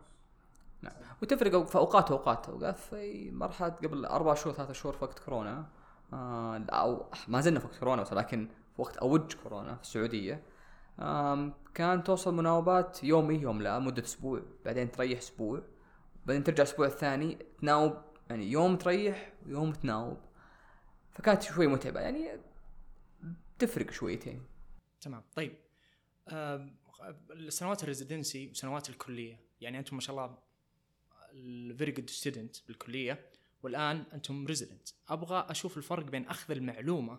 نعم. 0.83 0.93
وتفرق 1.23 1.67
في 1.67 1.77
اوقات 1.77 2.11
وأوقات. 2.11 2.49
اوقات 2.49 2.77
في 2.77 3.31
مرحلة 3.31 3.69
قبل 3.69 4.05
أربع 4.05 4.35
شهور 4.35 4.55
ثلاثة 4.57 4.73
شهور 4.73 4.95
في 4.95 5.05
وقت 5.05 5.19
كورونا. 5.19 5.67
آه 6.13 6.65
أو 6.71 7.07
ما 7.29 7.41
زلنا 7.41 7.61
في 7.61 7.67
وقت 7.67 7.79
كورونا 7.79 8.03
بس 8.03 8.13
لكن 8.13 8.49
في 8.77 8.83
وقت 8.83 8.97
أوج 8.97 9.35
كورونا 9.43 9.75
في 9.75 9.83
السعودية. 9.83 10.43
كان 11.75 12.05
توصل 12.05 12.35
مناوبات 12.35 13.05
يوم 13.05 13.35
يوم 13.35 13.63
لا 13.63 13.79
مدة 13.79 14.03
أسبوع. 14.03 14.41
بعدين 14.65 14.91
تريح 14.91 15.19
أسبوع. 15.19 15.61
بعدين 16.27 16.45
ترجع 16.45 16.63
الأسبوع 16.63 16.87
الثاني 16.87 17.39
تناوب 17.61 17.93
يعني 18.31 18.51
يوم 18.53 18.77
تريح 18.77 19.33
ويوم 19.47 19.73
تناوب 19.73 20.19
فكانت 21.13 21.43
شوي 21.43 21.67
متعبة 21.67 22.01
يعني 22.01 22.31
تفرق 23.59 23.91
شويتين. 23.91 24.43
تمام 25.01 25.23
طيب. 25.35 25.53
آه 26.29 26.69
سنوات 27.49 27.83
ال 27.83 27.90
residency 27.90 28.51
وسنوات 28.51 28.91
الكلية 28.91 29.41
يعني 29.61 29.79
أنتم 29.79 29.97
ما 29.97 30.03
شاء 30.03 30.17
الله 30.17 30.39
ال 31.33 31.45
very 31.45 31.93
good 31.93 32.11
student 32.11 32.57
بالكلية 32.67 33.31
والآن 33.63 34.05
أنتم 34.13 34.47
resident 34.47 34.89
أبغى 35.09 35.47
أشوف 35.51 35.77
الفرق 35.77 36.05
بين 36.05 36.27
أخذ 36.27 36.53
المعلومة 36.53 37.19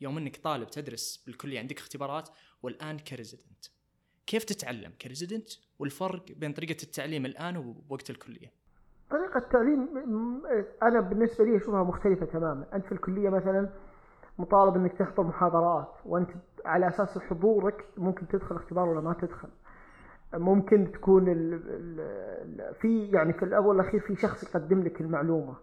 يوم 0.00 0.18
إنك 0.18 0.36
طالب 0.36 0.70
تدرس 0.70 1.24
بالكلية 1.26 1.58
عندك 1.58 1.78
اختبارات 1.78 2.28
والآن 2.62 2.98
ك 2.98 3.06
resident 3.06 3.66
كيف 4.26 4.44
تتعلم 4.44 4.92
ك 4.92 4.98
resident 4.98 5.50
والفرق 5.78 6.32
بين 6.32 6.52
طريقة 6.52 6.82
التعليم 6.82 7.26
الآن 7.26 7.56
ووقت 7.56 8.10
الكلية. 8.10 8.59
طريقة 9.10 9.38
التعليم 9.38 9.88
أنا 10.82 11.00
بالنسبة 11.00 11.44
لي 11.44 11.56
أشوفها 11.56 11.82
مختلفة 11.82 12.26
تماما. 12.26 12.64
أنت 12.74 12.86
في 12.86 12.92
الكلية 12.92 13.28
مثلا 13.30 13.68
مطالب 14.38 14.76
إنك 14.76 14.92
تحضر 14.92 15.22
محاضرات 15.22 15.88
وأنت 16.04 16.30
على 16.64 16.88
أساس 16.88 17.18
حضورك 17.18 17.84
ممكن 17.96 18.28
تدخل 18.28 18.56
اختبار 18.56 18.88
ولا 18.88 19.00
ما 19.00 19.12
تدخل. 19.12 19.48
ممكن 20.34 20.92
تكون 20.92 21.28
ال 21.28 21.54
ال 21.54 22.00
ال 22.00 22.74
في 22.74 23.06
يعني 23.10 23.32
في 23.32 23.44
الأول 23.44 23.66
والأخير 23.76 24.00
في 24.00 24.16
شخص 24.16 24.42
يقدم 24.44 24.82
لك 24.82 25.00
المعلومة. 25.00 25.54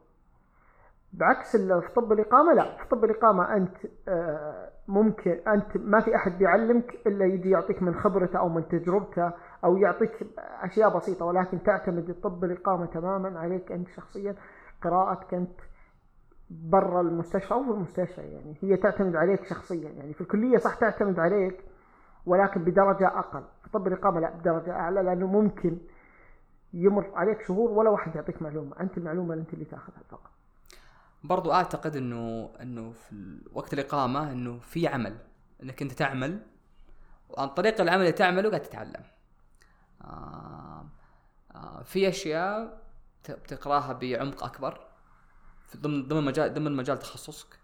بعكس 1.14 1.56
في 1.58 1.90
طب 1.96 2.12
الإقامة 2.12 2.54
لا. 2.54 2.78
في 2.78 2.90
طب 2.90 3.04
الإقامة 3.04 3.56
أنت 3.56 3.76
آه، 4.08 4.70
ممكن 4.88 5.32
أنت 5.32 5.78
ما 5.78 6.00
في 6.00 6.16
أحد 6.16 6.38
بيعلمك 6.38 7.08
إلا 7.08 7.26
يجي 7.26 7.50
يعطيك 7.50 7.84
من 7.84 7.96
خبرته 7.96 8.40
أو 8.40 8.50
من 8.50 8.68
تجربته 8.68 9.32
أو 9.64 9.78
يعطيك 9.78 10.28
أشياء 10.38 10.98
بسيطة 10.98 11.26
ولكن 11.26 11.64
تعتمد 11.64 12.16
طب 12.24 12.44
الاقامه 12.44 12.86
تماما 12.86 13.40
عليك 13.40 13.72
أنت 13.72 13.88
شخصيا 13.88 14.36
قراءتك 14.82 15.34
أنت 15.34 15.60
برا 16.50 17.02
المستشفى 17.02 17.54
أو 17.54 17.64
في 17.64 17.70
المستشفى 17.70 18.22
يعني. 18.22 18.56
هي 18.62 18.78
تعتمد 18.78 19.16
عليك 19.16 19.44
شخصيا 19.44 19.90
يعني. 19.90 20.14
في 20.14 20.22
الكلية 20.22 20.58
صح 20.58 20.76
تعتمد 20.76 21.20
عليك 21.20 21.64
ولكن 22.26 22.64
بدرجة 22.64 23.08
أقل. 23.08 23.44
في 23.64 23.70
طب 23.70 23.88
الإقامة 23.88 24.20
لا 24.20 24.30
بدرجة 24.30 24.72
أعلى 24.72 25.02
لأنه 25.04 25.28
ممكن 25.28 25.78
يمر 26.74 27.12
عليك 27.16 27.42
شهور 27.42 27.72
ولا 27.72 27.90
واحد 27.90 28.16
يعطيك 28.16 28.42
معلومة. 28.42 28.80
أنت 28.80 28.98
المعلومة 28.98 29.34
أنت 29.34 29.54
اللي 29.54 29.66
تأخذها 29.66 30.04
فقط. 30.10 30.37
برضو 31.28 31.52
أعتقد 31.52 31.96
إنه 31.96 32.52
إنه 32.62 32.92
في 32.92 33.40
وقت 33.54 33.74
الاقامه 33.74 34.32
إنه 34.32 34.60
في 34.60 34.88
عمل 34.88 35.18
إنك 35.64 35.82
أنت 35.82 35.92
تعمل 35.92 36.40
وعن 37.30 37.48
طريق 37.48 37.82
العمل 37.82 38.02
اللي 38.02 38.12
تعمله 38.12 38.50
قاعد 38.50 38.62
تتعلم. 38.62 39.04
آه 40.02 40.86
آه 41.56 41.84
في 41.84 42.10
أشياء 42.10 42.82
بتقراها 43.30 43.94
بعمق 43.94 44.44
أكبر 44.44 44.88
في 45.68 45.78
ضمن 45.78 46.08
ضمن 46.08 46.24
مجال 46.24 46.54
ضمن 46.54 46.76
مجال 46.76 47.00
تخصصك 47.00 47.60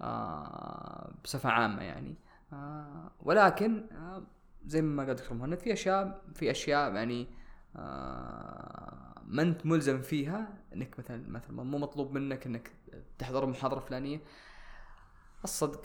آه 0.00 1.10
بصفة 1.24 1.50
عامة 1.50 1.82
يعني. 1.82 2.14
آه 2.52 3.10
ولكن 3.22 3.86
آه 3.92 4.22
زي 4.66 4.82
ما 4.82 5.04
قال 5.04 5.14
دكتور 5.14 5.36
مهند 5.36 5.58
في 5.58 5.72
أشياء 5.72 6.22
في 6.34 6.50
أشياء 6.50 6.94
يعني 6.94 7.26
ما 9.26 9.42
انت 9.42 9.66
ملزم 9.66 10.02
فيها 10.02 10.48
انك 10.74 10.98
مثلا 10.98 11.30
مثلا 11.30 11.62
مو 11.62 11.78
مطلوب 11.78 12.12
منك 12.12 12.46
انك 12.46 12.72
تحضر 13.18 13.46
محاضرة 13.46 13.80
فلانية. 13.80 14.20
الصدق. 15.44 15.82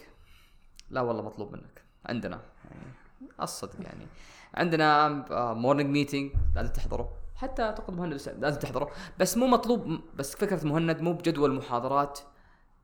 لا 0.89 1.01
والله 1.01 1.21
مطلوب 1.23 1.51
منك. 1.51 1.83
عندنا 2.05 2.41
يعني 2.65 2.93
الصدق 3.41 3.81
يعني. 3.83 4.07
عندنا 4.53 5.07
morning 5.53 5.89
meeting 5.89 6.31
لازم 6.55 6.73
تحضره. 6.73 7.17
حتى 7.35 7.63
أعتقد 7.63 7.93
مهند 7.93 8.13
لازم 8.37 8.59
تحضره. 8.59 8.91
بس 9.19 9.37
مو 9.37 9.47
مطلوب 9.47 10.01
بس 10.15 10.35
فكرة 10.35 10.67
مهند 10.67 11.01
مو 11.01 11.13
بجدول 11.13 11.53
محاضرات. 11.53 12.19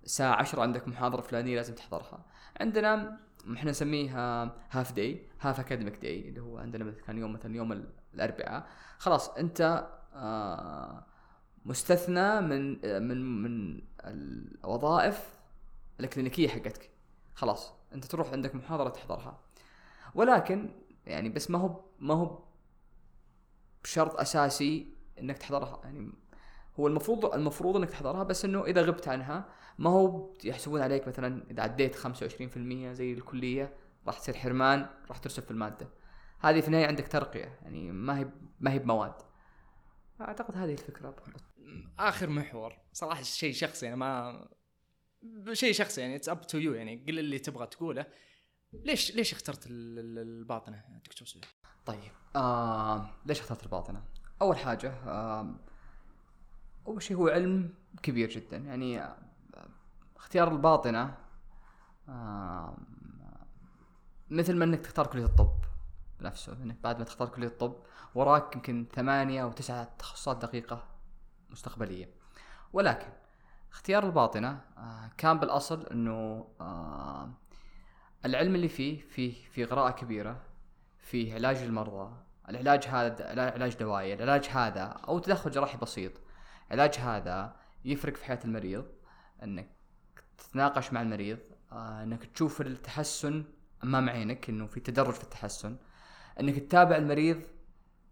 الساعة 0.03 0.35
10 0.35 0.61
عندك 0.61 0.87
محاضرة 0.87 1.21
فلانية 1.21 1.55
لازم 1.55 1.75
تحضرها. 1.75 2.25
عندنا 2.61 3.19
إحنا 3.53 3.71
نسميها 3.71 4.55
half 4.71 4.91
day 4.91 5.27
half 5.41 5.59
academic 5.59 5.97
day 5.97 6.29
اللي 6.29 6.41
هو 6.41 6.57
عندنا 6.57 6.83
مثلا 6.83 7.19
يوم 7.19 7.33
مثلا 7.33 7.55
يوم 7.55 7.85
الاربعاء 8.17 8.67
خلاص 8.97 9.29
أنت 9.29 9.87
آه 10.15 11.03
مستثنى 11.65 12.41
من 12.41 12.85
آه، 12.85 12.99
من 12.99 13.41
من 13.43 13.81
الوظائف 14.03 15.29
الكلينيكيه 15.99 16.47
حقتك. 16.47 16.89
خلاص 17.35 17.73
أنت 17.93 18.05
تروح 18.05 18.31
عندك 18.31 18.55
محاضرة 18.55 18.89
تحضرها. 18.89 19.39
ولكن 20.15 20.69
يعني 21.05 21.29
بس 21.29 21.51
ما 21.51 21.59
هو 21.59 21.79
ما 21.99 22.13
هو 22.13 22.39
بشرط 23.83 24.19
أساسي 24.19 24.93
إنك 25.19 25.37
تحضرها. 25.37 25.81
يعني 25.83 26.11
هو 26.79 26.87
المفروض 26.87 27.25
المفروض 27.25 27.75
إنك 27.75 27.89
تحضرها 27.89 28.23
بس 28.23 28.45
إنه 28.45 28.65
إذا 28.65 28.81
غبت 28.81 29.07
عنها 29.07 29.45
ما 29.79 29.89
هو 29.89 30.29
يحسبون 30.43 30.81
عليك 30.81 31.07
مثلا 31.07 31.43
إذا 31.51 31.63
عديت 31.63 31.95
25% 31.95 32.07
زي 32.91 33.13
الكلية 33.13 33.73
راح 34.07 34.19
تصير 34.19 34.35
حرمان 34.37 34.85
راح 35.09 35.17
ترسب 35.17 35.43
في 35.43 35.51
المادة. 35.51 35.87
هذه 36.39 36.61
في 36.61 36.67
النهايه 36.67 36.87
عندك 36.87 37.07
ترقية 37.07 37.59
يعني 37.61 37.91
ما 37.91 38.17
هي 38.19 38.27
ما 38.59 38.71
هي 38.71 38.79
بمواد. 38.79 39.13
أعتقد 40.21 40.57
هذه 40.57 40.71
الفكرة. 40.73 41.15
آخر 41.99 42.29
محور. 42.29 42.73
صراحة 42.93 43.23
شيء 43.23 43.53
شخصي 43.53 43.87
أنا 43.87 43.95
ما 43.95 44.47
شيء 45.53 45.73
شخصي 45.73 46.01
يعني 46.01 46.15
it's 46.15 46.29
up 46.29 46.47
to 46.47 46.57
you 46.57 46.73
يعني 46.73 47.05
قل 47.07 47.19
اللي 47.19 47.39
تبغى 47.39 47.67
تقوله. 47.67 48.05
ليش 48.73 49.15
ليش 49.15 49.33
اخترت 49.33 49.67
ال- 49.67 49.99
ال- 49.99 50.19
الباطنة؟ 50.19 50.83
دكتور 51.05 51.27
سعود؟ 51.27 51.45
طيب 51.85 52.11
آه 52.35 53.09
ليش 53.25 53.39
اخترت 53.39 53.63
الباطنة؟ 53.63 54.03
أول 54.41 54.57
حاجة 54.57 54.89
آه 54.91 55.55
أول 56.87 57.01
شيء 57.03 57.17
هو 57.17 57.27
علم 57.27 57.73
كبير 58.03 58.29
جدا. 58.29 58.57
يعني 58.57 59.01
آه 59.01 59.17
اختيار 60.15 60.51
الباطنة 60.51 61.17
آه 62.09 62.77
مثل 64.29 64.55
ما 64.55 64.65
إنك 64.65 64.79
تختار 64.79 65.07
كلية 65.07 65.25
الطب 65.25 65.56
نفسه 66.21 66.53
انك 66.53 66.77
بعد 66.83 66.99
ما 66.99 67.03
تختار 67.05 67.27
كلية 67.29 67.47
الطب 67.47 67.75
وراك 68.15 68.55
يمكن 68.55 68.85
ثمانية 68.95 69.43
أو 69.43 69.51
تسعة 69.51 69.83
تخصصات 69.99 70.37
دقيقة 70.37 70.83
مستقبلية. 71.49 72.09
ولكن 72.73 73.07
اختيار 73.71 74.05
الباطنة 74.05 74.61
آه 74.77 75.11
كان 75.17 75.39
بالأصل 75.39 75.85
إنه 75.87 76.47
آه 76.61 77.29
العلم 78.25 78.55
اللي 78.55 78.67
فيه 78.67 79.01
فيه 79.01 79.45
في 79.49 79.65
قراءة 79.65 79.91
كبيرة 79.91 80.41
في 80.99 81.33
علاج 81.33 81.57
المرضى 81.57 82.15
العلاج 82.49 82.83
هذا 82.87 83.29
علا- 83.29 83.53
علاج 83.53 83.75
دوائي 83.75 84.13
العلاج 84.13 84.45
هذا 84.45 84.81
أو 84.83 85.19
تدخل 85.19 85.51
جراحي 85.51 85.77
بسيط. 85.77 86.11
علاج 86.71 86.95
هذا 86.95 87.55
يفرق 87.85 88.15
في 88.15 88.25
حياة 88.25 88.39
المريض 88.45 88.85
إنك 89.43 89.69
تتناقش 90.37 90.93
مع 90.93 91.01
المريض 91.01 91.39
آه 91.71 92.03
إنك 92.03 92.23
تشوف 92.25 92.61
التحسن 92.61 93.43
أمام 93.83 94.09
عينك 94.09 94.49
إنه 94.49 94.67
في 94.67 94.79
تدرج 94.79 95.13
في 95.13 95.23
التحسن. 95.23 95.77
إنك 96.39 96.55
تتابع 96.59 96.95
المريض 96.95 97.41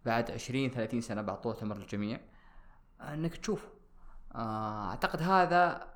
بعد 0.04 0.30
20 0.30 0.70
30 0.70 1.00
سنة 1.00 1.22
بعد 1.22 1.40
طول 1.40 1.56
عمر 1.62 1.76
الجميع 1.76 2.20
إنك 3.00 3.36
تشوفه. 3.36 3.68
آه 4.34 4.90
أعتقد 4.90 5.22
هذا 5.22 5.86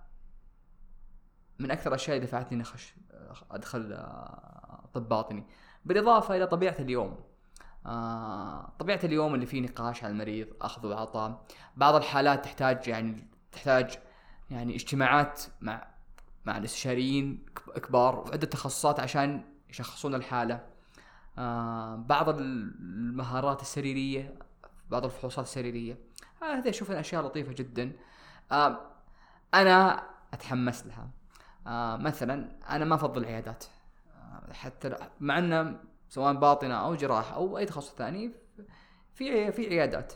من 1.59 1.71
أكثر 1.71 1.89
الاشياء 1.91 2.17
اللي 2.17 2.27
دفعتني 2.27 2.53
إني 2.53 2.63
أخش 2.63 2.95
أدخل 3.51 3.93
آه، 3.93 4.89
طب 4.95 5.09
باطني. 5.09 5.47
بالإضافة 5.85 6.37
إلى 6.37 6.47
طبيعة 6.47 6.77
اليوم. 6.79 7.21
آه 7.87 8.73
طبيعة 8.79 9.01
اليوم 9.05 9.35
اللي 9.35 9.47
فيه 9.47 9.61
نقاش 9.61 10.05
على 10.05 10.13
المريض 10.13 10.49
أخذ 10.61 10.87
وعطاء 10.87 11.45
بعض 11.77 11.95
الحالات 11.95 12.45
تحتاج 12.45 12.89
يعني 12.89 13.27
تحتاج 13.53 13.99
يعني 14.51 14.75
اجتماعات 14.75 15.43
مع 15.61 15.87
مع 16.45 16.57
الاستشاريين 16.57 17.47
كب- 17.57 17.79
كبار 17.79 18.19
وعدة 18.19 18.47
تخصصات 18.47 19.01
عشان 19.01 19.45
يشخصون 19.71 20.15
الحالة. 20.15 20.67
بعض 21.97 22.29
المهارات 22.29 23.63
السريرية 23.63 24.35
بعض 24.91 25.05
الفحوصات 25.05 25.45
السريرية. 25.45 25.99
آه 26.43 26.55
هذه 26.55 26.69
أشوف 26.69 26.91
أشياء 26.91 27.27
لطيفة 27.27 27.53
جدا. 27.53 27.93
آه 28.53 28.81
أنا 29.55 30.03
أتحمس 30.33 30.87
لها. 30.87 31.11
آه 31.67 31.97
مثلا 31.97 32.59
أنا 32.71 32.85
ما 32.85 32.95
أفضل 32.95 33.21
العيادات. 33.21 33.65
آه 34.17 34.53
حتى 34.53 34.97
مع 35.21 35.39
إنه 35.39 35.81
سواء 36.09 36.33
باطنة 36.35 36.75
أو 36.75 36.95
جراحه 36.95 37.35
أو 37.35 37.59
أي 37.59 37.67
تخصص 37.67 37.95
ثاني 37.95 38.33
في 39.15 39.53
في 39.53 39.69
عيادات. 39.69 40.13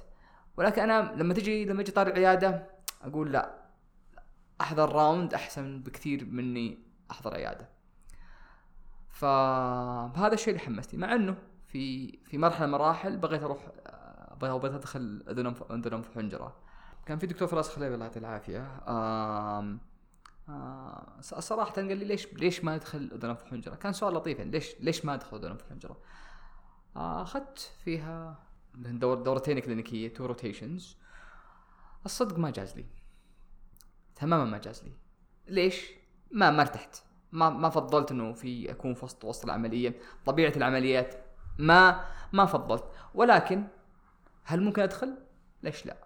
ولكن 0.56 0.82
أنا 0.82 1.12
لما 1.16 1.34
تجي 1.34 1.64
لما 1.64 1.80
أجي 1.80 1.92
طالع 1.92 2.10
العياده 2.10 2.66
أقول 3.02 3.32
لا 3.32 3.64
أحضر 4.60 4.92
راوند 4.92 5.34
أحسن 5.34 5.82
بكثير 5.82 6.24
مني 6.24 6.78
أحضر 7.10 7.34
عيادة. 7.34 7.73
فهذا 9.14 10.34
الشيء 10.34 10.48
اللي 10.48 10.60
حمسني. 10.66 11.00
مع 11.00 11.14
إنه 11.14 11.36
في 11.66 12.12
في 12.24 12.38
مرحلة 12.38 12.66
من 12.66 12.74
المراحل 12.74 13.16
بغيت 13.16 13.42
أروح 13.42 13.68
آه، 13.86 14.34
بغيت 14.34 14.74
أدخل 14.74 15.24
أذن 15.28 15.46
أذن 15.46 15.94
أنف 15.94 16.14
حنجره 16.14 16.56
كان 17.06 17.18
في 17.18 17.26
دكتور 17.26 17.48
فراس 17.48 17.68
خليل 17.68 17.92
الله 17.92 18.04
يعطيه 18.04 18.20
العافية. 18.20 18.80
صراحة 21.20 21.72
قال 21.72 21.86
لي 21.96 22.04
ليش 22.04 22.34
ليش 22.34 22.64
ما 22.64 22.74
أدخل 22.74 23.10
أذن 23.14 23.30
أنف 23.30 23.44
حنجرة؟ 23.44 23.74
كان 23.74 23.92
سؤال 23.92 24.14
لطيف 24.14 24.38
يعني 24.38 24.50
ليش 24.50 24.74
ليش 24.80 25.04
ما 25.04 25.14
أدخل 25.14 25.36
أذن 25.36 25.50
أنف 25.50 25.68
حنجرة؟ 25.70 25.96
آه، 26.96 27.22
أخذت 27.22 27.72
فيها 27.84 28.38
دور 28.74 29.22
دورتين 29.22 29.58
كلينيكية 29.58 30.14
two 30.14 30.26
rotations 30.26 30.96
الصدق 32.06 32.38
ما 32.38 32.50
جاز 32.50 32.76
لي. 32.76 32.86
تماما 34.16 34.44
ما 34.44 34.58
جاز 34.58 34.84
لي. 34.84 34.92
ليش؟ 35.48 35.90
ما 36.30 36.50
ما 36.50 36.62
ارتحت. 36.62 36.96
ما 37.34 37.50
ما 37.50 37.68
فضلت 37.68 38.10
إنه 38.10 38.32
في 38.32 38.70
أكون 38.70 38.94
في 38.94 39.04
وسط 39.04 39.24
وسط 39.24 39.44
العملية. 39.44 39.94
طبيعة 40.26 40.52
العمليات 40.56 41.14
ما 41.58 42.04
ما 42.32 42.46
فضلت. 42.46 42.84
ولكن 43.14 43.64
هل 44.44 44.60
ممكن 44.60 44.82
أدخل؟ 44.82 45.14
ليش 45.62 45.86
لا؟ 45.86 45.96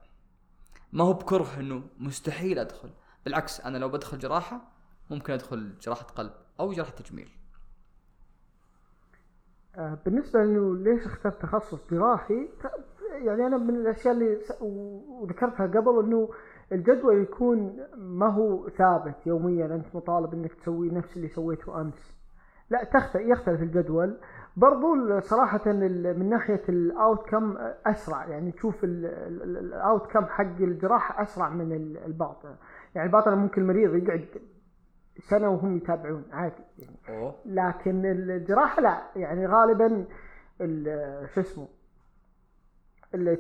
ما 0.93 1.05
هو 1.05 1.13
بكره 1.13 1.61
إنه 1.61 1.83
مستحيل 1.99 2.59
أدخل. 2.59 2.91
بالعكس 3.25 3.61
أنا 3.61 3.79
لو 3.79 3.89
بدخل 3.89 4.19
جراحة 4.19 4.61
ممكن 5.11 5.33
أدخل 5.33 5.79
جراحة 5.79 6.05
قلب 6.05 6.33
أو 6.61 6.73
جراحة 6.73 6.91
تجميل. 6.91 7.31
آه، 9.77 9.99
بالنسبة 10.05 10.43
انه 10.43 10.77
ليش 10.77 11.07
اخترت 11.07 11.43
تخصص 11.43 11.79
جراحي؟ 11.91 12.49
يعني 13.13 13.47
أنا 13.47 13.57
من 13.57 13.77
الأشياء 13.77 14.15
اللي 14.15 14.39
وذكرتها 14.61 15.67
قبل 15.67 16.05
إنه 16.05 16.29
الجدول 16.73 17.23
يكون 17.23 17.77
ما 17.97 18.27
هو 18.27 18.69
ثابت 18.69 19.27
يوميا 19.27 19.67
أنت 19.67 19.97
مطالب 19.97 20.35
إنك 20.35 20.55
تسوي 20.55 20.91
نفس 20.91 21.17
اللي 21.17 21.29
سويته 21.29 21.81
أمس. 21.81 22.19
لا 22.71 22.85
تختلف 22.85 23.23
يختلف 23.29 23.63
الجدول. 23.63 24.17
برضو 24.57 25.21
صراحة 25.21 25.73
من 25.73 26.29
ناحية 26.31 26.63
ال 26.69 27.29
outcome 27.29 27.57
أسرع 27.87 28.27
يعني 28.27 28.53
تشوف 28.53 28.85
ال 28.85 30.07
outcome 30.13 30.25
حق 30.27 30.45
الجراحة 30.61 31.23
أسرع 31.23 31.49
من 31.49 31.73
ال- 31.73 31.99
الباطنة 32.07 32.57
يعني 32.95 33.07
الباطنة 33.07 33.35
ممكن 33.35 33.63
المريض 33.63 33.95
يقعد 33.95 34.27
سنة 35.19 35.49
وهم 35.49 35.77
يتابعون 35.77 36.25
عادي 36.33 36.63
يعني. 36.79 36.97
لكن 37.47 38.07
الجراحه 38.07 38.83
لا 38.83 39.03
يعني 39.17 39.47
غالبا 39.47 40.05
ال- 40.61 41.29
شو 41.29 41.41
اسمه 41.41 41.69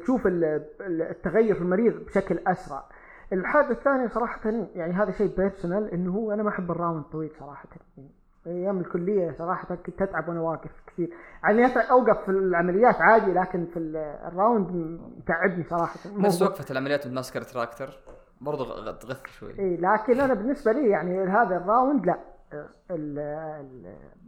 تشوف 0.00 0.26
ال- 0.26 0.44
ال- 0.80 1.02
التغير 1.02 1.54
في 1.54 1.60
المريض 1.60 2.04
بشكل 2.04 2.38
أسرع. 2.46 2.84
الحاجة 3.32 3.70
الثانية 3.70 4.08
صراحة 4.08 4.50
يعني 4.74 4.92
هذا 4.92 5.10
شيء 5.10 5.36
personal 5.36 5.90
إنه 5.90 6.12
هو 6.12 6.32
أنا 6.32 6.42
ما 6.42 6.48
أحب 6.48 6.70
ال 6.70 6.75
round 6.75 7.02
طويل 7.04 7.30
صراحة. 7.40 7.68
يعني 7.96 8.10
أيام 8.46 8.78
الكلية 8.78 9.32
صراحة 9.32 9.74
كنت 9.74 10.02
أتعب 10.02 10.28
وأنا 10.28 10.40
واقف 10.40 10.70
كثير. 10.86 11.10
يعني 11.44 11.66
أوقف 11.90 12.24
في 12.24 12.30
العمليات 12.30 12.94
عادي 13.00 13.32
لكن 13.32 13.66
في 13.66 13.78
ال- 13.78 13.96
ال 13.96 14.08
round 14.08 14.70
متعبني 15.18 15.64
صراحة. 15.64 15.98
نفس 16.16 16.42
وقفة 16.42 16.64
العمليات 16.72 17.06
وماسك 17.06 17.42
retractor 17.42 17.98
برضه 18.40 18.92
تغث 18.92 19.26
شوي. 19.26 19.58
إي 19.58 19.76
لكن 19.76 20.20
أنا 20.20 20.34
بالنسبة 20.34 20.72
لي 20.72 20.88
يعني 20.90 21.22
هذا 21.24 21.56
ال 21.56 21.64
round 21.64 22.06
لا. 22.06 22.18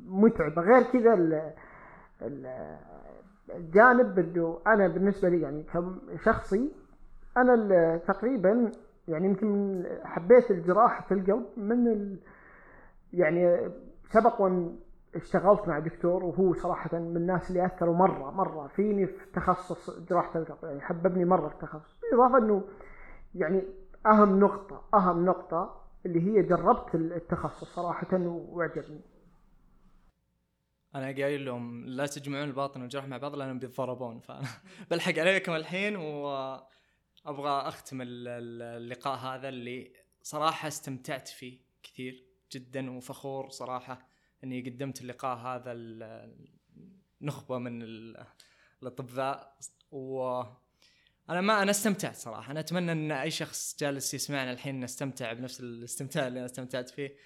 متعبه 0.07 0.62
غير 0.62 0.82
كذا 0.82 1.14
ال- 1.14 1.53
ال- 2.22 2.76
الجانب 3.55 4.18
إنه 4.18 4.59
أنا 4.66 4.88
بالنسبة 4.88 5.28
لي 5.28 5.40
يعني 5.40 5.64
كشخصي 6.14 6.72
أنا 7.36 7.96
تقريبا 7.96 8.70
يعني 9.11 9.26
يمكن 9.26 9.84
حبيت 10.04 10.50
الجراحة 10.50 11.06
في 11.08 11.14
القلب 11.14 11.46
من 11.56 11.88
ال 11.88 12.18
يعني 13.12 13.70
سبق 14.11 14.40
وأن 14.40 14.78
اشتغلت 15.14 15.68
مع 15.68 15.78
دكتور 15.78 16.24
وهو 16.24 16.54
صراحة 16.54 16.98
من 16.98 17.16
الناس 17.16 17.50
اللي 17.50 17.66
أثروا 17.66 17.94
مرة 17.94 18.30
مرة 18.30 18.66
فيني 18.66 19.06
في 19.06 19.26
تخصص 19.34 20.00
جراحة 20.00 20.38
القلب 20.38 20.58
يعني 20.62 20.80
حببني 20.80 21.24
مرة 21.24 21.48
في 21.48 21.54
التخصص. 21.54 22.00
بالإضافة 22.02 22.38
أنه 22.38 22.64
يعني 23.34 23.62
أهم 24.06 24.40
نقطة 24.40 24.82
أهم 24.94 25.24
نقطة 25.26 25.80
اللي 26.06 26.20
هي 26.20 26.42
جربت 26.42 26.94
التخصص 26.94 27.74
صراحة 27.74 28.08
واعجبني 28.12 29.00
أنا 30.94 31.06
قايل 31.06 31.44
لهم 31.44 31.86
لا 31.86 32.06
تجمعون 32.06 32.44
الباطن 32.44 32.80
والجرح 32.80 33.08
مع 33.08 33.16
بعض 33.16 33.34
لأنهم 33.34 33.58
بيتضربون 33.58 34.20
فبلحق 34.20 35.18
عليكم 35.22 35.52
الحين 35.52 35.96
وابغى 37.24 37.68
أختم 37.68 38.02
ال- 38.02 38.28
ال- 38.28 38.62
اللقاء 38.82 39.18
هذا 39.18 39.48
اللي 39.48 39.92
صراحة 40.22 40.68
استمتعت 40.68 41.28
فيه 41.28 41.58
كثير 41.82 42.24
جدا 42.52 42.90
وفخور 42.90 43.50
صراحة 43.50 44.08
إني 44.44 44.60
قدمت 44.60 45.00
اللقاء 45.00 45.36
هذا 45.36 45.72
نخبه 47.20 47.58
من 47.58 47.82
الأطباء. 48.82 49.58
و 49.90 50.40
أنا 51.30 51.40
ما 51.40 51.62
أنا 51.62 51.70
استمتعت 51.70 52.16
صراحة. 52.16 52.50
أنا 52.50 52.60
أتمنى 52.60 52.92
إن 52.92 53.12
أي 53.12 53.30
شخص 53.30 53.76
جالس 53.80 54.14
يسمعنا 54.14 54.52
الحين 54.52 54.80
نستمتع 54.80 55.32
بنفس 55.32 55.60
الاستمتاع 55.60 56.26
اللي 56.26 56.38
أنا 56.38 56.46
استمتعت 56.46 56.90
فيه. 56.90 57.16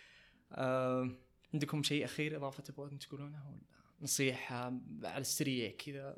أه 0.53 1.11
عندكم 1.55 1.82
شيء 1.82 2.05
أخير 2.05 2.36
إضافة 2.36 2.62
تبغون 2.62 2.99
تقولونه؟ 2.99 3.49
ولا 3.51 3.61
نصيحة 4.01 4.80
على 5.05 5.20
السريع 5.20 5.70
كذا؟ 5.70 6.16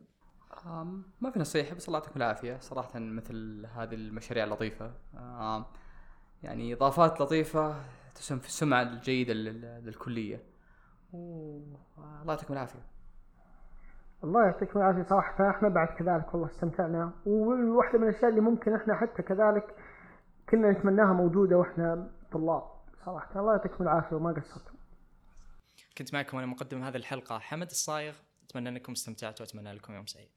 ما 1.20 1.30
في 1.30 1.38
نصيحه 1.38 1.74
بس 1.74 1.88
الله 1.88 1.98
يعطيكم 1.98 2.16
العافية. 2.16 2.58
صراحة 2.58 2.98
مثل 2.98 3.66
هذه 3.74 3.94
المشاريع 3.94 4.44
اللطيفة. 4.44 4.92
يعني 6.42 6.74
إضافات 6.74 7.20
لطيفة 7.20 7.76
تسهم 8.14 8.38
في 8.38 8.46
السمعة 8.46 8.82
الجيدة 8.82 9.32
للكلية. 9.32 10.42
والله 11.12 12.28
يعطيكم 12.28 12.52
العافية. 12.52 12.86
الله 14.24 14.44
يعطيكم 14.44 14.78
العافية. 14.78 15.02
صراحة 15.02 15.50
إحنا 15.50 15.68
بعد 15.68 15.88
كذلك 15.88 16.34
والله 16.34 16.48
استمتعنا. 16.48 17.12
وواحدة 17.26 17.98
من 17.98 18.08
الأشياء 18.08 18.30
اللي 18.30 18.40
ممكن 18.40 18.74
إحنا 18.74 18.96
حتى 18.96 19.22
كذلك 19.22 19.76
كنا 20.50 20.70
نتمناها 20.70 21.12
موجودة 21.12 21.56
وإحنا 21.56 22.10
طلاب. 22.32 22.70
صراحة 23.04 23.40
الله 23.40 23.52
يعطيكم 23.52 23.84
العافية 23.84 24.16
وما 24.16 24.32
قصرتم. 24.32 24.74
كنت 25.98 26.14
معكم 26.14 26.38
أنا 26.38 26.46
مقدم 26.46 26.82
هذه 26.82 26.96
الحلقة 26.96 27.38
حمد 27.38 27.70
الصايغ. 27.70 28.14
أتمنى 28.44 28.68
أنكم 28.68 28.92
استمتعتوا 28.92 29.46
وأتمنى 29.46 29.72
لكم 29.72 29.92
يوم 29.94 30.06
سعيد. 30.06 30.28